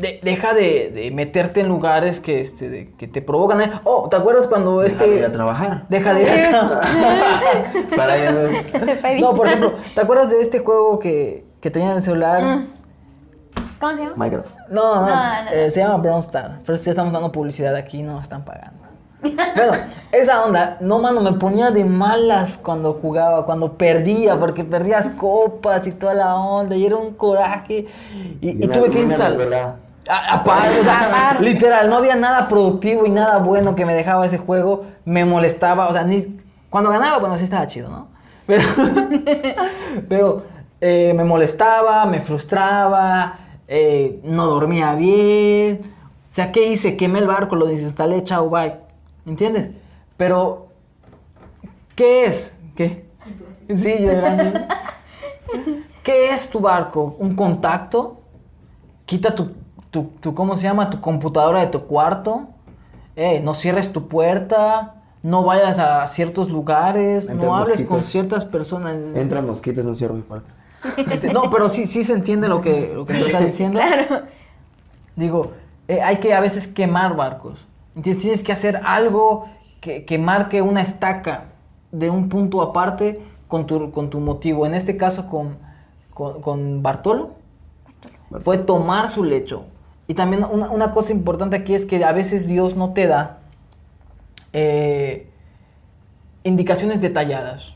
De- 0.00 0.20
deja 0.22 0.52
de, 0.52 0.90
de 0.94 1.10
meterte 1.12 1.60
en 1.60 1.68
lugares 1.68 2.20
que, 2.20 2.40
este, 2.40 2.68
de- 2.68 2.90
que 2.98 3.06
te 3.08 3.22
provocan. 3.22 3.60
¿eh? 3.62 3.70
Oh, 3.84 4.08
¿te 4.08 4.16
acuerdas 4.16 4.46
cuando 4.48 4.80
Deja 4.80 4.86
este... 4.96 5.08
de 5.08 5.16
ir 5.18 5.24
a 5.24 5.32
trabajar. 5.32 5.86
Deja 5.88 6.12
de 6.12 6.22
ir 6.22 6.28
a 6.28 6.50
trabajar. 6.50 6.86
Para 7.96 8.18
ir 8.18 9.20
No, 9.20 9.32
por 9.34 9.46
ejemplo, 9.46 9.72
¿te 9.94 10.00
acuerdas 10.00 10.30
de 10.30 10.40
este 10.40 10.58
juego 10.58 10.98
que, 10.98 11.44
que 11.60 11.70
tenía 11.70 11.90
en 11.92 11.96
el 11.98 12.02
celular? 12.02 12.42
Mm. 12.42 12.66
¿Cómo 13.80 13.92
se 13.96 14.02
llama? 14.02 14.14
Minecraft. 14.16 14.50
No, 14.70 14.94
no, 14.96 15.00
No, 15.02 15.06
no, 15.44 15.50
eh, 15.52 15.64
no. 15.66 15.70
se 15.72 15.80
llama 15.80 15.96
Bronze 15.98 16.26
Star. 16.26 16.58
Pero 16.66 16.76
si 16.78 16.90
estamos 16.90 17.12
dando 17.12 17.30
publicidad 17.32 17.74
aquí, 17.76 18.02
no 18.02 18.12
nos 18.14 18.22
están 18.24 18.44
pagando. 18.44 18.87
Bueno, 19.20 19.72
esa 20.12 20.44
onda, 20.44 20.76
no 20.80 20.98
mano, 21.00 21.20
me 21.20 21.32
ponía 21.32 21.70
de 21.70 21.84
malas 21.84 22.56
cuando 22.56 22.94
jugaba, 22.94 23.44
cuando 23.44 23.72
perdía, 23.72 24.38
porque 24.38 24.64
perdías 24.64 25.10
copas 25.10 25.86
y 25.86 25.92
toda 25.92 26.14
la 26.14 26.36
onda, 26.36 26.76
y 26.76 26.86
era 26.86 26.96
un 26.96 27.14
coraje. 27.14 27.86
Y, 28.40 28.66
tuve 28.68 28.90
que 28.90 29.00
instalar. 29.00 29.76
Aparte, 30.08 30.80
o 30.80 30.84
sea, 30.84 31.36
literal, 31.40 31.90
no 31.90 31.96
había 31.96 32.16
nada 32.16 32.48
productivo 32.48 33.04
y 33.04 33.10
nada 33.10 33.38
bueno 33.38 33.74
que 33.76 33.84
me 33.84 33.94
dejaba 33.94 34.24
ese 34.24 34.38
juego. 34.38 34.86
Me 35.04 35.24
molestaba, 35.24 35.88
o 35.88 35.92
sea, 35.92 36.04
ni 36.04 36.40
cuando 36.70 36.90
ganaba, 36.90 37.18
bueno, 37.18 37.36
sí 37.36 37.44
estaba 37.44 37.66
chido, 37.66 37.90
¿no? 37.90 38.08
Pero, 38.46 38.62
pero 40.08 40.42
eh, 40.80 41.12
me 41.14 41.24
molestaba, 41.24 42.06
me 42.06 42.20
frustraba, 42.20 43.38
eh, 43.66 44.20
no 44.22 44.46
dormía 44.46 44.94
bien. 44.94 45.80
O 46.30 46.32
sea, 46.32 46.52
¿qué 46.52 46.68
hice? 46.68 46.96
Quemé 46.96 47.18
el 47.18 47.26
barco, 47.26 47.56
lo 47.56 47.66
desinstalé, 47.66 48.24
chao, 48.24 48.48
bye. 48.48 48.87
¿Entiendes? 49.28 49.70
Pero, 50.16 50.68
¿qué 51.94 52.24
es? 52.24 52.56
¿Qué? 52.74 53.04
Sí, 53.74 53.96
yo 54.00 54.08
grande. 54.16 54.64
¿Qué 56.02 56.32
es 56.32 56.48
tu 56.48 56.60
barco? 56.60 57.16
¿Un 57.18 57.36
contacto? 57.36 58.20
Quita 59.04 59.34
tu, 59.34 59.52
tu, 59.90 60.04
tu- 60.20 60.34
¿cómo 60.34 60.56
se 60.56 60.62
llama? 60.62 60.88
Tu 60.90 61.00
computadora 61.00 61.60
de 61.60 61.66
tu 61.66 61.82
cuarto. 61.86 62.48
Eh, 63.16 63.40
no 63.44 63.54
cierres 63.54 63.92
tu 63.92 64.08
puerta. 64.08 64.94
No 65.22 65.42
vayas 65.44 65.78
a 65.78 66.06
ciertos 66.08 66.48
lugares. 66.48 67.28
Entran 67.28 67.50
no 67.50 67.56
hables 67.56 67.82
con 67.84 68.00
ciertas 68.00 68.44
personas. 68.46 68.94
Entran 69.14 69.46
mosquitos, 69.46 69.84
no 69.84 69.94
cierro 69.94 70.14
mi 70.14 70.22
puerta. 70.22 70.48
Este, 71.10 71.32
no, 71.32 71.50
pero 71.50 71.68
sí, 71.68 71.86
sí 71.86 72.04
se 72.04 72.12
entiende 72.12 72.48
lo 72.48 72.60
que, 72.60 72.92
lo 72.94 73.04
que 73.04 73.14
te 73.14 73.26
estás 73.26 73.44
diciendo. 73.44 73.80
Claro. 73.80 74.22
Digo, 75.16 75.52
eh, 75.88 76.00
hay 76.00 76.16
que 76.18 76.32
a 76.32 76.40
veces 76.40 76.68
quemar 76.68 77.16
barcos. 77.16 77.66
Entonces 77.94 78.22
tienes 78.22 78.42
que 78.42 78.52
hacer 78.52 78.80
algo 78.84 79.48
que, 79.80 80.04
que 80.04 80.18
marque 80.18 80.62
una 80.62 80.82
estaca 80.82 81.44
de 81.92 82.10
un 82.10 82.28
punto 82.28 82.62
aparte 82.62 83.20
con 83.48 83.66
tu, 83.66 83.90
con 83.90 84.10
tu 84.10 84.20
motivo. 84.20 84.66
En 84.66 84.74
este 84.74 84.96
caso 84.96 85.28
con, 85.28 85.58
con, 86.14 86.40
con 86.40 86.82
Bartolo, 86.82 87.30
fue 88.42 88.58
tomar 88.58 89.08
su 89.08 89.24
lecho. 89.24 89.64
Y 90.06 90.14
también 90.14 90.44
una, 90.50 90.70
una 90.70 90.92
cosa 90.92 91.12
importante 91.12 91.56
aquí 91.56 91.74
es 91.74 91.86
que 91.86 92.02
a 92.04 92.12
veces 92.12 92.46
Dios 92.46 92.76
no 92.76 92.92
te 92.92 93.06
da 93.06 93.38
eh, 94.52 95.28
indicaciones 96.44 97.00
detalladas. 97.00 97.74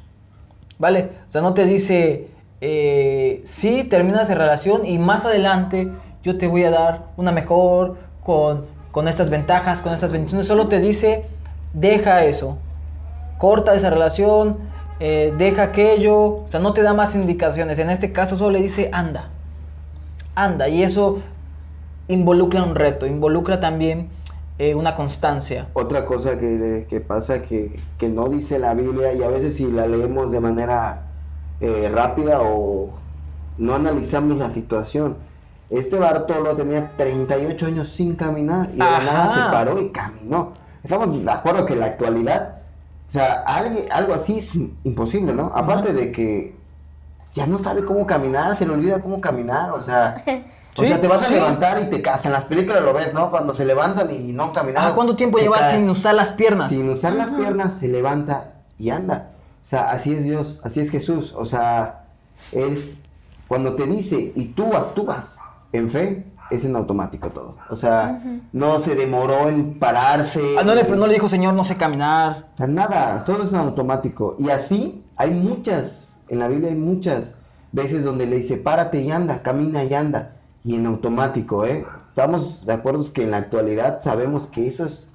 ¿Vale? 0.78 1.10
O 1.28 1.32
sea, 1.32 1.42
no 1.42 1.54
te 1.54 1.64
dice, 1.64 2.28
eh, 2.60 3.42
sí, 3.44 3.84
terminas 3.84 4.28
de 4.28 4.34
relación 4.34 4.84
y 4.86 4.98
más 4.98 5.24
adelante 5.24 5.92
yo 6.22 6.38
te 6.38 6.46
voy 6.46 6.64
a 6.64 6.70
dar 6.70 7.06
una 7.16 7.32
mejor 7.32 7.98
con, 8.24 8.66
con 8.92 9.08
estas 9.08 9.30
ventajas, 9.30 9.82
con 9.82 9.92
estas 9.92 10.12
bendiciones. 10.12 10.46
Solo 10.46 10.68
te 10.68 10.78
dice, 10.78 11.22
deja 11.72 12.24
eso, 12.24 12.58
corta 13.38 13.74
esa 13.74 13.90
relación, 13.90 14.58
eh, 15.00 15.34
deja 15.36 15.64
aquello. 15.64 16.16
O 16.16 16.46
sea, 16.48 16.60
no 16.60 16.72
te 16.72 16.82
da 16.82 16.94
más 16.94 17.16
indicaciones. 17.16 17.78
En 17.80 17.90
este 17.90 18.12
caso 18.12 18.38
solo 18.38 18.52
le 18.52 18.60
dice, 18.60 18.90
anda, 18.92 19.30
anda. 20.36 20.68
Y 20.68 20.84
eso 20.84 21.18
involucra 22.06 22.62
un 22.62 22.76
reto, 22.76 23.06
involucra 23.06 23.58
también 23.58 24.10
eh, 24.58 24.74
una 24.74 24.94
constancia. 24.94 25.68
Otra 25.72 26.04
cosa 26.04 26.38
que, 26.38 27.04
pasa 27.06 27.42
que, 27.42 27.80
que 27.98 28.08
no 28.08 28.28
dice 28.28 28.58
la 28.58 28.74
Biblia 28.74 29.14
y 29.14 29.22
a 29.22 29.28
veces 29.28 29.56
si 29.56 29.72
la 29.72 29.86
leemos 29.86 30.30
de 30.30 30.40
manera 30.40 31.02
eh, 31.60 31.90
rápida 31.92 32.40
o 32.42 32.90
no 33.56 33.74
analizamos 33.74 34.36
la 34.36 34.50
situación. 34.50 35.16
Este 35.72 35.98
Bartolo 35.98 36.54
tenía 36.54 36.92
38 36.96 37.66
años 37.66 37.88
sin 37.88 38.14
caminar 38.14 38.68
y 38.70 38.72
de 38.72 38.78
nada 38.78 39.34
se 39.34 39.40
paró 39.52 39.80
y 39.80 39.88
caminó. 39.90 40.52
Estamos 40.84 41.24
de 41.24 41.30
acuerdo 41.30 41.64
que 41.64 41.72
en 41.72 41.80
la 41.80 41.86
actualidad, 41.86 42.56
o 43.08 43.10
sea, 43.10 43.42
alguien- 43.46 43.90
algo 43.90 44.12
así 44.14 44.38
es 44.38 44.52
imposible, 44.84 45.32
¿no? 45.34 45.50
Aparte 45.54 45.92
de 45.92 46.12
que 46.12 46.54
ya 47.34 47.46
no 47.46 47.58
sabe 47.58 47.84
cómo 47.84 48.06
caminar, 48.06 48.56
se 48.58 48.66
le 48.66 48.74
olvida 48.74 49.00
cómo 49.00 49.20
caminar, 49.20 49.70
o 49.72 49.80
sea... 49.82 50.22
O 50.74 50.82
sea, 50.84 50.98
te 50.98 51.06
vas 51.06 51.20
a 51.20 51.26
sí. 51.26 51.34
levantar 51.34 51.82
y 51.82 51.90
te 51.90 52.00
caes. 52.00 52.24
En 52.24 52.32
las 52.32 52.44
películas 52.44 52.82
lo 52.82 52.94
ves, 52.94 53.12
¿no? 53.12 53.30
Cuando 53.30 53.52
se 53.52 53.66
levantan 53.66 54.10
y 54.10 54.32
no 54.32 54.54
caminan. 54.54 54.86
Ah, 54.88 54.92
¿Cuánto 54.94 55.14
tiempo 55.16 55.36
llevas 55.36 55.70
sin 55.72 55.86
usar 55.90 56.14
las 56.14 56.32
piernas? 56.32 56.70
Sin 56.70 56.88
usar 56.88 57.12
las 57.12 57.28
piernas, 57.28 57.76
se 57.76 57.88
levanta 57.88 58.54
y 58.78 58.88
anda. 58.88 59.32
O 59.62 59.66
sea, 59.66 59.90
así 59.90 60.14
es 60.14 60.24
Dios, 60.24 60.58
así 60.64 60.80
es 60.80 60.88
Jesús. 60.90 61.34
O 61.36 61.44
sea, 61.44 62.04
es 62.52 63.02
cuando 63.48 63.74
te 63.74 63.84
dice 63.84 64.32
y 64.34 64.46
tú 64.46 64.74
actúas 64.74 65.40
en 65.72 65.90
fe, 65.90 66.26
es 66.50 66.64
en 66.64 66.76
automático 66.76 67.30
todo. 67.30 67.56
O 67.70 67.76
sea, 67.76 68.22
no 68.52 68.80
se 68.80 68.94
demoró 68.94 69.48
en 69.48 69.78
pararse. 69.78 70.40
Ah, 70.58 70.62
no, 70.64 70.74
le, 70.74 70.84
no 70.84 71.06
le 71.06 71.14
dijo, 71.14 71.28
Señor, 71.28 71.54
no 71.54 71.64
sé 71.64 71.76
caminar. 71.76 72.48
O 72.54 72.56
sea, 72.58 72.66
nada, 72.66 73.22
todo 73.24 73.42
es 73.42 73.50
en 73.50 73.56
automático. 73.56 74.36
Y 74.38 74.50
así 74.50 75.02
hay 75.16 75.30
muchas, 75.32 76.14
en 76.28 76.38
la 76.40 76.48
Biblia 76.48 76.68
hay 76.70 76.76
muchas 76.76 77.34
veces 77.72 78.04
donde 78.04 78.26
le 78.26 78.36
dice, 78.36 78.56
párate 78.58 79.00
y 79.00 79.10
anda, 79.10 79.42
camina 79.42 79.82
y 79.84 79.94
anda. 79.94 80.36
Y 80.64 80.76
en 80.76 80.86
automático, 80.86 81.64
¿eh? 81.64 81.86
Estamos 82.08 82.66
de 82.66 82.72
acuerdo 82.74 83.02
que 83.12 83.24
en 83.24 83.30
la 83.30 83.38
actualidad 83.38 84.00
sabemos 84.02 84.46
que 84.46 84.68
eso 84.68 84.84
es, 84.84 85.10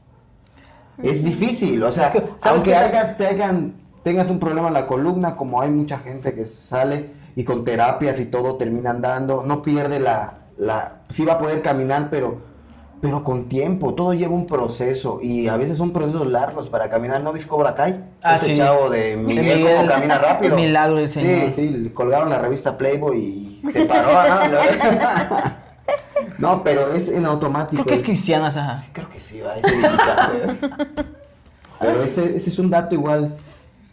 es 1.03 1.23
difícil. 1.23 1.83
O 1.83 1.91
sea, 1.91 2.07
Es 2.07 2.13
que, 2.13 2.19
¿sabes 2.37 2.45
aunque 2.45 2.75
hagas, 2.75 3.17
te 3.17 3.27
hagan- 3.27 3.73
tengas 4.03 4.29
un 4.29 4.39
problema 4.39 4.69
en 4.69 4.73
la 4.73 4.87
columna, 4.87 5.35
como 5.35 5.61
hay 5.61 5.69
mucha 5.69 5.99
gente 5.99 6.33
que 6.33 6.45
sale 6.47 7.11
y 7.35 7.43
con 7.43 7.63
terapias 7.63 8.19
y 8.19 8.25
todo 8.25 8.55
termina 8.55 8.89
andando, 8.89 9.43
no 9.45 9.61
pierde 9.61 9.99
la... 9.99 10.33
la 10.57 11.01
sí 11.09 11.25
va 11.25 11.33
a 11.33 11.39
poder 11.39 11.61
caminar, 11.61 12.09
pero 12.09 12.39
pero 12.99 13.23
con 13.23 13.47
tiempo, 13.47 13.93
todo 13.93 14.13
lleva 14.13 14.33
un 14.33 14.47
proceso 14.47 15.19
y 15.21 15.47
a 15.47 15.55
veces 15.55 15.77
son 15.77 15.91
procesos 15.93 16.25
largos 16.25 16.67
para 16.67 16.89
caminar. 16.89 17.21
¿No 17.21 17.31
viste 17.31 17.47
Cobra 17.47 17.75
Kai? 17.75 18.03
Ah, 18.23 18.37
Ese 18.37 18.47
sí. 18.47 18.57
chavo 18.57 18.89
de 18.89 19.15
Miguel, 19.15 19.45
De 19.45 19.55
Miguel. 19.55 19.75
cómo 19.77 19.87
camina 19.87 20.17
rápido. 20.17 20.55
Milagro 20.55 20.95
del 20.97 21.09
Señor. 21.09 21.51
Sí, 21.51 21.69
sí, 21.83 21.91
colgaron 21.93 22.29
la 22.29 22.39
revista 22.39 22.75
Playboy 22.75 23.19
y 23.19 23.61
se 23.71 23.85
paró, 23.85 24.09
¿no? 24.49 24.57
no, 26.39 26.63
pero 26.63 26.91
es 26.91 27.09
en 27.09 27.25
automático. 27.27 27.83
Creo 27.83 27.93
que 27.93 27.99
es 28.01 28.05
cristiana 28.05 28.49
esa. 28.49 28.77
Sí, 28.77 28.89
creo 28.91 29.09
que 29.09 29.19
sí, 29.19 29.41
va, 29.41 29.55
ese 29.57 29.75
mexicano. 29.75 30.77
Pero 31.79 32.01
ese, 32.01 32.35
ese 32.35 32.49
es 32.49 32.57
un 32.57 32.71
dato 32.71 32.95
igual 32.95 33.35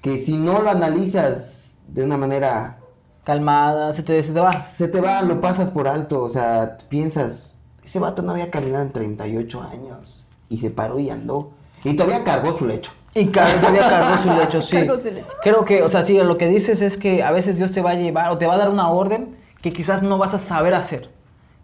que 0.01 0.17
si 0.17 0.39
no 0.39 0.63
lo 0.63 0.71
analizas 0.71 1.75
de 1.87 2.03
una 2.03 2.17
manera 2.17 2.79
calmada, 3.25 3.93
se 3.93 4.03
te, 4.03 4.23
se 4.23 4.33
te 4.33 4.41
va. 4.41 4.53
Se 4.61 4.89
te 4.89 5.01
va, 5.01 5.23
lo 5.23 5.41
pasas 5.41 5.71
por 5.71 5.89
alto, 5.89 6.23
o 6.23 6.31
sea, 6.31 6.79
piensas, 6.89 7.55
ese 7.85 7.99
vato 7.99 8.23
no 8.23 8.33
había 8.33 8.51
caminado 8.51 8.83
en 8.85 8.93
38 8.93 9.63
años 9.63 10.25
y 10.49 10.59
se 10.59 10.71
paró 10.71 10.99
y 10.99 11.11
andó. 11.11 11.51
Y 11.83 11.95
todavía 11.97 12.25
cargó 12.25 12.57
su 12.57 12.67
lecho. 12.67 12.93
Y 13.15 13.27
car- 13.27 13.61
todavía 13.61 13.89
cargó 13.89 14.23
su 14.23 14.31
lecho, 14.39 14.63
sí. 14.63 14.77
Cargó 14.77 14.99
su 14.99 15.11
lecho. 15.11 15.35
Creo 15.43 15.65
que, 15.65 15.83
o 15.83 15.89
sea, 15.89 16.03
sí, 16.03 16.19
lo 16.23 16.37
que 16.39 16.49
dices 16.49 16.81
es 16.83 16.97
que 16.97 17.23
a 17.23 17.31
veces 17.31 17.57
Dios 17.59 17.73
te 17.73 17.83
va 17.83 17.91
a 17.91 17.95
llevar 17.95 18.31
o 18.31 18.39
te 18.39 18.47
va 18.47 18.55
a 18.55 18.59
dar 18.59 18.71
una 18.71 18.91
orden 18.91 19.37
que 19.63 19.73
quizás 19.73 20.03
no 20.03 20.19
vas 20.19 20.35
a 20.35 20.39
saber 20.39 20.75
hacer, 20.75 21.09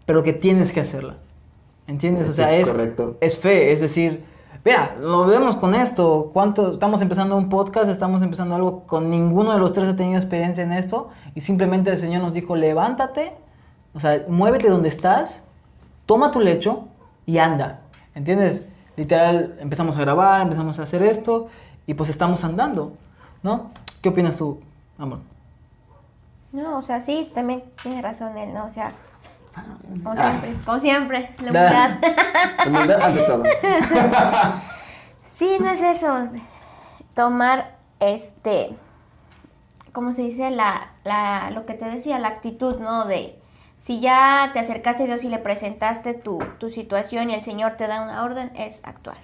pero 0.05 0.23
que 0.23 0.33
tienes 0.33 0.71
que 0.71 0.79
hacerla. 0.81 1.17
¿Entiendes? 1.87 2.25
O 2.25 2.27
Eso 2.27 2.35
sea, 2.35 2.53
es 2.53 2.61
es, 2.61 2.69
correcto. 2.69 3.17
es 3.21 3.37
fe, 3.37 3.71
es 3.71 3.81
decir, 3.81 4.23
vea, 4.63 4.95
lo 4.99 5.25
vemos 5.25 5.55
con 5.55 5.73
esto, 5.73 6.29
cuánto 6.33 6.73
estamos 6.73 7.01
empezando 7.01 7.35
un 7.35 7.49
podcast, 7.49 7.89
estamos 7.89 8.21
empezando 8.21 8.55
algo 8.55 8.83
con 8.85 9.09
ninguno 9.09 9.53
de 9.53 9.59
los 9.59 9.73
tres 9.73 9.89
ha 9.89 9.95
tenido 9.95 10.19
experiencia 10.19 10.63
en 10.63 10.71
esto 10.71 11.09
y 11.33 11.41
simplemente 11.41 11.89
el 11.89 11.97
Señor 11.97 12.21
nos 12.21 12.33
dijo, 12.33 12.55
levántate, 12.55 13.33
o 13.93 13.99
sea, 13.99 14.23
muévete 14.27 14.69
donde 14.69 14.89
estás, 14.89 15.43
toma 16.05 16.31
tu 16.31 16.39
lecho 16.39 16.87
y 17.25 17.37
anda. 17.39 17.81
¿Entiendes? 18.13 18.61
Literal, 18.97 19.57
empezamos 19.59 19.97
a 19.97 20.01
grabar, 20.01 20.41
empezamos 20.41 20.77
a 20.79 20.83
hacer 20.83 21.01
esto 21.01 21.47
y 21.87 21.93
pues 21.93 22.09
estamos 22.09 22.43
andando, 22.43 22.93
¿no? 23.41 23.71
¿Qué 24.01 24.09
opinas 24.09 24.35
tú, 24.35 24.59
amor? 24.97 25.19
No, 26.51 26.77
o 26.77 26.81
sea, 26.81 27.01
sí, 27.01 27.31
también 27.33 27.63
tiene 27.81 28.01
razón 28.01 28.37
él, 28.37 28.53
¿no? 28.53 28.65
O 28.65 28.71
sea, 28.71 28.91
como 29.53 30.11
Ah. 30.17 30.31
siempre, 30.39 30.53
como 30.65 30.79
siempre, 30.79 31.35
la 31.39 31.49
humildad. 31.51 31.91
Humildad 32.67 33.01
ante 33.01 33.21
todo. 33.23 33.43
sí, 35.33 35.57
no 35.59 35.69
es 35.69 35.81
eso. 35.81 36.29
Tomar, 37.13 37.77
este, 37.99 38.73
¿cómo 39.91 40.13
se 40.13 40.23
dice? 40.23 40.49
La, 40.51 40.91
la, 41.03 41.51
lo 41.51 41.65
que 41.65 41.73
te 41.73 41.85
decía, 41.85 42.19
la 42.19 42.29
actitud, 42.29 42.77
¿no? 42.79 43.05
De, 43.05 43.37
si 43.79 43.99
ya 43.99 44.51
te 44.53 44.59
acercaste 44.59 45.03
a 45.03 45.05
Dios 45.07 45.23
y 45.23 45.29
le 45.29 45.39
presentaste 45.39 46.13
tu, 46.13 46.39
tu 46.59 46.69
situación 46.69 47.29
y 47.29 47.33
el 47.35 47.41
Señor 47.41 47.73
te 47.77 47.87
da 47.87 48.01
una 48.01 48.23
orden, 48.23 48.51
es 48.55 48.81
actuar. 48.85 49.17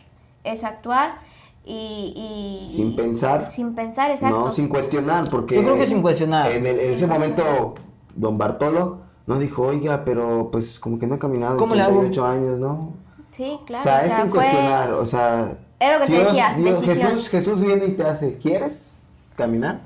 Es 0.44 0.64
actuar 0.64 1.20
y... 1.64 2.68
y- 2.70 2.76
Sin 2.76 2.96
pensar. 2.96 3.52
Sin 3.52 3.76
pensar, 3.76 4.12
exacto. 4.12 4.40
No, 4.48 4.54
sin 4.54 4.68
cuestionar, 4.68 5.30
porque... 5.30 5.56
Yo 5.56 5.62
creo 5.64 5.76
que 5.76 5.86
sin 5.86 6.02
cuestionar. 6.02 6.52
En, 6.52 6.66
el- 6.66 6.80
en 6.80 6.94
ese 6.94 7.08
momento, 7.08 7.76
don 8.16 8.38
Bartolo 8.38 9.07
nos 9.28 9.40
dijo, 9.40 9.62
oiga, 9.64 10.04
pero 10.06 10.50
pues 10.52 10.80
como 10.80 10.98
que 10.98 11.06
no 11.06 11.16
he 11.16 11.20
caminado 11.20 11.58
¿Cómo 11.58 11.76
le 11.76 11.82
hago? 11.84 12.00
38 12.00 12.26
años, 12.26 12.60
¿no? 12.60 12.94
Sí, 13.32 13.60
claro. 13.68 13.82
o 13.82 13.84
sea, 13.84 14.06
es 14.06 14.14
sin 14.14 14.30
fue- 14.30 14.40
cuestionar, 14.40 14.94
o 14.94 15.06
sea... 15.06 15.58
Era 15.80 16.00
lo 16.00 16.06
que 16.08 16.12
te 16.14 16.24
decía, 16.24 16.56
decisión. 16.58 16.98
Jesús, 16.98 17.30
Jesús 17.30 17.62
viene 17.62 17.86
y 17.86 17.92
te 17.92 18.04
hace, 18.04 18.38
¿quieres 18.40 18.98
caminar? 19.36 19.82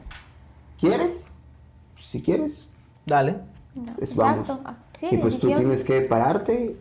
¿Quieres? 0.79 1.27
Si 1.99 2.21
quieres, 2.21 2.67
Dale. 3.05 3.35
No, 3.75 3.93
pues 3.97 4.11
exacto. 4.11 4.53
vamos. 4.53 4.61
Ah, 4.65 4.75
Sí, 4.97 5.07
y 5.11 5.17
pues 5.17 5.33
tú 5.39 5.47
decisión. 5.47 5.59
tienes 5.59 5.83
que 5.83 6.01
pararte. 6.01 6.75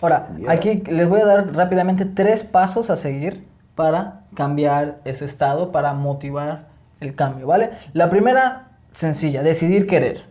Ahora, 0.00 0.30
Ya. 0.38 0.52
aquí 0.52 0.76
les 0.86 1.08
voy 1.08 1.20
a 1.20 1.26
dar 1.26 1.54
rápidamente 1.54 2.04
tres 2.04 2.44
pasos 2.44 2.90
a 2.90 2.96
seguir 2.96 3.46
para 3.74 4.22
cambiar 4.34 5.00
ese 5.04 5.24
estado, 5.24 5.72
para 5.72 5.92
motivar 5.94 6.68
el 7.00 7.14
cambio, 7.16 7.46
¿vale? 7.48 7.70
La 7.92 8.08
primera, 8.10 8.68
sencilla, 8.92 9.42
decidir 9.42 9.86
querer, 9.86 10.24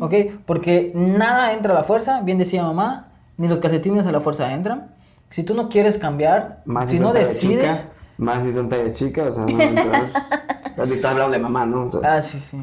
¿ok? 0.00 0.14
Porque 0.46 0.92
nada 0.94 1.52
entra 1.52 1.72
a 1.72 1.76
la 1.76 1.82
fuerza, 1.84 2.20
bien 2.22 2.38
decía 2.38 2.62
mamá, 2.62 3.08
ni 3.36 3.48
los 3.48 3.58
calcetines 3.58 4.06
a 4.06 4.12
la 4.12 4.20
fuerza 4.20 4.52
entran. 4.52 4.88
Si 5.30 5.42
tú 5.42 5.54
no 5.54 5.68
quieres 5.68 5.96
cambiar, 5.98 6.62
Más 6.64 6.88
si 6.90 6.96
si 6.96 7.02
no 7.02 7.12
decides... 7.12 7.62
chica, 7.62 7.82
más 8.18 8.42
si 8.42 8.52
son 8.52 8.68
talla 8.68 8.92
chica, 8.92 9.22
o 9.24 9.32
sea, 9.32 9.44
no 9.46 9.60
entrar. 9.60 10.10
Ahorita 10.78 11.10
hablando 11.10 11.32
de 11.32 11.38
mamá, 11.38 11.66
¿no? 11.66 11.84
Entonces, 11.84 12.10
Ah, 12.10 12.20
sí, 12.22 12.38
sí. 12.38 12.62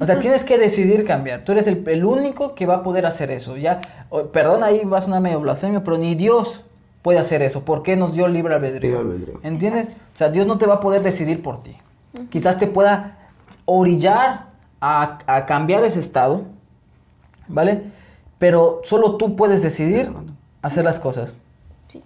O 0.00 0.06
sea, 0.06 0.18
tienes 0.18 0.44
que 0.44 0.56
decidir 0.56 1.04
cambiar. 1.04 1.44
Tú 1.44 1.52
eres 1.52 1.66
el, 1.66 1.86
el 1.86 2.04
único 2.06 2.54
que 2.54 2.64
va 2.64 2.76
a 2.76 2.82
poder 2.82 3.04
hacer 3.04 3.30
eso. 3.30 3.58
Ya, 3.58 3.80
perdón, 4.32 4.64
ahí 4.64 4.82
va 4.84 4.98
a 4.98 5.00
sonar 5.02 5.20
medio 5.20 5.40
blasfemio, 5.40 5.84
pero 5.84 5.98
ni 5.98 6.14
Dios 6.14 6.62
puede 7.02 7.18
hacer 7.18 7.42
eso. 7.42 7.66
¿Por 7.66 7.82
qué 7.82 7.94
nos 7.94 8.14
dio 8.14 8.26
libre 8.28 8.54
albedrío? 8.54 9.02
Libre 9.02 9.14
albedrío. 9.16 9.40
¿Entiendes? 9.42 9.88
O 10.14 10.16
sea, 10.16 10.30
Dios 10.30 10.46
no 10.46 10.56
te 10.56 10.64
va 10.66 10.74
a 10.76 10.80
poder 10.80 11.02
decidir 11.02 11.42
por 11.42 11.62
ti. 11.62 11.76
Quizás 12.30 12.56
te 12.58 12.66
pueda 12.66 13.18
orillar 13.66 14.46
a, 14.84 15.18
a 15.26 15.46
cambiar 15.46 15.82
ese 15.84 15.98
estado, 15.98 16.42
¿vale? 17.48 17.84
Pero 18.38 18.82
solo 18.84 19.16
tú 19.16 19.34
puedes 19.34 19.62
decidir 19.62 20.12
hacer 20.60 20.84
las 20.84 21.00
cosas. 21.00 21.32
Sí. 21.88 22.02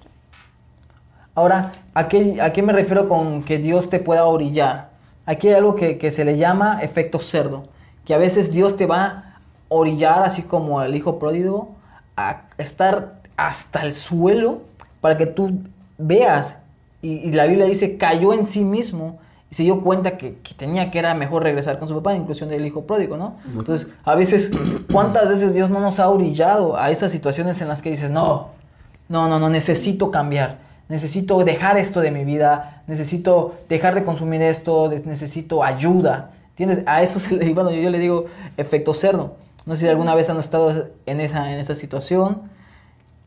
Ahora, 1.35 1.73
¿a 1.93 2.07
qué, 2.07 2.41
¿a 2.41 2.53
qué 2.53 2.62
me 2.62 2.73
refiero 2.73 3.09
con 3.09 3.43
que 3.43 3.59
Dios 3.59 3.91
te 3.91 3.99
pueda 3.99 4.27
orillar? 4.27 4.91
Aquí 5.27 5.49
hay 5.49 5.55
algo 5.55 5.75
que, 5.75 5.99
que 5.99 6.12
se 6.12 6.25
le 6.25 6.37
llama 6.37 6.81
efecto 6.81 7.19
cerdo, 7.19 7.64
que 8.05 8.14
a 8.14 8.19
veces 8.19 8.53
Dios 8.53 8.77
te 8.77 8.87
va 8.87 9.05
a 9.05 9.41
orillar, 9.69 10.23
así 10.23 10.43
como 10.43 10.79
al 10.79 10.95
hijo 10.95 11.19
pródigo, 11.19 11.71
a 12.17 12.43
estar 12.59 13.21
hasta 13.37 13.83
el 13.83 13.93
suelo 13.93 14.62
para 15.01 15.19
que 15.19 15.27
tú 15.27 15.59
veas. 15.99 16.57
Y, 17.03 17.14
y 17.14 17.33
la 17.33 17.47
Biblia 17.47 17.67
dice, 17.67 17.99
cayó 17.99 18.33
en 18.33 18.47
sí 18.47 18.62
mismo 18.64 19.19
y 19.50 19.54
se 19.54 19.62
dio 19.62 19.80
cuenta 19.80 20.18
que, 20.18 20.38
que 20.38 20.54
tenía 20.54 20.90
que 20.90 20.98
era 20.98 21.14
mejor 21.14 21.42
regresar 21.42 21.78
con 21.78 21.88
su 21.88 21.94
papá, 21.94 22.14
inclusión 22.14 22.50
del 22.50 22.66
hijo 22.66 22.87
pródigo, 22.87 23.16
¿no? 23.16 23.37
Entonces, 23.50 23.88
a 24.04 24.14
veces, 24.14 24.50
¿cuántas 24.92 25.28
veces 25.28 25.54
Dios 25.54 25.70
no 25.70 25.80
nos 25.80 25.98
ha 26.00 26.08
orillado 26.08 26.76
a 26.76 26.90
esas 26.90 27.12
situaciones 27.12 27.61
en 27.62 27.68
las 27.68 27.80
que 27.80 27.90
dices, 27.90 28.11
no, 28.11 28.50
no, 29.08 29.28
no, 29.28 29.38
no, 29.38 29.48
necesito 29.48 30.11
cambiar. 30.11 30.58
Necesito 30.88 31.42
dejar 31.44 31.78
esto 31.78 32.00
de 32.00 32.11
mi 32.11 32.24
vida. 32.24 32.82
Necesito 32.87 33.56
dejar 33.68 33.94
de 33.94 34.04
consumir 34.04 34.42
esto. 34.42 34.90
necesito 35.04 35.64
ayuda. 35.64 36.30
¿Entiendes? 36.50 36.82
A 36.87 37.02
eso 37.02 37.18
se 37.18 37.34
le, 37.34 37.52
bueno, 37.54 37.70
yo, 37.70 37.80
yo 37.80 37.90
le 37.90 37.98
digo 37.98 38.26
efecto 38.56 38.92
cerdo. 38.92 39.37
No 39.64 39.76
sé 39.76 39.82
si 39.82 39.88
alguna 39.88 40.14
vez 40.14 40.28
han 40.28 40.38
estado 40.38 40.88
en 41.06 41.20
esa, 41.20 41.50
en 41.52 41.58
esa 41.58 41.74
situación. 41.74 42.42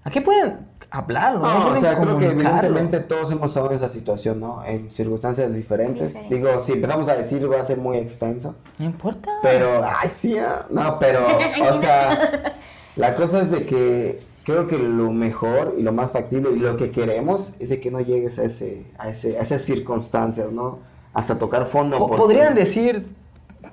Aquí 0.04 0.20
pueden 0.22 0.60
hablarlo, 0.90 1.40
¿no? 1.42 1.60
No, 1.60 1.68
o 1.72 1.76
sea, 1.76 1.98
creo 1.98 2.18
que 2.18 2.26
evidentemente 2.26 3.00
todos 3.02 3.32
hemos 3.32 3.52
estado 3.52 3.70
en 3.70 3.76
esa 3.78 3.90
situación, 3.90 4.40
¿no? 4.40 4.64
En 4.66 4.90
circunstancias 4.92 5.54
diferentes. 5.54 6.14
Diferente. 6.14 6.36
Digo, 6.36 6.64
si 6.64 6.74
empezamos 6.74 7.08
a 7.08 7.16
decir 7.16 7.50
va 7.52 7.62
a 7.62 7.66
ser 7.66 7.78
muy 7.78 7.98
extenso. 7.98 8.56
No 8.80 8.86
importa. 8.86 9.32
Pero, 9.42 9.82
ay, 9.86 10.10
sí, 10.12 10.38
ah, 10.38 10.66
no, 10.70 10.98
pero, 11.00 11.26
o 11.72 11.80
sea, 11.80 12.54
la 12.96 13.16
cosa 13.16 13.40
es 13.42 13.52
de 13.52 13.66
que 13.66 14.24
creo 14.44 14.68
que 14.68 14.78
lo 14.80 15.12
mejor 15.12 15.76
y 15.78 15.84
lo 15.84 15.94
más 15.94 16.12
factible 16.12 16.50
y 16.52 16.58
lo 16.60 16.76
que 16.78 16.90
queremos 16.92 17.54
es 17.60 17.70
de 17.70 17.80
que 17.80 17.92
no 17.92 18.00
llegues 18.02 18.40
a, 18.40 18.44
ese, 18.44 18.86
a, 18.98 19.10
ese, 19.10 19.38
a 19.38 19.44
esas 19.44 19.62
circunstancias, 19.62 20.52
¿no? 20.52 20.80
Hasta 21.14 21.38
tocar 21.38 21.68
fondo. 21.68 21.98
Po- 22.00 22.08
porque- 22.08 22.22
¿Podrían 22.24 22.56
decir 22.56 23.06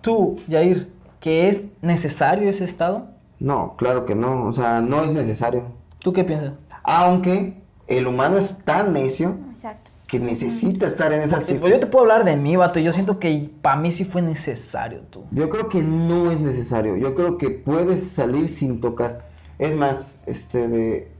tú, 0.02 0.36
Yair, 0.46 0.92
que 1.20 1.48
es 1.48 1.64
necesario 1.80 2.50
ese 2.50 2.64
estado? 2.64 3.06
No, 3.40 3.74
claro 3.76 4.04
que 4.04 4.14
no, 4.14 4.44
o 4.46 4.52
sea, 4.52 4.80
no 4.82 5.02
es 5.02 5.12
necesario. 5.12 5.62
¿Tú 6.08 6.14
qué 6.14 6.24
piensas? 6.24 6.52
Aunque 6.84 7.60
el 7.86 8.06
humano 8.06 8.38
es 8.38 8.64
tan 8.64 8.94
necio 8.94 9.36
Exacto. 9.52 9.90
que 10.06 10.18
necesita 10.18 10.86
estar 10.86 11.12
en 11.12 11.20
esa 11.20 11.36
pues 11.36 11.60
yo 11.60 11.78
te 11.80 11.86
puedo 11.86 12.04
hablar 12.04 12.24
de 12.24 12.34
mí, 12.34 12.56
vato. 12.56 12.80
Yo 12.80 12.94
siento 12.94 13.18
que 13.18 13.50
para 13.60 13.76
mí 13.76 13.92
sí 13.92 14.06
fue 14.06 14.22
necesario, 14.22 15.00
tú. 15.10 15.26
Yo 15.32 15.50
creo 15.50 15.68
que 15.68 15.82
no 15.82 16.30
es 16.30 16.40
necesario. 16.40 16.96
Yo 16.96 17.14
creo 17.14 17.36
que 17.36 17.50
puedes 17.50 18.08
salir 18.10 18.48
sin 18.48 18.80
tocar. 18.80 19.26
Es 19.58 19.76
más, 19.76 20.14
este 20.24 20.66
de. 20.68 21.12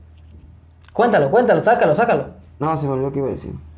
Cuéntalo, 0.91 1.29
cuéntalo, 1.29 1.63
sácalo, 1.63 1.93
sácalo. 1.93 2.29
No, 2.57 2.75
se 2.75 2.87
me 2.87 2.93
olvidó 2.93 3.11
qué 3.11 3.19
iba 3.19 3.27
a 3.27 3.31
decir. 3.31 3.53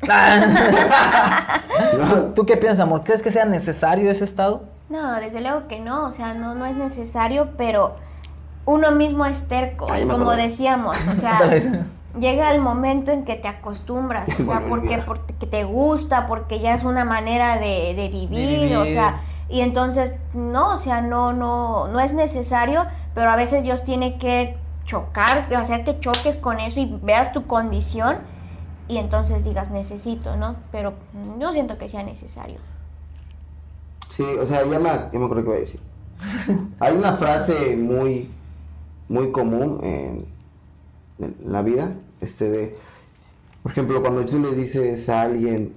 ¿Tú, 1.90 2.32
tú 2.36 2.46
qué 2.46 2.56
piensas, 2.56 2.80
amor? 2.80 3.02
¿Crees 3.04 3.20
que 3.20 3.30
sea 3.30 3.44
necesario 3.44 4.10
ese 4.10 4.24
estado? 4.24 4.64
No, 4.88 5.20
desde 5.20 5.42
luego 5.42 5.68
que 5.68 5.78
no, 5.78 6.06
o 6.06 6.12
sea, 6.12 6.32
no, 6.32 6.54
no 6.54 6.64
es 6.64 6.74
necesario, 6.74 7.50
pero 7.58 7.96
uno 8.64 8.92
mismo 8.92 9.26
es 9.26 9.48
terco, 9.48 9.86
Ay, 9.90 10.06
como 10.06 10.30
acordé. 10.30 10.44
decíamos, 10.44 10.96
o 11.08 11.16
sea, 11.20 11.38
llega 12.18 12.52
el 12.54 12.60
momento 12.60 13.10
en 13.12 13.24
que 13.24 13.34
te 13.36 13.48
acostumbras, 13.48 14.32
o 14.40 14.44
Se 14.44 14.44
sea, 14.44 14.60
porque, 14.68 14.98
porque 14.98 15.46
te 15.46 15.64
gusta, 15.64 16.26
porque 16.26 16.60
ya 16.60 16.74
es 16.74 16.84
una 16.84 17.04
manera 17.04 17.58
de, 17.58 17.94
de 17.94 18.08
vivir, 18.08 18.76
o 18.76 18.84
vivir. 18.84 18.94
sea, 18.94 19.22
y 19.48 19.60
entonces, 19.60 20.12
no, 20.34 20.74
o 20.74 20.78
sea, 20.78 21.00
no, 21.02 21.32
no, 21.32 21.88
no 21.88 22.00
es 22.00 22.14
necesario, 22.14 22.86
pero 23.14 23.30
a 23.30 23.36
veces 23.36 23.64
Dios 23.64 23.84
tiene 23.84 24.18
que 24.18 24.56
chocar, 24.84 25.52
hacer 25.54 25.84
que 25.84 26.00
choques 26.00 26.36
con 26.36 26.58
eso 26.60 26.80
y 26.80 26.98
veas 27.02 27.32
tu 27.32 27.46
condición 27.46 28.18
y 28.88 28.96
entonces 28.98 29.44
digas 29.44 29.70
necesito, 29.70 30.36
¿no? 30.36 30.56
Pero 30.72 30.94
yo 31.38 31.52
siento 31.52 31.78
que 31.78 31.88
sea 31.88 32.02
necesario. 32.02 32.58
Sí, 34.08 34.22
o 34.22 34.46
sea, 34.46 34.64
ya 34.64 34.78
me, 34.78 34.88
ya 34.90 35.08
me 35.18 35.24
acuerdo 35.24 35.42
qué 35.44 35.48
iba 35.48 35.54
a 35.56 35.58
decir. 35.60 35.80
Hay 36.80 36.94
una 36.96 37.12
frase 37.14 37.76
muy, 37.76 38.30
muy 39.12 39.30
común 39.30 39.78
en, 39.82 40.24
en 41.18 41.34
la 41.52 41.62
vida, 41.62 41.92
este 42.20 42.50
de, 42.50 42.76
por 43.62 43.72
ejemplo, 43.72 44.00
cuando 44.00 44.24
tú 44.24 44.38
le 44.38 44.54
dices 44.54 45.08
a 45.10 45.22
alguien, 45.22 45.74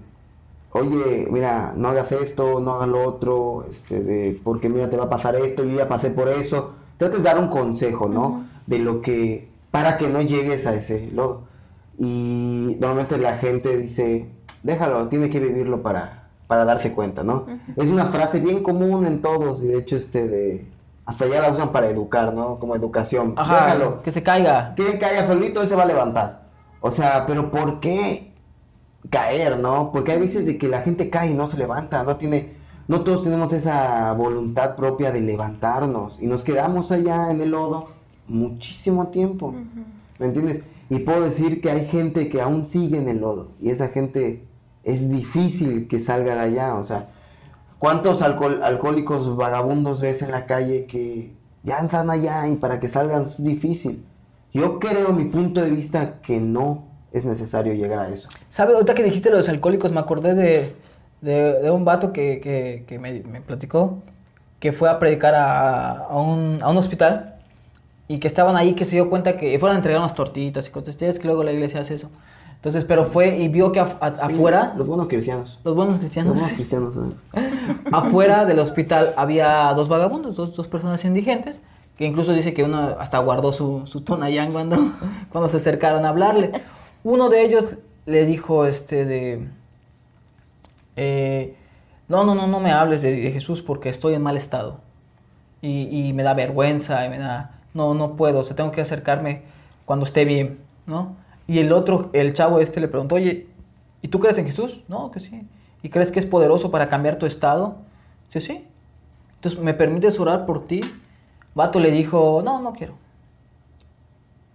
oye, 0.71 1.27
mira, 1.29 1.73
no 1.75 1.89
hagas 1.89 2.13
esto, 2.13 2.61
no 2.61 2.75
hagas 2.75 2.87
lo 2.87 3.03
otro, 3.03 3.65
este 3.69 4.01
de, 4.01 4.39
porque 4.41 4.69
mira, 4.69 4.89
te 4.89 4.95
va 4.97 5.05
a 5.05 5.09
pasar 5.09 5.35
esto, 5.35 5.65
yo 5.65 5.75
ya 5.77 5.89
pasé 5.89 6.11
por 6.11 6.29
eso, 6.29 6.71
tratas 6.97 7.19
de 7.19 7.23
dar 7.25 7.37
un 7.37 7.49
consejo, 7.49 8.07
¿no? 8.07 8.47
De 8.67 8.79
lo 8.79 9.01
que, 9.01 9.49
para 9.69 9.97
que 9.97 10.07
no 10.07 10.21
llegues 10.21 10.65
a 10.65 10.73
ese 10.73 11.11
lodo. 11.11 11.43
Y 11.97 12.77
normalmente 12.79 13.17
la 13.17 13.37
gente 13.37 13.77
dice, 13.77 14.29
déjalo, 14.63 15.09
tiene 15.09 15.29
que 15.29 15.41
vivirlo 15.41 15.81
para, 15.81 16.29
para 16.47 16.63
darse 16.63 16.93
cuenta, 16.93 17.23
¿no? 17.23 17.45
Es 17.75 17.89
una 17.89 18.05
frase 18.05 18.39
bien 18.39 18.63
común 18.63 19.05
en 19.05 19.21
todos 19.21 19.61
y 19.61 19.67
de 19.67 19.77
hecho 19.77 19.97
este 19.97 20.27
de 20.27 20.65
hasta 21.05 21.27
ya 21.27 21.41
la 21.41 21.51
usan 21.51 21.71
para 21.71 21.87
educar, 21.89 22.33
¿no? 22.33 22.57
Como 22.59 22.75
educación. 22.75 23.33
Ajá, 23.37 23.65
Déjalo. 23.65 24.01
que 24.01 24.11
se 24.11 24.23
caiga. 24.23 24.73
Que 24.75 24.97
caiga 24.97 25.25
solito, 25.25 25.61
él 25.61 25.69
se 25.69 25.75
va 25.75 25.83
a 25.83 25.87
levantar. 25.87 26.45
O 26.81 26.91
sea, 26.91 27.25
pero 27.25 27.51
¿por 27.51 27.79
qué 27.79 28.33
caer, 29.09 29.59
no? 29.59 29.91
Porque 29.91 30.13
hay 30.13 30.19
veces 30.19 30.45
de 30.45 30.57
que 30.57 30.67
la 30.67 30.81
gente 30.81 31.09
cae 31.09 31.31
y 31.31 31.33
no 31.33 31.47
se 31.47 31.57
levanta, 31.57 32.03
no 32.03 32.17
tiene, 32.17 32.55
no 32.87 33.01
todos 33.01 33.23
tenemos 33.23 33.53
esa 33.53 34.13
voluntad 34.13 34.75
propia 34.75 35.11
de 35.11 35.21
levantarnos 35.21 36.17
y 36.19 36.27
nos 36.27 36.43
quedamos 36.43 36.91
allá 36.91 37.29
en 37.31 37.41
el 37.41 37.51
lodo 37.51 37.87
muchísimo 38.27 39.07
tiempo, 39.09 39.53
¿me 40.17 40.25
entiendes? 40.25 40.61
Y 40.89 40.99
puedo 40.99 41.21
decir 41.21 41.61
que 41.61 41.71
hay 41.71 41.85
gente 41.85 42.29
que 42.29 42.41
aún 42.41 42.65
sigue 42.65 42.97
en 42.97 43.09
el 43.09 43.19
lodo 43.19 43.51
y 43.59 43.69
esa 43.69 43.87
gente 43.89 44.45
es 44.83 45.09
difícil 45.09 45.87
que 45.87 45.99
salga 45.99 46.35
de 46.35 46.41
allá, 46.41 46.75
o 46.75 46.83
sea, 46.83 47.09
¿cuántos 47.85 48.23
alcohol- 48.23 48.61
alcohólicos 48.63 49.37
vagabundos 49.37 50.01
ves 50.01 50.23
en 50.23 50.31
la 50.31 50.47
calle 50.47 50.87
que 50.87 51.33
ya 51.61 51.77
entran 51.77 52.09
allá 52.09 52.47
y 52.47 52.55
para 52.55 52.79
que 52.79 52.87
salgan 52.87 53.21
es 53.23 53.43
difícil? 53.43 54.03
Yo 54.51 54.79
creo, 54.79 55.13
mi 55.13 55.25
punto 55.25 55.61
de 55.61 55.69
vista, 55.69 56.19
que 56.21 56.39
no 56.39 56.85
es 57.11 57.25
necesario 57.25 57.73
llegar 57.75 57.99
a 57.99 58.09
eso. 58.09 58.27
¿Sabes? 58.49 58.73
Ahorita 58.73 58.95
que 58.95 59.03
dijiste 59.03 59.29
los 59.29 59.47
alcohólicos, 59.49 59.91
me 59.91 59.99
acordé 59.99 60.33
de, 60.33 60.75
de, 61.21 61.61
de 61.61 61.69
un 61.69 61.85
vato 61.85 62.11
que, 62.11 62.41
que, 62.41 62.85
que 62.87 62.97
me, 62.97 63.21
me 63.21 63.39
platicó 63.39 63.99
que 64.59 64.71
fue 64.71 64.89
a 64.89 64.97
predicar 64.97 65.35
a, 65.35 65.91
a 66.05 66.17
un, 66.19 66.57
a 66.63 66.69
un 66.71 66.77
hospital 66.77 67.35
y 68.07 68.17
que 68.17 68.27
estaban 68.27 68.55
ahí, 68.55 68.73
que 68.73 68.85
se 68.85 68.95
dio 68.95 69.11
cuenta 69.11 69.37
que 69.37 69.59
fueron 69.59 69.75
a 69.75 69.79
entregar 69.79 70.01
unas 70.01 70.15
tortitas 70.15 70.67
y 70.67 70.71
cosas. 70.71 70.95
Que 70.95 71.13
luego 71.23 71.43
la 71.43 71.51
iglesia 71.51 71.81
hace 71.81 71.93
eso. 71.95 72.09
Entonces, 72.65 72.83
pero 72.85 73.05
fue 73.05 73.37
y 73.37 73.47
vio 73.47 73.71
que 73.71 73.79
af- 73.79 73.97
a- 74.01 74.25
afuera, 74.25 74.73
Los 74.75 74.87
buenos 74.87 75.07
cristianos. 75.07 75.59
los 75.63 75.75
buenos 75.75 75.93
Los 75.93 75.99
cristianos, 75.99 76.33
buenos 76.33 76.53
cristianos. 76.53 76.97
¿eh? 76.97 77.49
afuera 77.91 78.45
del 78.45 78.57
hospital 78.57 79.13
había 79.17 79.71
dos 79.75 79.87
vagabundos, 79.87 80.35
dos, 80.35 80.55
dos 80.55 80.67
personas 80.67 81.05
indigentes, 81.05 81.61
que 81.95 82.05
incluso 82.07 82.33
dice 82.33 82.55
que 82.55 82.63
uno 82.63 82.95
hasta 82.99 83.19
guardó 83.19 83.53
su, 83.53 83.83
su 83.85 84.01
tonayán 84.01 84.51
cuando, 84.51 84.77
cuando 85.31 85.47
se 85.47 85.57
acercaron 85.57 86.05
a 86.05 86.09
hablarle. 86.09 86.53
Uno 87.03 87.29
de 87.29 87.43
ellos 87.45 87.77
le 88.07 88.25
dijo, 88.25 88.65
este, 88.65 89.05
de, 89.05 89.47
eh, 90.95 91.55
no, 92.07 92.23
no, 92.23 92.33
no, 92.33 92.47
no 92.47 92.59
me 92.59 92.71
hables 92.71 93.03
de, 93.03 93.11
de 93.15 93.31
Jesús 93.31 93.61
porque 93.61 93.89
estoy 93.89 94.15
en 94.15 94.23
mal 94.23 94.37
estado. 94.37 94.77
Y, 95.61 96.07
y 96.07 96.13
me 96.13 96.23
da 96.23 96.33
vergüenza, 96.33 97.05
y 97.05 97.09
me 97.09 97.19
da, 97.19 97.59
no, 97.75 97.93
no 97.93 98.15
puedo, 98.15 98.39
o 98.39 98.43
sea, 98.43 98.55
tengo 98.55 98.71
que 98.71 98.81
acercarme 98.81 99.43
cuando 99.85 100.05
esté 100.05 100.25
bien, 100.25 100.57
¿no? 100.87 101.23
Y 101.47 101.59
el 101.59 101.71
otro, 101.71 102.09
el 102.13 102.33
chavo 102.33 102.59
este 102.59 102.79
le 102.79 102.87
preguntó, 102.87 103.15
oye, 103.15 103.47
¿y 104.01 104.07
tú 104.07 104.19
crees 104.19 104.37
en 104.37 104.45
Jesús? 104.45 104.81
No, 104.87 105.11
que 105.11 105.19
sí. 105.19 105.47
¿Y 105.83 105.89
crees 105.89 106.11
que 106.11 106.19
es 106.19 106.25
poderoso 106.25 106.71
para 106.71 106.89
cambiar 106.89 107.17
tu 107.17 107.25
estado? 107.25 107.77
Sí, 108.31 108.41
sí. 108.41 108.65
Entonces, 109.35 109.61
¿me 109.61 109.73
permites 109.73 110.19
orar 110.19 110.45
por 110.45 110.65
ti? 110.65 110.81
Vato 111.53 111.79
le 111.79 111.91
dijo, 111.91 112.41
no, 112.43 112.59
no 112.61 112.73
quiero. 112.73 112.93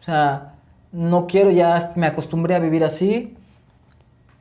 O 0.01 0.03
sea, 0.03 0.55
no 0.93 1.27
quiero, 1.27 1.51
ya 1.51 1.93
me 1.95 2.07
acostumbré 2.07 2.55
a 2.55 2.59
vivir 2.59 2.85
así. 2.85 3.37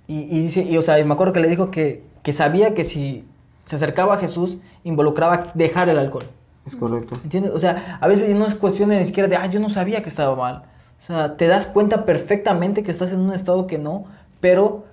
Y, 0.07 0.21
y 0.21 0.41
dice, 0.41 0.63
y, 0.63 0.77
o 0.77 0.81
sea, 0.81 0.99
y 0.99 1.03
me 1.03 1.13
acuerdo 1.13 1.33
que 1.33 1.39
le 1.39 1.49
dijo 1.49 1.69
que, 1.69 2.03
que 2.23 2.33
sabía 2.33 2.73
que 2.73 2.83
si 2.83 3.25
se 3.65 3.75
acercaba 3.75 4.15
a 4.15 4.17
Jesús, 4.17 4.57
involucraba 4.83 5.51
dejar 5.53 5.89
el 5.89 5.99
alcohol. 5.99 6.25
Es 6.65 6.75
correcto. 6.75 7.19
¿Entiendes? 7.23 7.51
O 7.53 7.59
sea, 7.59 7.99
a 8.01 8.07
veces 8.07 8.35
no 8.35 8.45
es 8.47 8.55
cuestión 8.55 8.89
ni 8.89 9.05
siquiera 9.05 9.29
de, 9.29 9.35
ah, 9.35 9.45
yo 9.45 9.59
no 9.59 9.69
sabía 9.69 10.01
que 10.01 10.09
estaba 10.09 10.35
mal. 10.35 10.63
O 11.01 11.05
sea, 11.05 11.37
te 11.37 11.47
das 11.47 11.65
cuenta 11.65 12.05
perfectamente 12.05 12.83
que 12.83 12.91
estás 12.91 13.11
en 13.11 13.21
un 13.21 13.33
estado 13.33 13.67
que 13.67 13.77
no, 13.77 14.05
pero 14.41 14.85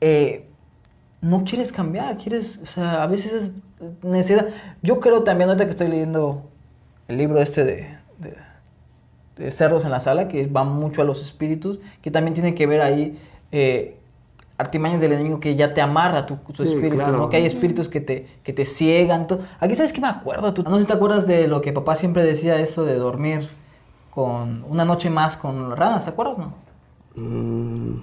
eh, 0.00 0.46
no 1.20 1.44
quieres 1.44 1.72
cambiar, 1.72 2.16
quieres, 2.16 2.58
o 2.62 2.66
sea, 2.66 3.02
a 3.02 3.06
veces 3.06 3.32
es 3.32 3.52
necesidad. 4.02 4.48
Yo 4.82 5.00
creo 5.00 5.22
también, 5.22 5.48
ahorita 5.50 5.64
que 5.64 5.70
estoy 5.70 5.88
leyendo 5.88 6.42
el 7.08 7.16
libro 7.18 7.40
este 7.40 7.64
de, 7.64 7.96
de, 8.18 8.36
de 9.36 9.50
Cerros 9.50 9.84
en 9.84 9.90
la 9.92 10.00
Sala, 10.00 10.28
que 10.28 10.46
va 10.46 10.64
mucho 10.64 11.02
a 11.02 11.04
los 11.04 11.22
espíritus, 11.22 11.78
que 12.02 12.10
también 12.10 12.34
tiene 12.34 12.54
que 12.54 12.66
ver 12.66 12.80
ahí 12.82 13.18
eh, 13.52 13.96
artimañas 14.58 15.00
del 15.00 15.12
enemigo 15.12 15.40
que 15.40 15.56
ya 15.56 15.74
te 15.74 15.80
amarra 15.80 16.26
tu, 16.26 16.36
tu 16.36 16.64
Sí, 16.64 16.70
espíritu, 16.70 16.96
claro. 16.96 17.18
¿no? 17.18 17.30
Que 17.30 17.38
hay 17.38 17.46
espíritus 17.46 17.88
que 17.88 18.00
te, 18.00 18.26
que 18.42 18.52
te 18.52 18.64
ciegan. 18.64 19.26
todo. 19.26 19.40
Aquí, 19.60 19.74
¿sabes 19.74 19.92
qué 19.92 20.00
me 20.00 20.08
acuerdo? 20.08 20.52
Tú, 20.54 20.62
no 20.62 20.74
sé 20.76 20.82
si 20.82 20.86
te 20.86 20.92
acuerdas 20.92 21.26
de 21.26 21.48
lo 21.48 21.60
que 21.60 21.72
papá 21.72 21.96
siempre 21.96 22.24
decía, 22.24 22.58
esto 22.58 22.84
de 22.84 22.94
dormir 22.96 23.48
con 24.14 24.64
una 24.68 24.84
noche 24.84 25.10
más 25.10 25.36
con 25.36 25.74
ranas, 25.76 26.04
¿te 26.04 26.10
acuerdas, 26.10 26.38
no? 26.38 26.54
Mm, 27.14 28.00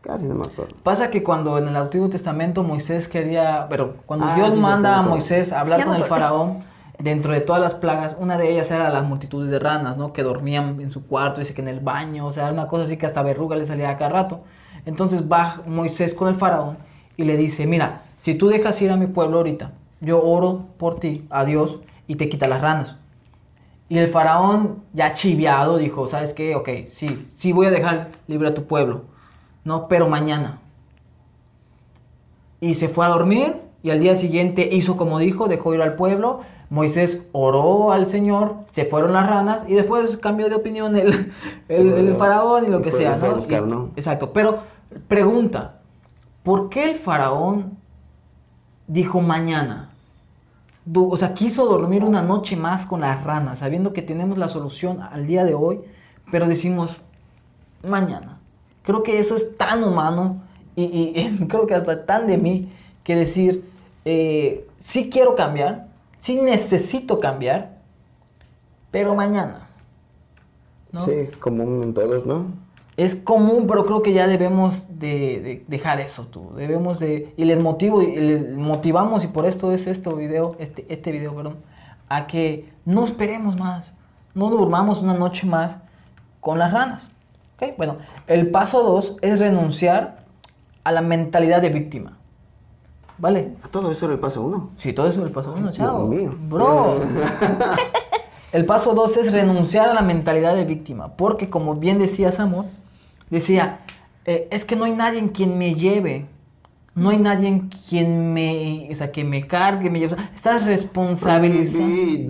casi 0.00 0.26
no 0.26 0.34
me 0.36 0.46
acuerdo. 0.46 0.74
Pasa 0.82 1.10
que 1.10 1.22
cuando 1.22 1.58
en 1.58 1.68
el 1.68 1.76
Antiguo 1.76 2.08
Testamento 2.08 2.62
Moisés 2.62 3.08
quería, 3.08 3.66
pero 3.68 3.96
cuando 4.06 4.26
Ah, 4.26 4.34
Dios 4.34 4.50
sí, 4.54 4.60
manda 4.60 4.98
a. 4.98 5.02
Moisés 5.02 5.52
a 5.52 5.60
hablar 5.60 5.84
con 5.84 5.94
el 5.94 6.04
faraón, 6.04 6.58
dentro 6.98 7.32
de 7.32 7.40
todas 7.40 7.60
las 7.60 7.74
plagas, 7.74 8.16
una 8.18 8.36
de 8.38 8.50
ellas 8.52 8.70
era 8.70 8.90
las 8.90 9.04
multitudes 9.04 9.50
de 9.50 9.58
ranas, 9.58 9.96
¿no? 9.96 10.12
Que 10.12 10.22
dormían 10.22 10.80
en 10.80 10.90
su 10.90 11.06
cuarto, 11.06 11.40
dice 11.40 11.54
que 11.54 11.62
en 11.62 11.68
el 11.68 11.80
baño, 11.80 12.26
o 12.26 12.32
sea, 12.32 12.50
una 12.50 12.66
cosa 12.68 12.84
así 12.84 12.96
que 12.96 13.06
hasta 13.06 13.22
verruga 13.22 13.56
le 13.56 13.66
salía 13.66 13.90
a 13.90 13.98
cada 13.98 14.10
rato. 14.10 14.40
Entonces 14.84 15.30
va 15.30 15.62
Moisés 15.66 16.14
con 16.14 16.28
el 16.28 16.36
faraón 16.36 16.78
y 17.16 17.24
le 17.24 17.36
dice, 17.36 17.66
mira, 17.66 18.02
si 18.18 18.34
tú 18.34 18.48
dejas 18.48 18.80
ir 18.82 18.90
a 18.90 18.96
mi 18.96 19.06
pueblo 19.06 19.38
ahorita, 19.38 19.72
yo 20.00 20.22
oro 20.22 20.66
por 20.78 21.00
ti 21.00 21.26
a 21.30 21.44
Dios 21.44 21.76
y 22.06 22.16
te 22.16 22.28
quita 22.28 22.46
las 22.48 22.60
ranas. 22.60 22.96
Y 23.88 23.98
el 23.98 24.08
faraón, 24.08 24.82
ya 24.92 25.12
chiviado, 25.12 25.78
dijo, 25.78 26.08
¿sabes 26.08 26.32
qué? 26.34 26.56
Ok, 26.56 26.68
sí, 26.88 27.28
sí 27.38 27.52
voy 27.52 27.66
a 27.66 27.70
dejar 27.70 28.08
libre 28.26 28.48
a 28.48 28.54
tu 28.54 28.64
pueblo, 28.64 29.02
¿no? 29.64 29.86
Pero 29.88 30.08
mañana. 30.08 30.58
Y 32.60 32.74
se 32.74 32.88
fue 32.88 33.06
a 33.06 33.10
dormir 33.10 33.54
y 33.82 33.90
al 33.90 34.00
día 34.00 34.16
siguiente 34.16 34.68
hizo 34.72 34.96
como 34.96 35.18
dijo, 35.18 35.46
dejó 35.48 35.74
ir 35.74 35.82
al 35.82 35.94
pueblo. 35.94 36.40
Moisés 36.68 37.24
oró 37.30 37.92
al 37.92 38.10
Señor, 38.10 38.56
se 38.72 38.86
fueron 38.86 39.12
las 39.12 39.28
ranas 39.28 39.60
y 39.68 39.74
después 39.74 40.16
cambió 40.16 40.48
de 40.48 40.56
opinión 40.56 40.96
el, 40.96 41.32
el- 41.68 41.92
el 41.92 42.16
faraón 42.16 42.64
y 42.64 42.68
lo 42.68 42.82
que 42.82 42.90
sea, 42.90 43.16
¿no? 43.16 43.36
buscar, 43.36 43.62
Y- 43.64 43.70
¿no? 43.70 43.90
Exacto, 43.94 44.32
pero 44.32 44.58
pregunta, 45.06 45.78
¿por 46.42 46.68
qué 46.68 46.90
el 46.90 46.96
faraón 46.96 47.78
dijo 48.88 49.20
mañana? 49.20 49.85
O 50.94 51.16
sea, 51.16 51.34
quiso 51.34 51.66
dormir 51.66 52.04
una 52.04 52.22
noche 52.22 52.56
más 52.56 52.86
con 52.86 53.00
las 53.00 53.24
ranas, 53.24 53.58
sabiendo 53.58 53.92
que 53.92 54.02
tenemos 54.02 54.38
la 54.38 54.48
solución 54.48 55.00
al 55.00 55.26
día 55.26 55.44
de 55.44 55.54
hoy, 55.54 55.80
pero 56.30 56.46
decimos 56.46 56.96
mañana. 57.82 58.38
Creo 58.82 59.02
que 59.02 59.18
eso 59.18 59.34
es 59.34 59.56
tan 59.56 59.82
humano 59.82 60.42
y, 60.76 61.28
creo 61.48 61.66
que 61.66 61.74
hasta 61.74 62.06
tan 62.06 62.26
de 62.26 62.38
mí 62.38 62.72
que 63.02 63.16
decir, 63.16 63.64
eh, 64.04 64.68
sí 64.78 65.10
quiero 65.10 65.34
cambiar, 65.34 65.88
sí 66.18 66.40
necesito 66.40 67.18
cambiar, 67.18 67.78
pero 68.90 69.14
mañana. 69.14 69.68
Sí, 71.04 71.10
es 71.10 71.36
común 71.36 71.82
en 71.82 71.94
todos, 71.94 72.24
¿no? 72.24 72.65
Es 72.96 73.14
común, 73.14 73.66
pero 73.66 73.84
creo 73.84 74.02
que 74.02 74.14
ya 74.14 74.26
debemos 74.26 74.86
de, 74.88 75.40
de 75.40 75.64
dejar 75.68 76.00
eso, 76.00 76.24
tú. 76.24 76.52
Debemos 76.56 76.98
de... 76.98 77.34
Y 77.36 77.44
les 77.44 77.60
motivo, 77.60 78.00
y 78.00 78.16
les 78.16 78.52
motivamos, 78.52 79.22
y 79.22 79.26
por 79.26 79.44
esto 79.44 79.72
es 79.72 79.86
este 79.86 80.12
video, 80.14 80.56
este, 80.58 80.86
este 80.88 81.12
video, 81.12 81.34
perdón, 81.34 81.58
a 82.08 82.26
que 82.26 82.72
no 82.86 83.04
esperemos 83.04 83.56
más. 83.58 83.92
No 84.34 84.48
durmamos 84.48 85.02
una 85.02 85.14
noche 85.14 85.46
más 85.46 85.76
con 86.40 86.58
las 86.58 86.72
ranas. 86.72 87.08
¿Ok? 87.56 87.76
Bueno, 87.76 87.98
el 88.26 88.50
paso 88.50 88.82
dos 88.82 89.16
es 89.20 89.38
renunciar 89.38 90.24
a 90.84 90.92
la 90.92 91.02
mentalidad 91.02 91.60
de 91.60 91.68
víctima. 91.68 92.16
¿Vale? 93.18 93.54
Todo 93.70 93.90
eso 93.92 94.08
le 94.08 94.16
pasa 94.16 94.40
a 94.40 94.42
uno. 94.42 94.70
Sí, 94.76 94.92
todo 94.92 95.08
eso 95.08 95.20
es 95.20 95.26
el 95.26 95.32
paso 95.32 95.54
uno, 95.56 95.70
chao. 95.72 96.08
Dios 96.08 96.22
mío. 96.22 96.38
Bro. 96.48 97.00
El 98.52 98.64
paso 98.64 98.94
dos 98.94 99.16
es 99.16 99.32
renunciar 99.32 99.88
a 99.90 99.94
la 99.94 100.00
mentalidad 100.00 100.54
de 100.54 100.64
víctima. 100.64 101.16
Porque, 101.16 101.50
como 101.50 101.74
bien 101.74 101.98
decía 101.98 102.32
Samuel, 102.32 102.66
decía: 103.30 103.80
eh, 104.24 104.48
Es 104.50 104.64
que 104.64 104.76
no 104.76 104.84
hay 104.84 104.92
nadie 104.92 105.18
en 105.18 105.28
quien 105.28 105.58
me 105.58 105.74
lleve. 105.74 106.26
No 106.94 107.10
hay 107.10 107.18
nadie 107.18 107.48
en 107.48 107.68
quien 107.68 108.32
me. 108.32 108.88
O 108.90 108.94
sea, 108.94 109.12
que 109.12 109.24
me 109.24 109.46
cargue, 109.46 109.90
me 109.90 109.98
lleve. 110.00 110.14
O 110.14 110.16
sea, 110.16 110.30
estás 110.34 110.64
responsabilizando. 110.64 111.94
Sí. 111.94 112.28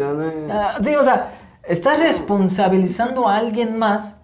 Ah, 0.50 0.78
sí, 0.80 0.94
o 0.94 1.04
sea, 1.04 1.34
estás 1.64 2.00
responsabilizando 2.00 3.28
a 3.28 3.36
alguien 3.36 3.78
más 3.78 4.16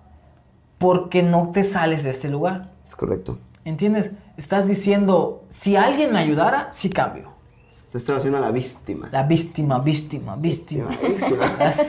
porque 0.78 1.22
no 1.22 1.50
te 1.52 1.62
sales 1.62 2.02
de 2.02 2.10
ese 2.10 2.28
lugar. 2.28 2.72
Es 2.88 2.96
correcto. 2.96 3.38
¿Entiendes? 3.64 4.10
Estás 4.36 4.66
diciendo: 4.66 5.44
Si 5.48 5.76
alguien 5.76 6.12
me 6.12 6.18
ayudara, 6.18 6.68
sí 6.72 6.90
cambio. 6.90 7.31
Se 7.92 7.98
está 7.98 8.16
haciendo 8.16 8.38
a 8.38 8.40
la 8.40 8.50
víctima. 8.50 9.10
La 9.12 9.24
víctima, 9.24 9.78
víctima, 9.78 10.34
víctima. 10.36 10.88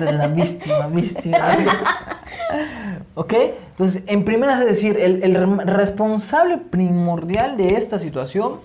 La 0.02 0.28
víctima, 0.28 0.88
víctima. 0.88 1.38
¿Ok? 3.16 3.34
Entonces, 3.70 4.04
en 4.08 4.26
primera 4.26 4.60
es 4.60 4.66
decir, 4.66 4.98
el, 5.00 5.24
el 5.24 5.58
responsable 5.60 6.58
primordial 6.58 7.56
de 7.56 7.76
esta 7.76 8.00
situación 8.00 8.56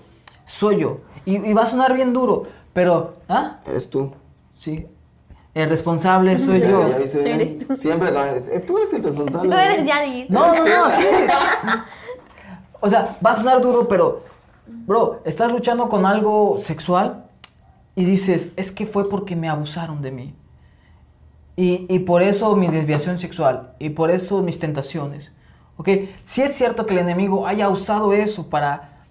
soy 0.45 0.81
yo. 0.81 0.99
Y, 1.23 1.37
y 1.37 1.53
va 1.53 1.61
a 1.61 1.65
sonar 1.65 1.93
bien 1.93 2.11
duro, 2.11 2.43
pero, 2.73 3.13
¿ah? 3.29 3.61
Eres 3.65 3.89
tú. 3.89 4.11
Sí. 4.57 4.85
El 5.53 5.69
responsable 5.69 6.37
soy 6.39 6.59
Ya, 6.59 6.71
yo. 6.71 6.87
Eres 6.87 7.57
tú. 7.57 7.73
Siempre 7.77 8.09
eh, 8.09 8.59
tú 8.67 8.79
eres 8.79 8.91
el 8.91 9.01
responsable. 9.01 9.47
Tú 9.47 9.55
eres, 9.55 9.87
ya 9.87 10.01
dijiste. 10.01 10.33
No, 10.33 10.53
no, 10.53 10.65
no, 10.65 10.89
sí. 10.89 11.03
O 12.81 12.89
sea, 12.89 13.07
va 13.25 13.31
a 13.31 13.35
sonar 13.35 13.61
duro, 13.61 13.87
pero 13.87 14.23
Bro, 14.67 15.21
estás 15.25 15.51
luchando 15.51 15.89
con 15.89 16.05
algo 16.05 16.59
sexual 16.59 17.28
y 17.99 18.05
dices, 18.05 18.53
es 18.55 18.71
que 18.71 18.85
fue 18.85 19.09
porque 19.09 19.35
me 19.35 19.49
abusaron 19.49 20.01
de 20.01 20.11
mí. 20.11 20.33
Y, 21.57 21.85
y 21.89 21.99
por 21.99 22.23
eso 22.23 22.55
mi 22.55 22.69
desviación 22.69 23.19
sexual, 23.19 23.73
y 23.77 23.89
por 23.89 24.09
eso 24.09 24.41
mis 24.41 24.57
tentaciones. 24.57 25.33
¿Ok? 25.75 25.89
Si 26.23 26.41
es 26.41 26.55
cierto 26.55 26.85
que 26.85 26.93
el 26.93 27.01
enemigo 27.01 27.45
haya 27.45 27.67
usado 27.67 28.13
eso 28.13 28.49
para 28.49 29.03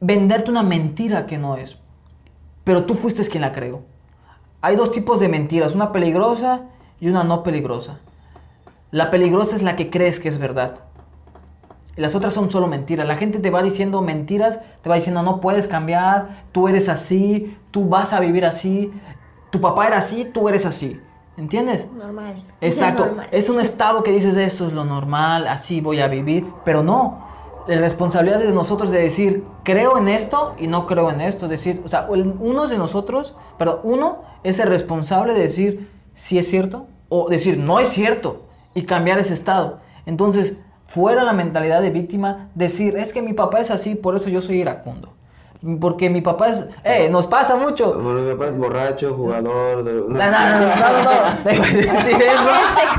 venderte 0.00 0.50
una 0.50 0.64
mentira 0.64 1.26
que 1.26 1.38
no 1.38 1.56
es, 1.56 1.78
pero 2.64 2.84
tú 2.84 2.94
fuiste 2.94 3.24
quien 3.28 3.42
la 3.42 3.52
creó. 3.52 3.82
Hay 4.60 4.74
dos 4.74 4.90
tipos 4.90 5.20
de 5.20 5.28
mentiras, 5.28 5.76
una 5.76 5.92
peligrosa 5.92 6.62
y 6.98 7.06
una 7.06 7.22
no 7.22 7.44
peligrosa. 7.44 8.00
La 8.90 9.12
peligrosa 9.12 9.54
es 9.54 9.62
la 9.62 9.76
que 9.76 9.88
crees 9.88 10.18
que 10.18 10.30
es 10.30 10.38
verdad. 10.38 10.80
Y 11.96 12.00
las 12.00 12.14
otras 12.14 12.34
son 12.34 12.50
solo 12.50 12.66
mentiras. 12.66 13.06
La 13.06 13.16
gente 13.16 13.38
te 13.38 13.50
va 13.50 13.62
diciendo 13.62 14.02
mentiras, 14.02 14.60
te 14.82 14.88
va 14.88 14.96
diciendo 14.96 15.22
no 15.22 15.40
puedes 15.40 15.66
cambiar, 15.66 16.44
tú 16.52 16.68
eres 16.68 16.88
así, 16.88 17.56
tú 17.70 17.88
vas 17.88 18.12
a 18.12 18.20
vivir 18.20 18.44
así, 18.44 18.92
tu 19.50 19.60
papá 19.60 19.86
era 19.86 19.98
así, 19.98 20.24
tú 20.24 20.48
eres 20.48 20.66
así. 20.66 21.00
¿Entiendes? 21.36 21.86
Normal. 21.92 22.44
Exacto. 22.60 23.06
Normal. 23.06 23.28
Es 23.30 23.48
un 23.48 23.60
estado 23.60 24.02
que 24.02 24.10
dices 24.10 24.36
esto 24.36 24.66
es 24.66 24.72
lo 24.72 24.84
normal, 24.84 25.46
así 25.46 25.80
voy 25.80 26.00
a 26.00 26.08
vivir, 26.08 26.46
pero 26.64 26.82
no. 26.82 27.24
La 27.66 27.80
responsabilidad 27.80 28.40
es 28.40 28.46
de 28.46 28.54
nosotros 28.54 28.90
de 28.90 29.00
decir 29.00 29.44
creo 29.64 29.98
en 29.98 30.08
esto 30.08 30.54
y 30.58 30.68
no 30.68 30.86
creo 30.86 31.10
en 31.10 31.20
esto. 31.20 31.46
Es 31.46 31.50
decir, 31.50 31.82
o 31.84 31.88
sea, 31.88 32.06
uno 32.08 32.68
de 32.68 32.78
nosotros, 32.78 33.34
pero 33.58 33.80
uno 33.82 34.22
es 34.44 34.58
el 34.60 34.68
responsable 34.68 35.34
de 35.34 35.40
decir 35.40 35.90
si 36.14 36.38
es 36.38 36.48
cierto 36.48 36.86
o 37.08 37.28
decir 37.28 37.58
no 37.58 37.80
es 37.80 37.88
cierto 37.88 38.42
y 38.74 38.82
cambiar 38.82 39.18
ese 39.18 39.34
estado. 39.34 39.80
Entonces, 40.06 40.58
fuera 40.86 41.22
la 41.24 41.32
mentalidad 41.32 41.80
de 41.82 41.90
víctima, 41.90 42.48
decir 42.54 42.96
es 42.96 43.12
que 43.12 43.22
mi 43.22 43.32
papá 43.32 43.60
es 43.60 43.70
así, 43.70 43.94
por 43.94 44.16
eso 44.16 44.28
yo 44.28 44.40
soy 44.42 44.56
iracundo. 44.60 45.12
Porque 45.80 46.10
mi 46.10 46.20
papá 46.20 46.48
es. 46.48 46.64
¡Eh! 46.84 47.08
Nos 47.10 47.26
pasa 47.26 47.56
mucho. 47.56 47.94
Bueno, 47.94 48.20
mi 48.20 48.32
papá 48.34 48.46
es 48.46 48.56
borracho, 48.56 49.14
jugador. 49.14 49.82
de- 49.82 49.92
No, 49.92 50.06
no, 50.06 50.14
no, 50.14 50.18
no, 50.18 50.66
no, 50.76 51.02
no. 51.02 51.80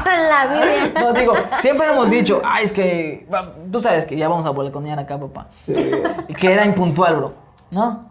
Con 0.03 0.29
la 0.29 0.47
Biblia. 0.51 0.91
No, 1.01 1.13
digo, 1.13 1.33
siempre 1.61 1.87
hemos 1.87 2.09
dicho, 2.09 2.41
ay, 2.43 2.65
es 2.65 2.73
que, 2.73 3.27
tú 3.71 3.79
sabes 3.79 4.05
que 4.05 4.17
ya 4.17 4.27
vamos 4.27 4.45
a 4.45 4.51
balconear 4.51 4.99
acá, 4.99 5.17
papá. 5.19 5.47
Y 5.67 6.33
Que 6.33 6.51
era 6.53 6.65
impuntual, 6.65 7.15
bro, 7.17 7.33
¿no? 7.71 8.09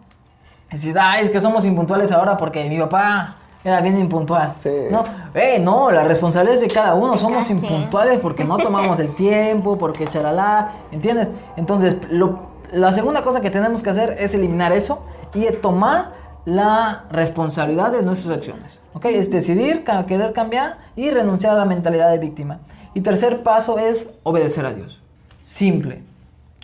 Y 0.71 0.75
dices, 0.77 0.95
ay, 0.99 1.25
es 1.25 1.29
que 1.29 1.41
somos 1.41 1.63
impuntuales 1.65 2.11
ahora 2.11 2.37
porque 2.37 2.67
mi 2.69 2.79
papá 2.79 3.35
era 3.63 3.81
bien 3.81 3.99
impuntual. 3.99 4.53
Sí. 4.59 4.71
No, 4.91 5.03
eh, 5.33 5.59
no, 5.59 5.91
la 5.91 6.03
responsabilidad 6.03 6.55
es 6.55 6.61
de 6.61 6.67
cada 6.73 6.93
uno, 6.95 7.17
somos 7.17 7.49
impuntuales 7.49 8.19
porque 8.19 8.43
no 8.43 8.57
tomamos 8.57 8.99
el 8.99 9.13
tiempo, 9.15 9.77
porque 9.77 10.07
charalá, 10.07 10.71
¿entiendes? 10.91 11.27
Entonces, 11.57 11.97
lo- 12.09 12.47
la 12.71 12.91
segunda 12.93 13.23
cosa 13.23 13.41
que 13.41 13.49
tenemos 13.49 13.81
que 13.83 13.89
hacer 13.89 14.15
es 14.19 14.33
eliminar 14.33 14.71
eso 14.71 15.03
y 15.33 15.45
tomar 15.61 16.11
la 16.45 17.03
responsabilidad 17.11 17.91
de 17.91 18.03
nuestras 18.03 18.37
acciones. 18.37 18.79
¿Ok? 18.93 19.05
Es 19.05 19.29
decidir, 19.29 19.83
ca- 19.83 20.05
querer 20.05 20.33
cambiar 20.33 20.77
y 20.95 21.11
renunciar 21.11 21.53
a 21.53 21.57
la 21.57 21.65
mentalidad 21.65 22.09
de 22.09 22.17
víctima. 22.19 22.59
Y 22.93 23.01
tercer 23.01 23.43
paso 23.43 23.77
es 23.79 24.09
obedecer 24.23 24.65
a 24.65 24.73
Dios. 24.73 24.99
Simple. 25.43 26.03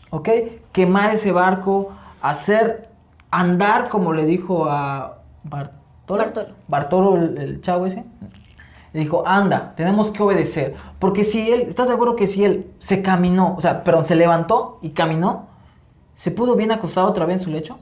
¿Ok? 0.10 0.30
Quemar 0.72 1.14
ese 1.14 1.32
barco, 1.32 1.92
hacer 2.22 2.90
andar 3.30 3.90
como 3.90 4.14
le 4.14 4.26
dijo 4.26 4.66
a 4.70 5.18
Bartolo. 6.08 6.24
Bartolo. 6.24 6.56
Bartolo, 6.68 7.16
el, 7.16 7.38
el 7.38 7.62
chavo 7.62 7.86
ese. 7.86 8.04
Le 8.94 9.00
dijo, 9.00 9.24
anda, 9.26 9.74
tenemos 9.76 10.12
que 10.12 10.22
obedecer. 10.22 10.76
Porque 11.00 11.24
si 11.24 11.52
él, 11.52 11.62
¿estás 11.62 11.88
de 11.88 11.94
acuerdo 11.96 12.16
que 12.16 12.28
si 12.28 12.44
él 12.46 12.72
se 12.80 13.02
caminó, 13.02 13.56
o 13.58 13.62
sea, 13.62 13.84
perdón, 13.84 14.06
se 14.06 14.16
levantó 14.16 14.78
y 14.82 14.92
caminó, 14.92 15.48
se 16.16 16.30
pudo 16.30 16.56
bien 16.56 16.72
acostado 16.72 17.08
otra 17.10 17.26
vez 17.26 17.38
en 17.38 17.44
su 17.44 17.50
lecho? 17.50 17.80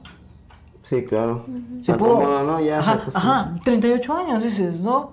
Sí, 0.82 1.04
claro. 1.04 1.44
Se 1.80 1.92
Se 1.92 1.98
pudo. 1.98 2.16
acomoda, 2.16 2.42
¿no? 2.44 2.60
Ya. 2.60 2.78
ajá, 2.78 2.92
se 2.94 2.98
acostó. 3.00 3.18
ajá, 3.18 3.52
38 3.64 4.16
años, 4.16 4.42
dices, 4.42 4.80
¿no? 4.80 5.10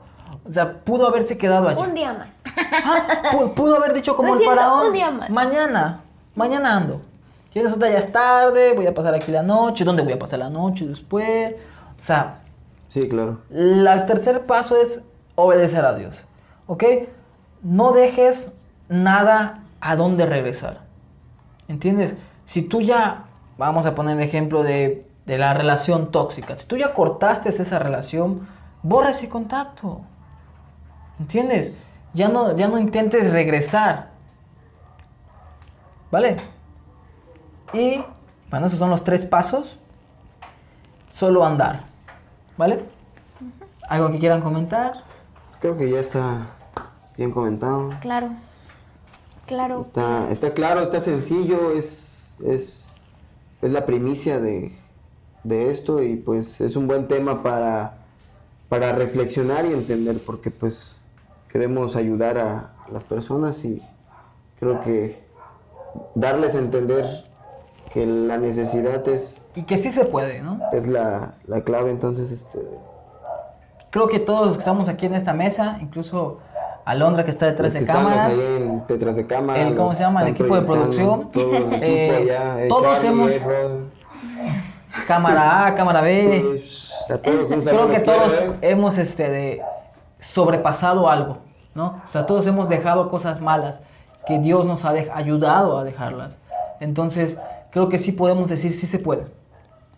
O 0.50 0.54
sea, 0.54 0.80
pudo 0.80 1.06
haberse 1.08 1.38
quedado 1.38 1.68
allí. 1.68 1.82
Un 1.82 1.94
día 1.94 2.14
más. 2.14 2.40
Pudo 3.56 3.76
haber 3.76 3.94
dicho 3.94 4.16
como 4.16 4.36
el 4.36 4.44
faraón. 4.44 4.88
un 4.88 4.94
día 4.94 5.12
más. 5.12 5.30
Mañana, 5.30 6.02
mañana 6.36 6.78
ando. 6.78 7.02
Si 7.54 7.62
resulta 7.62 7.90
ya 7.90 7.98
es 8.00 8.12
tarde, 8.12 8.74
voy 8.74 8.88
a 8.88 8.94
pasar 8.94 9.14
aquí 9.14 9.32
la 9.32 9.44
noche. 9.44 9.84
¿Dónde 9.84 10.04
voy 10.04 10.14
a 10.14 10.20
pasar 10.20 10.40
la 10.40 10.50
noche 10.50 10.86
después? 10.88 11.56
O 12.00 12.02
sea, 12.02 12.39
Sí, 12.90 13.08
claro. 13.08 13.40
el 13.52 13.88
tercer 14.08 14.46
paso 14.46 14.76
es 14.76 15.02
obedecer 15.36 15.86
a 15.86 15.96
Dios. 15.96 16.18
¿Ok? 16.68 16.84
No 17.62 17.94
dejes 17.94 18.54
nada 18.90 19.64
a 19.80 19.96
dónde 19.96 20.26
regresar. 20.26 20.82
¿Entiendes? 21.68 22.16
Si 22.46 22.64
tú 22.64 22.82
ya, 22.82 23.26
vamos 23.58 23.86
a 23.86 23.96
poner 23.96 24.18
el 24.18 24.24
ejemplo 24.24 24.64
de, 24.64 25.08
de 25.26 25.38
la 25.38 25.54
relación 25.54 26.12
tóxica. 26.12 26.58
Si 26.58 26.66
tú 26.66 26.76
ya 26.78 26.94
cortaste 26.94 27.50
esa 27.50 27.80
relación, 27.80 28.48
borra 28.82 29.12
ese 29.12 29.30
contacto. 29.30 30.02
¿Entiendes? 31.20 31.74
Ya 32.14 32.28
no, 32.28 32.56
ya 32.56 32.68
no 32.68 32.80
intentes 32.80 33.30
regresar. 33.32 34.10
¿Vale? 36.12 36.38
Y, 37.74 38.04
bueno, 38.50 38.66
esos 38.66 38.80
son 38.80 38.90
los 38.90 39.04
tres 39.04 39.26
pasos. 39.26 39.78
Solo 41.12 41.46
andar. 41.46 41.84
¿Vale? 42.60 42.82
¿Algo 43.88 44.12
que 44.12 44.20
quieran 44.20 44.42
comentar? 44.42 44.92
Creo 45.62 45.78
que 45.78 45.90
ya 45.90 46.02
está 46.02 46.48
bien 47.16 47.32
comentado. 47.32 47.92
Claro. 48.02 48.32
Claro. 49.46 49.80
Está, 49.80 50.30
está 50.30 50.54
claro, 50.54 50.82
está 50.82 51.00
sencillo, 51.00 51.72
es, 51.72 52.18
es, 52.44 52.86
es 53.62 53.72
la 53.72 53.86
primicia 53.86 54.42
de, 54.42 54.78
de 55.46 55.72
esto 55.72 56.04
y 56.04 56.18
pues 56.18 56.60
es 56.60 56.76
un 56.76 56.86
buen 56.86 57.08
tema 57.08 57.44
para, 57.44 58.00
para 58.68 58.92
reflexionar 58.92 59.66
y 59.66 59.72
entender 59.72 60.20
porque 60.26 60.52
pues 60.52 60.98
queremos 61.48 61.96
ayudar 61.96 62.38
a, 62.38 62.74
a 62.86 62.92
las 62.92 63.06
personas 63.06 63.64
y 63.64 63.82
creo 64.60 64.82
que 64.82 65.24
darles 66.14 66.56
a 66.56 66.60
entender 66.60 67.24
que 67.94 68.06
la 68.06 68.38
necesidad 68.38 69.08
es, 69.08 69.39
Y 69.56 69.64
que 69.64 69.78
sí 69.78 69.90
se 69.90 70.06
puede, 70.06 70.42
¿no? 70.42 70.60
es 70.72 70.88
la, 70.88 71.34
la 71.48 71.62
clave, 71.62 71.90
entonces 71.92 72.32
este, 72.32 72.60
Creo 73.90 74.08
que 74.08 74.20
todos 74.20 74.46
los 74.48 74.56
que 74.58 74.60
estamos 74.60 74.88
aquí 74.88 75.08
en 75.08 75.16
esta 75.16 75.34
mesa, 75.34 75.78
incluso 75.82 76.38
Alondra 76.86 77.26
que 77.26 77.32
está 77.32 77.48
detrás 77.48 77.74
los 77.74 77.82
que 77.84 77.88
de 77.88 77.92
cámaras, 77.92 78.26
ahí 78.28 78.40
en- 78.40 78.84
detrás 78.88 79.16
de 79.16 79.26
cámara, 79.28 79.62
el- 79.68 79.76
¿cómo 79.76 79.94
se 79.94 80.00
llama? 80.02 80.22
El 80.24 80.28
equipo 80.30 80.56
de 80.56 80.62
producción. 80.62 81.32
todo 81.32 81.56
el 81.56 81.64
equipo 81.74 81.84
Eh, 81.84 82.16
allá, 82.32 82.64
eh, 82.64 82.68
todos 82.68 82.84
Charlie, 83.02 83.08
hemos- 83.10 83.32
eh, 83.32 83.42
Rod. 83.44 85.06
cámara 85.08 85.66
A, 85.68 85.76
cámara 85.76 86.02
B, 86.02 86.44
Pues, 86.48 86.94
a 87.10 87.18
todos 87.18 87.48
creo 87.50 87.90
que 87.90 88.04
quiero, 88.04 88.20
todos 88.20 88.34
¿eh? 88.34 88.52
hemos 88.62 88.98
este, 88.98 89.30
de, 89.30 89.62
sobrepasado 90.20 91.10
algo, 91.10 91.40
¿no? 91.74 92.02
O 92.06 92.08
sea, 92.08 92.26
todos 92.26 92.46
hemos 92.48 92.70
dejado 92.70 93.10
cosas 93.10 93.42
malas 93.42 93.80
que 94.28 94.38
Dios 94.40 94.66
nos 94.66 94.86
ha 94.86 94.90
ayudado 95.14 95.78
a 95.80 95.84
dejarlas. 95.84 96.38
Entonces, 96.80 97.38
creo 97.72 97.90
que 97.90 97.98
sí 98.00 98.12
podemos 98.12 98.50
decir 98.50 98.74
sí 98.74 98.86
se 98.88 99.00
puede. 99.00 99.26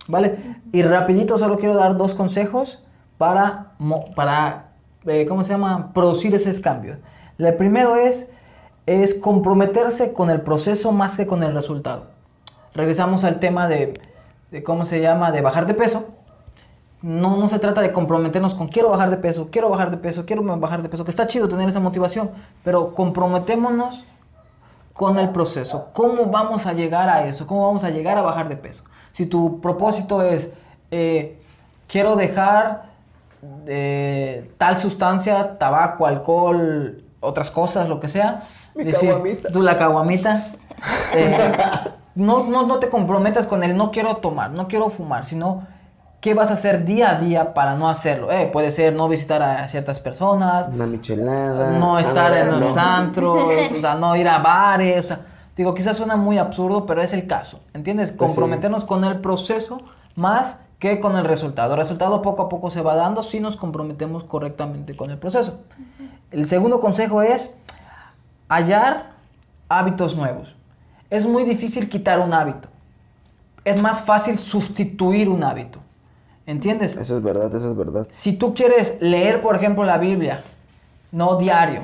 ¿Vale? 0.08 0.58
Y 0.72 0.84
rapidito 0.84 1.38
solo 1.38 1.58
quiero 1.58 1.76
dar 1.76 1.98
dos 1.98 2.16
consejos 2.16 2.84
para, 3.18 3.74
para 4.16 4.72
eh, 5.06 5.26
¿cómo 5.28 5.44
se 5.44 5.52
llama? 5.52 5.94
Producir 5.94 6.36
esos 6.36 6.60
cambios. 6.60 6.98
El 7.38 7.56
primero 7.56 7.96
es, 7.96 8.30
es 8.86 9.14
comprometerse 9.14 10.14
con 10.14 10.30
el 10.30 10.42
proceso 10.42 10.92
más 10.92 11.18
que 11.18 11.28
con 11.28 11.44
el 11.44 11.54
resultado. 11.54 12.08
Regresamos 12.74 13.24
al 13.24 13.40
tema 13.40 13.68
de, 13.68 14.00
de 14.52 14.64
¿cómo 14.64 14.86
se 14.86 15.02
llama? 15.02 15.32
De 15.32 15.42
bajar 15.42 15.66
de 15.66 15.74
peso. 15.74 16.10
No, 17.02 17.36
no 17.38 17.50
se 17.50 17.58
trata 17.58 17.82
de 17.82 17.92
comprometernos 17.92 18.54
con 18.54 18.68
quiero 18.68 18.90
bajar 18.90 19.10
de 19.10 19.18
peso, 19.18 19.50
quiero 19.52 19.70
bajar 19.70 19.90
de 19.90 19.98
peso, 19.98 20.26
quiero 20.26 20.44
bajar 20.44 20.84
de 20.84 20.90
peso, 20.90 21.04
que 21.04 21.10
está 21.10 21.26
chido 21.26 21.50
tener 21.50 21.68
esa 21.68 21.80
motivación, 21.80 22.30
pero 22.64 22.94
comprometémonos 22.94 24.06
con 24.94 25.18
el 25.18 25.30
proceso. 25.30 25.88
¿Cómo 25.94 26.28
vamos 26.28 26.68
a 26.68 26.74
llegar 26.74 27.10
a 27.10 27.26
eso? 27.26 27.48
¿Cómo 27.48 27.66
vamos 27.66 27.84
a 27.84 27.90
llegar 27.90 28.20
a 28.20 28.22
bajar 28.22 28.50
de 28.50 28.56
peso? 28.56 28.84
Si 29.14 29.26
tu 29.26 29.60
propósito 29.62 30.22
es, 30.22 30.50
eh, 30.92 31.40
quiero 31.88 32.16
dejar 32.16 32.84
eh, 33.68 34.52
tal 34.58 34.78
sustancia, 34.78 35.58
tabaco, 35.58 36.06
alcohol, 36.06 37.04
otras 37.20 37.52
cosas, 37.52 37.88
lo 37.90 38.00
que 38.00 38.10
sea. 38.10 38.42
Mi 38.76 38.92
caguamita. 38.92 39.50
Tú 39.50 39.62
la 39.62 39.78
caguamita. 39.78 40.42
eh, 41.14 41.52
no, 42.16 42.44
no, 42.46 42.66
no 42.66 42.80
te 42.80 42.90
comprometas 42.90 43.46
con 43.48 43.64
el 43.64 43.76
no 43.78 43.92
quiero 43.92 44.18
tomar, 44.18 44.52
no 44.52 44.68
quiero 44.68 44.90
fumar, 44.90 45.26
sino 45.26 45.66
qué 46.20 46.34
vas 46.34 46.52
a 46.52 46.54
hacer 46.54 46.86
día 46.86 47.12
a 47.12 47.16
día 47.16 47.54
para 47.54 47.76
no 47.76 47.90
hacerlo. 47.90 48.32
Eh, 48.32 48.50
puede 48.52 48.72
ser 48.72 48.94
no 48.94 49.08
visitar 49.08 49.42
a 49.42 49.68
ciertas 49.68 50.00
personas, 50.00 50.68
Una 50.70 50.86
michelada. 50.86 51.72
no 51.80 51.98
estar 52.00 52.32
en 52.34 52.60
los 52.62 52.76
no. 52.76 52.82
antros, 52.82 53.44
o 53.78 53.82
sea, 53.82 53.96
no 53.96 54.16
ir 54.16 54.28
a 54.28 54.38
bares, 54.40 55.06
o 55.06 55.08
sea, 55.10 55.20
digo, 55.62 55.74
quizás 55.74 55.98
suena 55.98 56.16
muy 56.16 56.38
absurdo, 56.38 56.86
pero 56.86 57.02
es 57.02 57.14
el 57.14 57.28
caso, 57.28 57.60
¿entiendes? 57.74 58.12
Pues 58.12 58.32
sí. 58.32 58.36
Comprometernos 58.36 58.84
con 58.84 59.04
el 59.04 59.20
proceso 59.22 59.82
más 60.16 60.58
que 60.80 61.00
con 61.00 61.16
el 61.16 61.24
resultado. 61.24 61.74
El 61.76 61.80
resultado 61.80 62.22
poco 62.24 62.42
a 62.42 62.50
poco 62.50 62.72
se 62.72 62.82
va 62.82 62.96
dando 62.96 63.22
si 63.22 63.40
nos 63.40 63.56
comprometemos 63.56 64.24
correctamente 64.24 64.96
con 64.96 65.12
el 65.12 65.20
proceso. 65.20 65.60
El 66.32 66.48
segundo 66.48 66.82
consejo 66.82 67.22
es 67.22 67.52
hallar 68.50 69.12
hábitos 69.70 70.18
nuevos. 70.18 70.56
Es 71.10 71.28
muy 71.28 71.44
difícil 71.44 71.88
quitar 71.88 72.20
un 72.20 72.34
hábito. 72.34 72.68
es 73.64 73.84
más 73.84 74.02
fácil 74.02 74.40
sustituir 74.40 75.30
un 75.30 75.44
hábito. 75.44 75.78
¿Entiendes? 76.48 76.96
Eso 76.96 77.18
es 77.18 77.24
verdad, 77.24 77.54
eso 77.54 77.70
es 77.70 77.78
verdad. 77.78 78.08
Si 78.10 78.34
tú 78.34 78.56
quieres 78.56 78.98
leer, 79.00 79.42
por 79.42 79.56
ejemplo, 79.56 79.84
la 79.84 80.00
Biblia, 80.00 80.42
no 81.12 81.36
diario, 81.36 81.84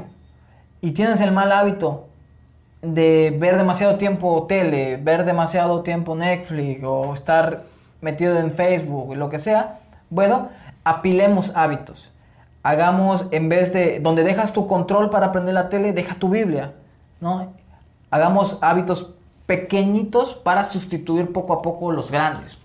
y 0.81 0.91
tienes 0.91 1.21
el 1.21 1.31
mal 1.31 1.51
hábito 1.51 2.06
de 2.81 3.35
ver 3.39 3.57
demasiado 3.57 3.97
tiempo 3.97 4.45
tele, 4.47 4.97
ver 4.97 5.25
demasiado 5.25 5.81
tiempo 5.81 6.15
Netflix 6.15 6.83
o 6.83 7.13
estar 7.13 7.61
metido 8.01 8.37
en 8.37 8.51
Facebook, 8.51 9.15
lo 9.15 9.29
que 9.29 9.39
sea, 9.39 9.79
bueno, 10.09 10.49
apilemos 10.83 11.55
hábitos. 11.55 12.09
Hagamos, 12.63 13.27
en 13.31 13.49
vez 13.49 13.73
de, 13.73 13.99
donde 13.99 14.23
dejas 14.23 14.53
tu 14.53 14.67
control 14.67 15.09
para 15.09 15.27
aprender 15.27 15.53
la 15.53 15.69
tele, 15.69 15.93
deja 15.93 16.15
tu 16.15 16.29
Biblia, 16.29 16.73
¿no? 17.19 17.53
Hagamos 18.09 18.59
hábitos 18.61 19.09
pequeñitos 19.45 20.35
para 20.35 20.65
sustituir 20.65 21.31
poco 21.31 21.53
a 21.53 21.61
poco 21.61 21.91
los 21.91 22.11
grandes. 22.11 22.57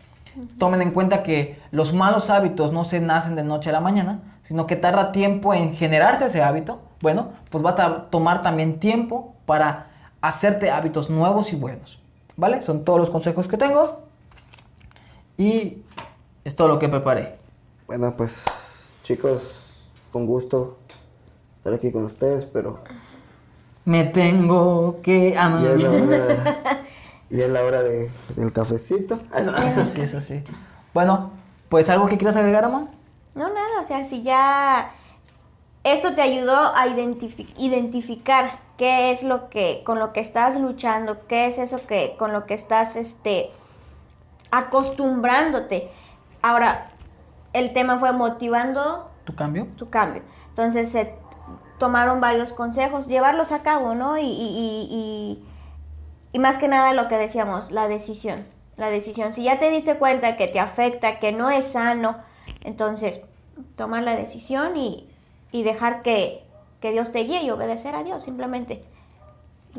Tomen 0.59 0.83
en 0.83 0.91
cuenta 0.91 1.23
que 1.23 1.61
los 1.71 1.93
malos 1.93 2.31
hábitos 2.31 2.73
no 2.73 2.85
se 2.85 3.01
nacen 3.01 3.37
de 3.37 3.45
noche 3.45 3.71
a 3.71 3.73
la 3.73 3.81
mañana, 3.81 4.21
sino 4.45 4.67
que 4.67 4.77
tarda 4.77 5.13
tiempo 5.13 5.55
en 5.55 5.75
generarse 5.75 6.27
ese 6.27 6.43
hábito. 6.43 6.81
Bueno, 7.01 7.29
pues 7.51 7.65
va 7.65 7.71
a 7.71 8.11
tomar 8.11 8.43
también 8.43 8.81
tiempo 8.81 9.35
para 9.47 9.92
hacerte 10.23 10.71
hábitos 10.71 11.11
nuevos 11.11 11.53
y 11.53 11.57
buenos. 11.57 11.99
¿Vale? 12.37 12.63
Son 12.63 12.85
todos 12.85 12.99
los 12.99 13.11
consejos 13.11 13.47
que 13.47 13.59
tengo. 13.59 14.01
Y 15.37 15.83
es 16.45 16.57
todo 16.57 16.69
lo 16.69 16.79
que 16.79 16.89
preparé. 16.89 17.37
Bueno, 17.87 18.15
pues 18.17 18.45
chicos, 19.03 19.69
con 20.13 20.25
gusto 20.25 20.79
estar 21.59 21.75
aquí 21.75 21.93
con 21.93 22.05
ustedes, 22.05 22.45
pero... 22.45 22.79
Me 23.85 24.05
tengo 24.05 25.01
que... 25.03 25.35
Ah, 25.37 25.61
y 27.31 27.41
es 27.41 27.51
la 27.51 27.63
hora 27.65 27.83
de, 27.83 28.11
del 28.37 28.53
cafecito. 28.53 29.21
Así 29.33 30.01
es 30.01 30.15
así. 30.15 30.43
Bueno, 30.95 31.33
pues 31.69 31.89
algo 31.91 32.07
que 32.07 32.17
quieras 32.17 32.37
agregar, 32.37 32.65
Amon. 32.65 32.89
No, 33.35 33.49
nada, 33.49 33.81
o 33.81 33.85
sea, 33.85 34.05
si 34.05 34.23
ya 34.23 34.93
esto 35.85 36.15
te 36.15 36.23
ayudó 36.23 36.75
a 36.75 36.87
identificar 36.87 38.61
qué 38.77 39.11
es 39.11 39.23
lo 39.23 39.49
que 39.49 39.83
con 39.85 39.99
lo 39.99 40.13
que 40.13 40.21
estás 40.21 40.59
luchando, 40.59 41.27
qué 41.27 41.47
es 41.47 41.59
eso 41.59 41.87
que 41.87 42.17
con 42.19 42.33
lo 42.33 42.47
que 42.47 42.55
estás 42.55 42.97
este 42.97 43.51
acostumbrándote. 44.51 45.91
Ahora, 46.43 46.91
el 47.53 47.73
tema 47.73 47.99
fue 47.99 48.13
motivando 48.13 49.11
tu 49.25 49.35
cambio. 49.35 49.67
Tu 49.77 49.91
cambio. 49.91 50.23
Entonces 50.49 50.91
se 50.91 51.15
tomaron 51.79 52.21
varios 52.21 52.53
consejos, 52.53 53.07
llevarlos 53.07 53.53
a 53.53 53.63
cabo, 53.63 53.95
¿no? 53.95 54.19
y, 54.19 54.25
y 54.25 55.45
y 56.33 56.39
más 56.39 56.57
que 56.57 56.69
nada 56.69 56.95
lo 56.95 57.09
que 57.09 57.19
decíamos, 57.19 57.71
la 57.71 57.89
decisión. 57.89 58.47
La 58.77 58.89
decisión. 58.89 59.35
Si 59.35 59.45
ya 59.45 59.59
te 59.59 59.71
diste 59.71 59.97
cuenta 59.97 60.37
que 60.37 60.49
te 60.49 60.59
afecta, 60.59 61.19
que 61.19 61.31
no 61.31 61.51
es 61.51 61.73
sano, 61.73 62.17
entonces 62.65 63.21
tomar 63.77 64.03
la 64.03 64.17
decisión 64.17 64.77
y, 64.77 65.12
dejar 65.63 66.03
que, 66.03 66.43
Dios 66.81 67.13
te 67.13 67.21
guíe 67.21 67.45
y 67.45 67.51
obedecer 67.51 67.95
a 67.95 68.03
Dios 68.03 68.25
simplemente. 68.25 68.83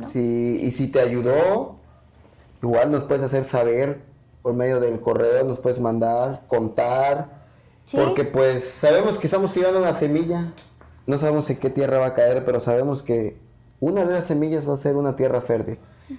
Sí, 0.03 0.59
y 0.61 0.71
si 0.71 0.87
te 0.87 1.01
ayudó, 1.01 1.75
igual 2.61 2.91
nos 2.91 3.03
puedes 3.03 3.23
hacer 3.23 3.43
saber 3.45 4.01
por 4.41 4.53
medio 4.53 4.79
del 4.79 5.01
correo, 5.01 5.43
nos 5.43 5.59
puedes 5.59 5.79
mandar, 5.79 6.43
contar. 6.47 7.43
Porque 7.91 8.23
pues 8.23 8.63
sabemos 8.63 9.17
que 9.17 9.27
estamos 9.27 9.51
tirando 9.51 9.79
una 9.79 9.99
semilla, 9.99 10.53
no 11.05 11.17
sabemos 11.17 11.49
en 11.49 11.57
qué 11.57 11.69
tierra 11.69 11.99
va 11.99 12.07
a 12.07 12.13
caer, 12.13 12.45
pero 12.45 12.59
sabemos 12.59 13.01
que 13.01 13.37
una 13.81 14.05
de 14.05 14.13
esas 14.13 14.27
semillas 14.27 14.67
va 14.67 14.75
a 14.75 14.77
ser 14.77 14.95
una 14.95 15.15
tierra 15.15 15.41
fértil. 15.41 15.77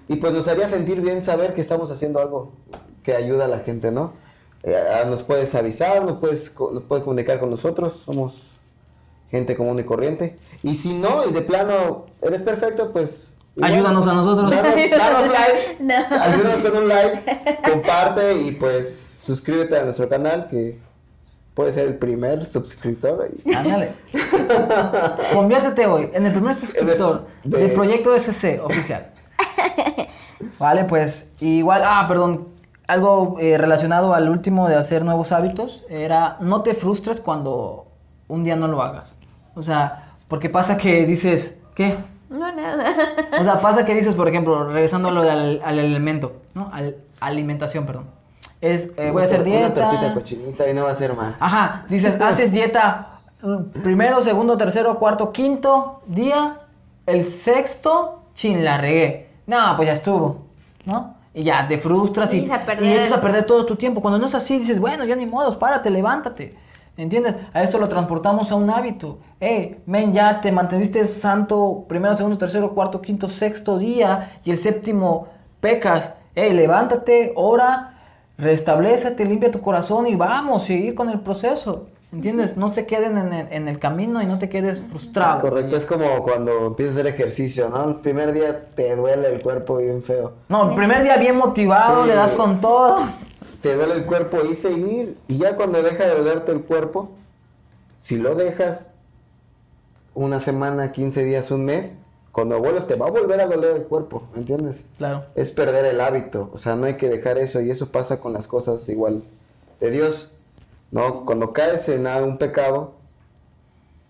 Y 0.09 0.17
pues 0.17 0.33
nos 0.35 0.49
haría 0.49 0.69
sentir 0.69 1.01
bien 1.01 1.25
saber 1.25 1.55
que 1.55 1.61
estamos 1.61 1.91
haciendo 1.91 2.21
algo 2.21 2.53
que 3.03 3.15
ayuda 3.15 3.47
a 3.47 3.49
la 3.49 3.61
gente, 3.61 3.91
¿no? 3.91 4.13
Eh, 4.63 5.05
nos 5.07 5.23
puedes 5.23 5.55
avisar, 5.55 6.05
nos 6.05 6.19
puedes, 6.19 6.51
puedes 6.51 7.05
comunicar 7.05 7.39
con 7.39 7.51
nosotros, 7.51 8.03
somos 8.05 8.54
gente 9.31 9.57
común 9.57 9.79
y 9.79 9.85
corriente. 9.85 10.39
Y 10.63 10.75
si 10.75 10.93
no, 10.93 11.29
y 11.29 11.33
de 11.33 11.43
plano 11.43 12.07
eres 12.23 12.43
perfecto, 12.43 12.93
pues... 12.93 13.31
Ayúdanos 13.63 14.07
a 14.09 14.15
nosotros. 14.15 14.51
Danos, 14.51 14.75
like, 14.75 15.95
ayúdanos 16.11 16.61
con 16.61 16.77
un 16.77 16.89
like, 16.89 17.61
comparte 17.71 18.35
y 18.41 18.51
pues 18.53 19.17
suscríbete 19.21 19.79
a 19.79 19.85
nuestro 19.85 20.09
canal 20.09 20.49
que 20.49 20.77
puede 21.55 21.73
ser 21.73 21.87
el 21.87 21.95
primer 21.97 22.45
suscriptor. 22.47 23.31
Ándale. 23.57 23.93
Conviértete 25.33 25.87
hoy 25.87 26.11
en 26.13 26.27
el 26.27 26.33
primer 26.33 26.55
suscriptor 26.55 27.27
del 27.45 27.73
proyecto 27.73 28.15
SC 28.19 28.61
oficial. 28.63 29.13
vale, 30.59 30.85
pues 30.85 31.31
igual, 31.41 31.83
ah, 31.85 32.05
perdón, 32.09 32.49
algo 32.87 33.37
eh, 33.41 33.57
relacionado 33.57 34.15
al 34.15 34.29
último 34.29 34.69
de 34.69 34.75
hacer 34.75 35.05
nuevos 35.05 35.33
hábitos 35.33 35.85
era 35.89 36.37
no 36.41 36.63
te 36.63 36.75
frustres 36.75 37.21
cuando 37.21 37.87
un 38.29 38.45
día 38.45 38.57
no 38.57 38.69
lo 38.69 38.83
hagas. 38.83 39.14
O 39.55 39.63
sea, 39.63 40.15
porque 40.29 40.49
pasa 40.49 40.77
que 40.77 41.07
dices, 41.07 41.59
¿qué? 41.75 41.97
No, 42.31 42.53
nada. 42.53 42.95
O 43.41 43.45
sea, 43.45 43.61
pasa 43.61 43.85
que 43.85 43.95
dices, 43.95 44.15
por 44.15 44.29
ejemplo, 44.29 44.71
regresando 44.71 45.09
a 45.09 45.13
lo 45.13 45.23
del 45.23 45.61
al 45.65 45.79
elemento, 45.79 46.41
¿no? 46.55 46.71
Al, 46.73 46.97
alimentación, 47.21 47.87
perdón. 47.87 48.07
Es, 48.61 48.91
eh, 48.97 49.11
voy 49.11 49.23
a 49.23 49.27
hacer 49.27 49.45
dieta. 49.45 49.67
Una 49.67 49.91
tortita 49.91 50.15
cochinita 50.15 50.69
y 50.69 50.75
no 50.75 50.85
va 50.85 50.91
a 50.91 50.95
ser 50.95 51.15
mal. 51.15 51.37
Ajá, 51.39 51.85
dices, 51.89 52.21
haces 52.21 52.51
dieta 52.53 53.21
mm, 53.43 53.81
primero, 53.83 54.21
segundo, 54.23 54.57
tercero, 54.57 54.99
cuarto, 54.99 55.33
quinto 55.33 56.03
día, 56.07 56.61
el 57.07 57.23
sexto, 57.23 58.23
chin, 58.35 58.65
la 58.65 58.79
regué 58.79 59.35
no, 59.47 59.77
pues 59.77 59.87
ya 59.87 59.95
estuvo, 59.95 60.47
¿no? 60.85 61.15
Y 61.35 61.43
ya 61.43 61.67
te 61.67 61.79
frustras 61.79 62.33
y, 62.33 62.39
y, 62.39 62.45
echas 62.45 63.13
a 63.13 63.21
perder 63.21 63.45
todo 63.45 63.67
tu 63.67 63.77
tiempo. 63.77 64.01
Cuando 64.01 64.19
no 64.19 64.27
es 64.27 64.35
así, 64.35 64.59
dices, 64.59 64.79
bueno, 64.79 65.05
ya 65.05 65.17
ni 65.17 65.27
modo, 65.27 65.59
párate, 65.59 65.91
levántate. 65.91 66.55
¿Entiendes? 66.97 67.35
A 67.53 67.63
esto 67.63 67.79
lo 67.79 67.89
transportamos 67.89 68.53
a 68.53 68.55
un 68.55 68.71
hábito. 68.71 69.19
Eh, 69.41 69.81
men, 69.87 70.13
ya 70.13 70.41
te 70.41 70.53
mantuviste 70.53 71.05
santo 71.05 71.85
primero, 71.89 72.17
segundo, 72.17 72.39
tercero, 72.39 72.73
cuarto, 72.73 73.01
quinto, 73.01 73.29
sexto 73.29 73.79
día 73.79 74.39
y 74.45 74.51
el 74.51 74.57
séptimo 74.57 75.29
pecas. 75.61 76.15
Eh, 76.37 76.55
levántate, 76.55 77.33
ora, 77.35 78.01
restablecete, 78.39 79.25
limpia 79.25 79.51
tu 79.51 79.61
corazón 79.61 80.07
y 80.07 80.15
vamos, 80.15 80.65
seguir 80.65 80.95
con 80.95 81.11
el 81.11 81.21
proceso. 81.21 81.87
¿Entiendes? 82.13 82.57
No 82.57 82.73
se 82.73 82.87
queden 82.87 83.19
en 83.51 83.67
el, 83.67 83.79
camino 83.81 84.23
y 84.23 84.27
no 84.27 84.39
te 84.39 84.49
quedes 84.49 84.79
frustrado. 84.79 85.41
correcto, 85.41 85.77
es 85.77 85.85
como 85.85 86.23
cuando 86.23 86.69
empiezas 86.69 86.97
a 86.97 87.01
hacer 87.01 87.13
ejercicio, 87.13 87.69
¿no? 87.71 87.89
El 87.89 87.97
primer 87.97 88.33
día 88.33 88.67
te 88.77 88.95
duele 88.95 89.35
el 89.35 89.43
cuerpo 89.43 89.79
bien 89.79 90.01
feo. 90.05 90.33
No, 90.49 90.71
el 90.71 90.77
primer 90.77 91.03
día 91.03 91.17
bien 91.17 91.37
motivado, 91.37 92.07
le 92.07 92.15
das 92.15 92.33
con 92.35 92.61
todo. 92.61 93.01
Te 93.63 93.75
duele 93.75 93.95
el 93.95 94.07
cuerpo 94.07 94.45
y 94.45 94.55
seguir. 94.55 95.17
Y 95.29 95.39
ya 95.39 95.57
cuando 95.57 95.83
deja 95.83 96.05
de 96.05 96.15
dolerte 96.17 96.53
el 96.53 96.63
cuerpo, 96.63 97.11
si 97.99 98.17
lo 98.17 98.35
dejas 98.35 98.93
una 100.15 100.41
semana, 100.41 100.93
15 100.93 101.25
días, 101.25 101.51
un 101.51 101.65
mes, 101.65 101.99
cuando 102.33 102.59
vuelves 102.59 102.87
te 102.87 102.97
va 102.97 103.07
a 103.07 103.11
volver 103.11 103.41
a 103.41 103.47
doler 103.47 103.77
el 103.77 103.83
cuerpo, 103.85 104.25
¿entiendes? 104.35 104.83
Claro. 104.99 105.25
Es 105.35 105.51
perder 105.51 105.85
el 105.85 106.01
hábito, 106.01 106.51
o 106.53 106.59
sea, 106.59 106.75
no 106.75 106.87
hay 106.87 106.97
que 106.97 107.09
dejar 107.09 107.39
eso 107.39 107.61
y 107.61 107.71
eso 107.71 107.91
pasa 107.91 108.21
con 108.21 108.33
las 108.33 108.47
cosas 108.47 108.89
igual 108.89 109.23
de 109.81 109.91
Dios. 109.91 110.31
¿no? 110.91 111.25
Cuando 111.25 111.53
caes 111.53 111.89
en 111.89 112.07
un 112.07 112.39
pecado, 112.39 112.95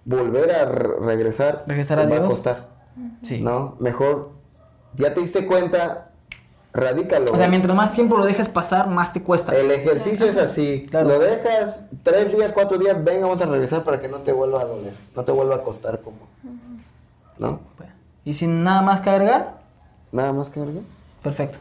volver 0.04 0.50
a 0.52 0.66
regresar, 0.66 1.64
regresar 1.66 1.98
a 1.98 2.06
Dios 2.06 2.20
va 2.20 2.24
a 2.24 2.28
costar. 2.28 2.68
Sí. 3.22 3.40
¿No? 3.40 3.76
Mejor, 3.78 4.30
ya 4.94 5.14
te 5.14 5.20
diste 5.20 5.46
cuenta, 5.46 6.12
radícalo. 6.74 7.32
O 7.32 7.36
sea, 7.36 7.48
mientras 7.48 7.74
más 7.74 7.92
tiempo 7.92 8.16
lo 8.16 8.26
dejas 8.26 8.48
pasar, 8.48 8.88
más 8.88 9.12
te 9.12 9.22
cuesta. 9.22 9.54
El 9.56 9.70
ejercicio 9.70 10.26
es 10.26 10.36
así. 10.36 10.86
Lo 10.92 11.18
dejas 11.18 11.84
tres 12.02 12.36
días, 12.36 12.52
cuatro 12.52 12.76
días, 12.76 13.02
venga, 13.02 13.26
vamos 13.26 13.40
a 13.40 13.46
regresar 13.46 13.84
para 13.84 14.00
que 14.00 14.08
no 14.08 14.18
te 14.18 14.32
vuelva 14.32 14.60
a 14.60 14.64
doler, 14.64 14.92
no 15.14 15.24
te 15.24 15.32
vuelva 15.32 15.56
a 15.56 15.62
costar 15.62 16.00
como. 16.00 16.18
¿No? 17.38 17.60
¿Y 18.24 18.34
sin 18.34 18.64
nada 18.64 18.82
más 18.82 19.00
que 19.00 19.10
agregar? 19.10 19.58
Nada 20.10 20.32
más 20.32 20.48
que 20.48 20.60
agregar. 20.60 20.82
Perfecto. 21.22 21.58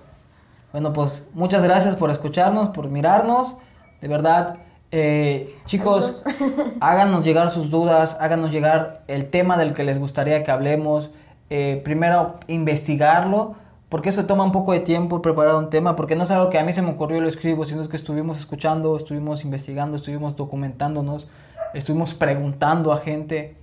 Bueno, 0.72 0.92
pues 0.94 1.28
muchas 1.34 1.62
gracias 1.62 1.96
por 1.96 2.10
escucharnos, 2.10 2.70
por 2.70 2.90
mirarnos. 2.90 3.58
De 4.02 4.08
verdad, 4.08 4.58
eh, 4.92 5.56
chicos, 5.66 6.24
háganos 6.80 7.26
llegar 7.26 7.52
sus 7.52 7.70
dudas, 7.70 8.18
háganos 8.20 8.52
llegar 8.52 9.04
el 9.08 9.30
tema 9.30 9.58
del 9.58 9.74
que 9.74 9.84
les 9.84 10.00
gustaría 10.00 10.44
que 10.44 10.52
hablemos. 10.52 11.12
Eh, 11.50 11.82
primero, 11.84 12.40
investigarlo, 12.48 13.56
porque 13.94 14.10
eso 14.10 14.26
toma 14.26 14.44
un 14.44 14.52
poco 14.52 14.72
de 14.74 14.80
tiempo 14.80 15.22
preparar 15.22 15.54
un 15.54 15.70
tema, 15.70 15.96
porque 15.96 16.16
no 16.16 16.24
es 16.24 16.32
algo 16.32 16.50
que 16.50 16.58
a 16.58 16.64
mí 16.64 16.74
se 16.74 16.82
me 16.82 16.90
ocurrió 16.90 17.22
lo 17.22 17.30
escribo, 17.30 17.64
sino 17.64 17.84
es 17.84 17.88
que 17.88 17.96
estuvimos 17.96 18.40
escuchando, 18.40 18.98
estuvimos 18.98 19.46
investigando, 19.46 19.98
estuvimos 19.98 20.36
documentándonos, 20.36 21.28
estuvimos 21.76 22.16
preguntando 22.16 22.92
a 22.92 22.98
gente. 22.98 23.56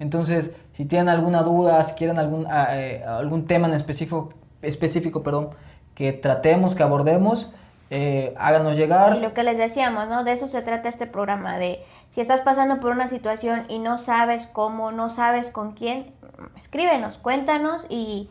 Entonces, 0.00 0.50
si 0.72 0.84
tienen 0.84 1.08
alguna 1.08 1.44
duda, 1.44 1.84
si 1.84 1.92
quieren 1.92 2.18
algún, 2.18 2.44
ah, 2.50 2.70
eh, 2.76 3.04
algún 3.06 3.46
tema 3.46 3.68
en 3.68 3.74
específico, 3.74 4.30
específico 4.62 5.22
perdón, 5.22 5.50
que 5.94 6.12
tratemos, 6.12 6.74
que 6.74 6.82
abordemos, 6.82 7.52
eh, 7.90 8.34
háganos 8.38 8.76
llegar. 8.76 9.16
Y 9.16 9.20
lo 9.20 9.32
que 9.32 9.44
les 9.44 9.58
decíamos, 9.58 10.08
¿no? 10.08 10.24
De 10.24 10.32
eso 10.32 10.48
se 10.48 10.62
trata 10.62 10.88
este 10.88 11.06
programa, 11.06 11.58
de 11.58 11.84
si 12.08 12.20
estás 12.20 12.40
pasando 12.40 12.80
por 12.80 12.90
una 12.90 13.06
situación 13.06 13.66
y 13.68 13.78
no 13.78 13.98
sabes 13.98 14.48
cómo, 14.52 14.90
no 14.90 15.08
sabes 15.08 15.50
con 15.50 15.74
quién, 15.74 16.10
escríbenos, 16.56 17.18
cuéntanos 17.18 17.86
y 17.88 18.28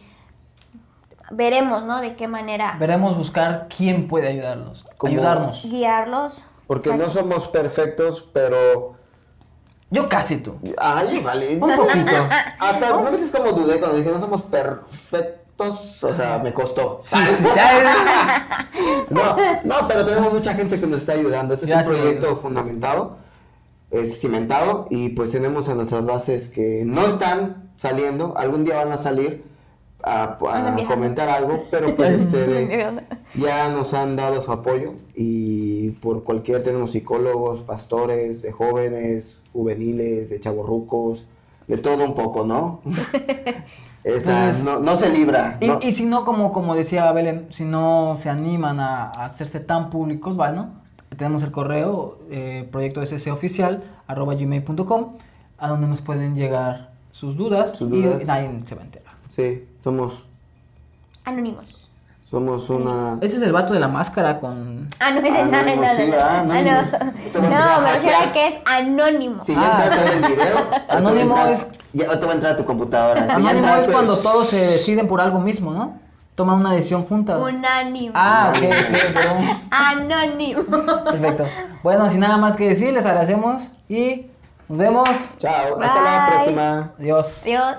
veremos, 1.30 1.84
¿no? 1.86 2.02
De 2.02 2.16
qué 2.16 2.28
manera 2.28 2.76
Veremos 2.80 3.18
buscar 3.18 3.68
quién 3.76 4.08
puede 4.08 4.28
ayudarlos. 4.30 4.86
Como- 4.98 5.12
Ayudarnos. 5.14 5.64
guiarlos. 5.64 6.42
Porque 6.68 6.90
Exacto. 6.90 7.06
no 7.06 7.10
somos 7.12 7.48
perfectos, 7.50 8.28
pero... 8.34 8.96
Yo 9.90 10.08
casi 10.08 10.38
tú. 10.38 10.58
Ay, 10.78 11.20
vale. 11.22 11.56
Un 11.60 11.76
poquito. 11.76 12.12
Hasta 12.60 12.88
algunas 12.88 13.12
veces 13.12 13.30
como 13.32 13.52
dudé 13.52 13.78
cuando 13.80 13.98
dije 13.98 14.10
no 14.10 14.22
somos 14.22 14.42
perfectos, 14.44 16.02
o 16.04 16.14
sea, 16.14 16.40
me 16.40 16.54
costó. 16.54 16.98
Sí, 17.02 17.18
sí, 17.38 17.44
No, 19.10 19.36
no, 19.66 19.88
pero 19.88 20.06
tenemos 20.06 20.32
mucha 20.34 20.54
gente 20.54 20.80
que 20.80 20.88
nos 20.88 21.00
está 21.00 21.14
ayudando. 21.14 21.54
Este 21.56 21.66
es 21.66 21.72
Gracias, 21.72 21.94
un 21.96 22.02
proyecto 22.02 22.28
Dios. 22.28 22.40
fundamentado, 22.40 23.18
es 23.90 24.22
cimentado 24.22 24.88
y 24.90 25.10
pues 25.10 25.32
tenemos 25.32 25.68
en 25.68 25.76
nuestras 25.78 26.06
bases 26.06 26.48
que 26.48 26.84
no 26.86 27.06
están 27.06 27.70
saliendo, 27.76 28.36
algún 28.38 28.64
día 28.64 28.78
van 28.78 28.94
a 28.94 28.98
salir 28.98 29.44
a, 30.04 30.38
comentar 30.88 31.30
algo, 31.30 31.66
pero 31.70 31.96
pues 31.96 32.24
este, 32.34 32.86
ya 33.36 33.70
nos 33.70 33.94
han 33.94 34.16
dado 34.16 34.42
su 34.42 34.52
apoyo 34.52 34.94
y 35.16 35.92
por 35.92 36.24
cualquier 36.24 36.64
tenemos 36.64 36.92
psicólogos, 36.92 37.62
pastores, 37.62 38.42
de 38.42 38.52
jóvenes, 38.52 39.38
juveniles, 39.54 40.30
de 40.30 40.40
chavorrucos, 40.40 41.26
de 41.68 41.78
todo 41.78 42.04
un 42.04 42.16
poco, 42.16 42.46
¿no? 42.46 42.82
Entonces- 44.04 44.64
no, 44.64 44.80
no 44.80 44.96
se 44.96 45.10
libra. 45.12 45.58
Y, 45.60 45.68
¿no? 45.68 45.80
y 45.82 45.92
si 45.92 46.06
no, 46.06 46.26
como, 46.26 46.52
como 46.52 46.76
decía 46.76 47.12
Belén, 47.12 47.48
si 47.52 47.66
no 47.66 48.16
se 48.18 48.30
animan 48.30 48.80
a, 48.80 49.04
a 49.12 49.26
hacerse 49.26 49.60
tan 49.60 49.90
públicos, 49.90 50.36
bueno, 50.36 50.82
tenemos 51.16 51.44
el 51.44 51.52
correo 51.52 52.18
eh, 52.30 52.68
proyecto 52.72 53.02
oficial 53.02 53.84
arroba 54.08 54.34
gmail.com 54.36 55.18
a 55.58 55.68
donde 55.68 55.88
nos 55.88 56.02
pueden 56.02 56.36
llegar 56.36 56.92
sus 57.12 57.36
dudas, 57.38 57.78
Sus 57.78 57.92
y 57.92 58.02
dudas. 58.02 58.26
nadie 58.26 58.50
se 58.66 58.76
va 58.76 58.82
a 58.82 58.86
enterar. 58.86 59.01
Sí, 59.32 59.66
somos, 59.84 60.24
Anónimos. 61.26 61.90
somos 62.30 62.70
una... 62.70 63.18
Ese 63.22 63.38
es 63.38 63.42
el 63.44 63.54
vato 63.54 63.74
de 63.74 63.80
la 63.80 63.88
máscara 63.88 64.40
con... 64.40 64.90
Ah, 65.00 65.12
no, 65.12 65.20
ese 65.22 65.32
no, 65.32 65.46
no, 65.46 65.52
no, 65.52 65.58
Anónimo, 65.58 65.82
no, 65.84 66.08
no. 66.08 66.18
Ah. 66.22 66.40
Anónimo. 66.40 66.82
Te 67.32 67.40
me 67.40 67.92
refiero 67.94 68.18
a 68.18 68.34
que 68.34 68.48
es 68.48 68.56
anónimo. 68.66 69.44
Si 69.44 69.54
ya 69.56 69.62
Ah. 69.62 69.84
entraste 69.84 70.00
a 70.00 70.04
ver 70.04 70.14
el 70.24 70.36
video, 70.36 70.70
Anónimo 70.90 71.38
ahorita 71.38 71.52
es- 71.54 71.68
Ya, 71.94 72.08
ahorita 72.08 72.26
va 72.26 72.32
a 72.32 72.36
entrar 72.36 72.54
a 72.54 72.58
tu 72.58 72.66
computadora. 72.66 73.24
Anónimo 73.36 73.76
es 73.76 73.88
cuando 73.88 74.18
todos 74.18 74.48
se 74.48 74.58
deciden 74.58 75.08
por 75.08 75.22
algo 75.22 75.40
mismo, 75.40 75.72
¿no? 75.72 76.00
Toman 76.36 76.58
una 76.60 76.72
decisión 76.74 77.04
juntas. 77.06 77.40
Unánimo. 77.42 78.14
Ah, 78.16 78.54
ok, 78.56 78.64
ok, 78.64 79.14
perdón. 79.14 79.62
Anónimo. 79.70 80.64
Perfecto. 81.12 81.46
Bueno, 81.84 82.10
sin 82.10 82.20
nada 82.22 82.38
más 82.38 82.56
que 82.56 82.70
decir, 82.70 82.94
les 82.94 83.06
agradecemos 83.06 83.64
y 83.90 84.28
nos 84.70 84.78
vemos. 84.78 85.10
Chao, 85.38 85.82
hasta 85.82 86.02
la 86.02 86.28
próxima. 86.32 86.92
Adiós. 86.98 87.42
Dios. 87.44 87.78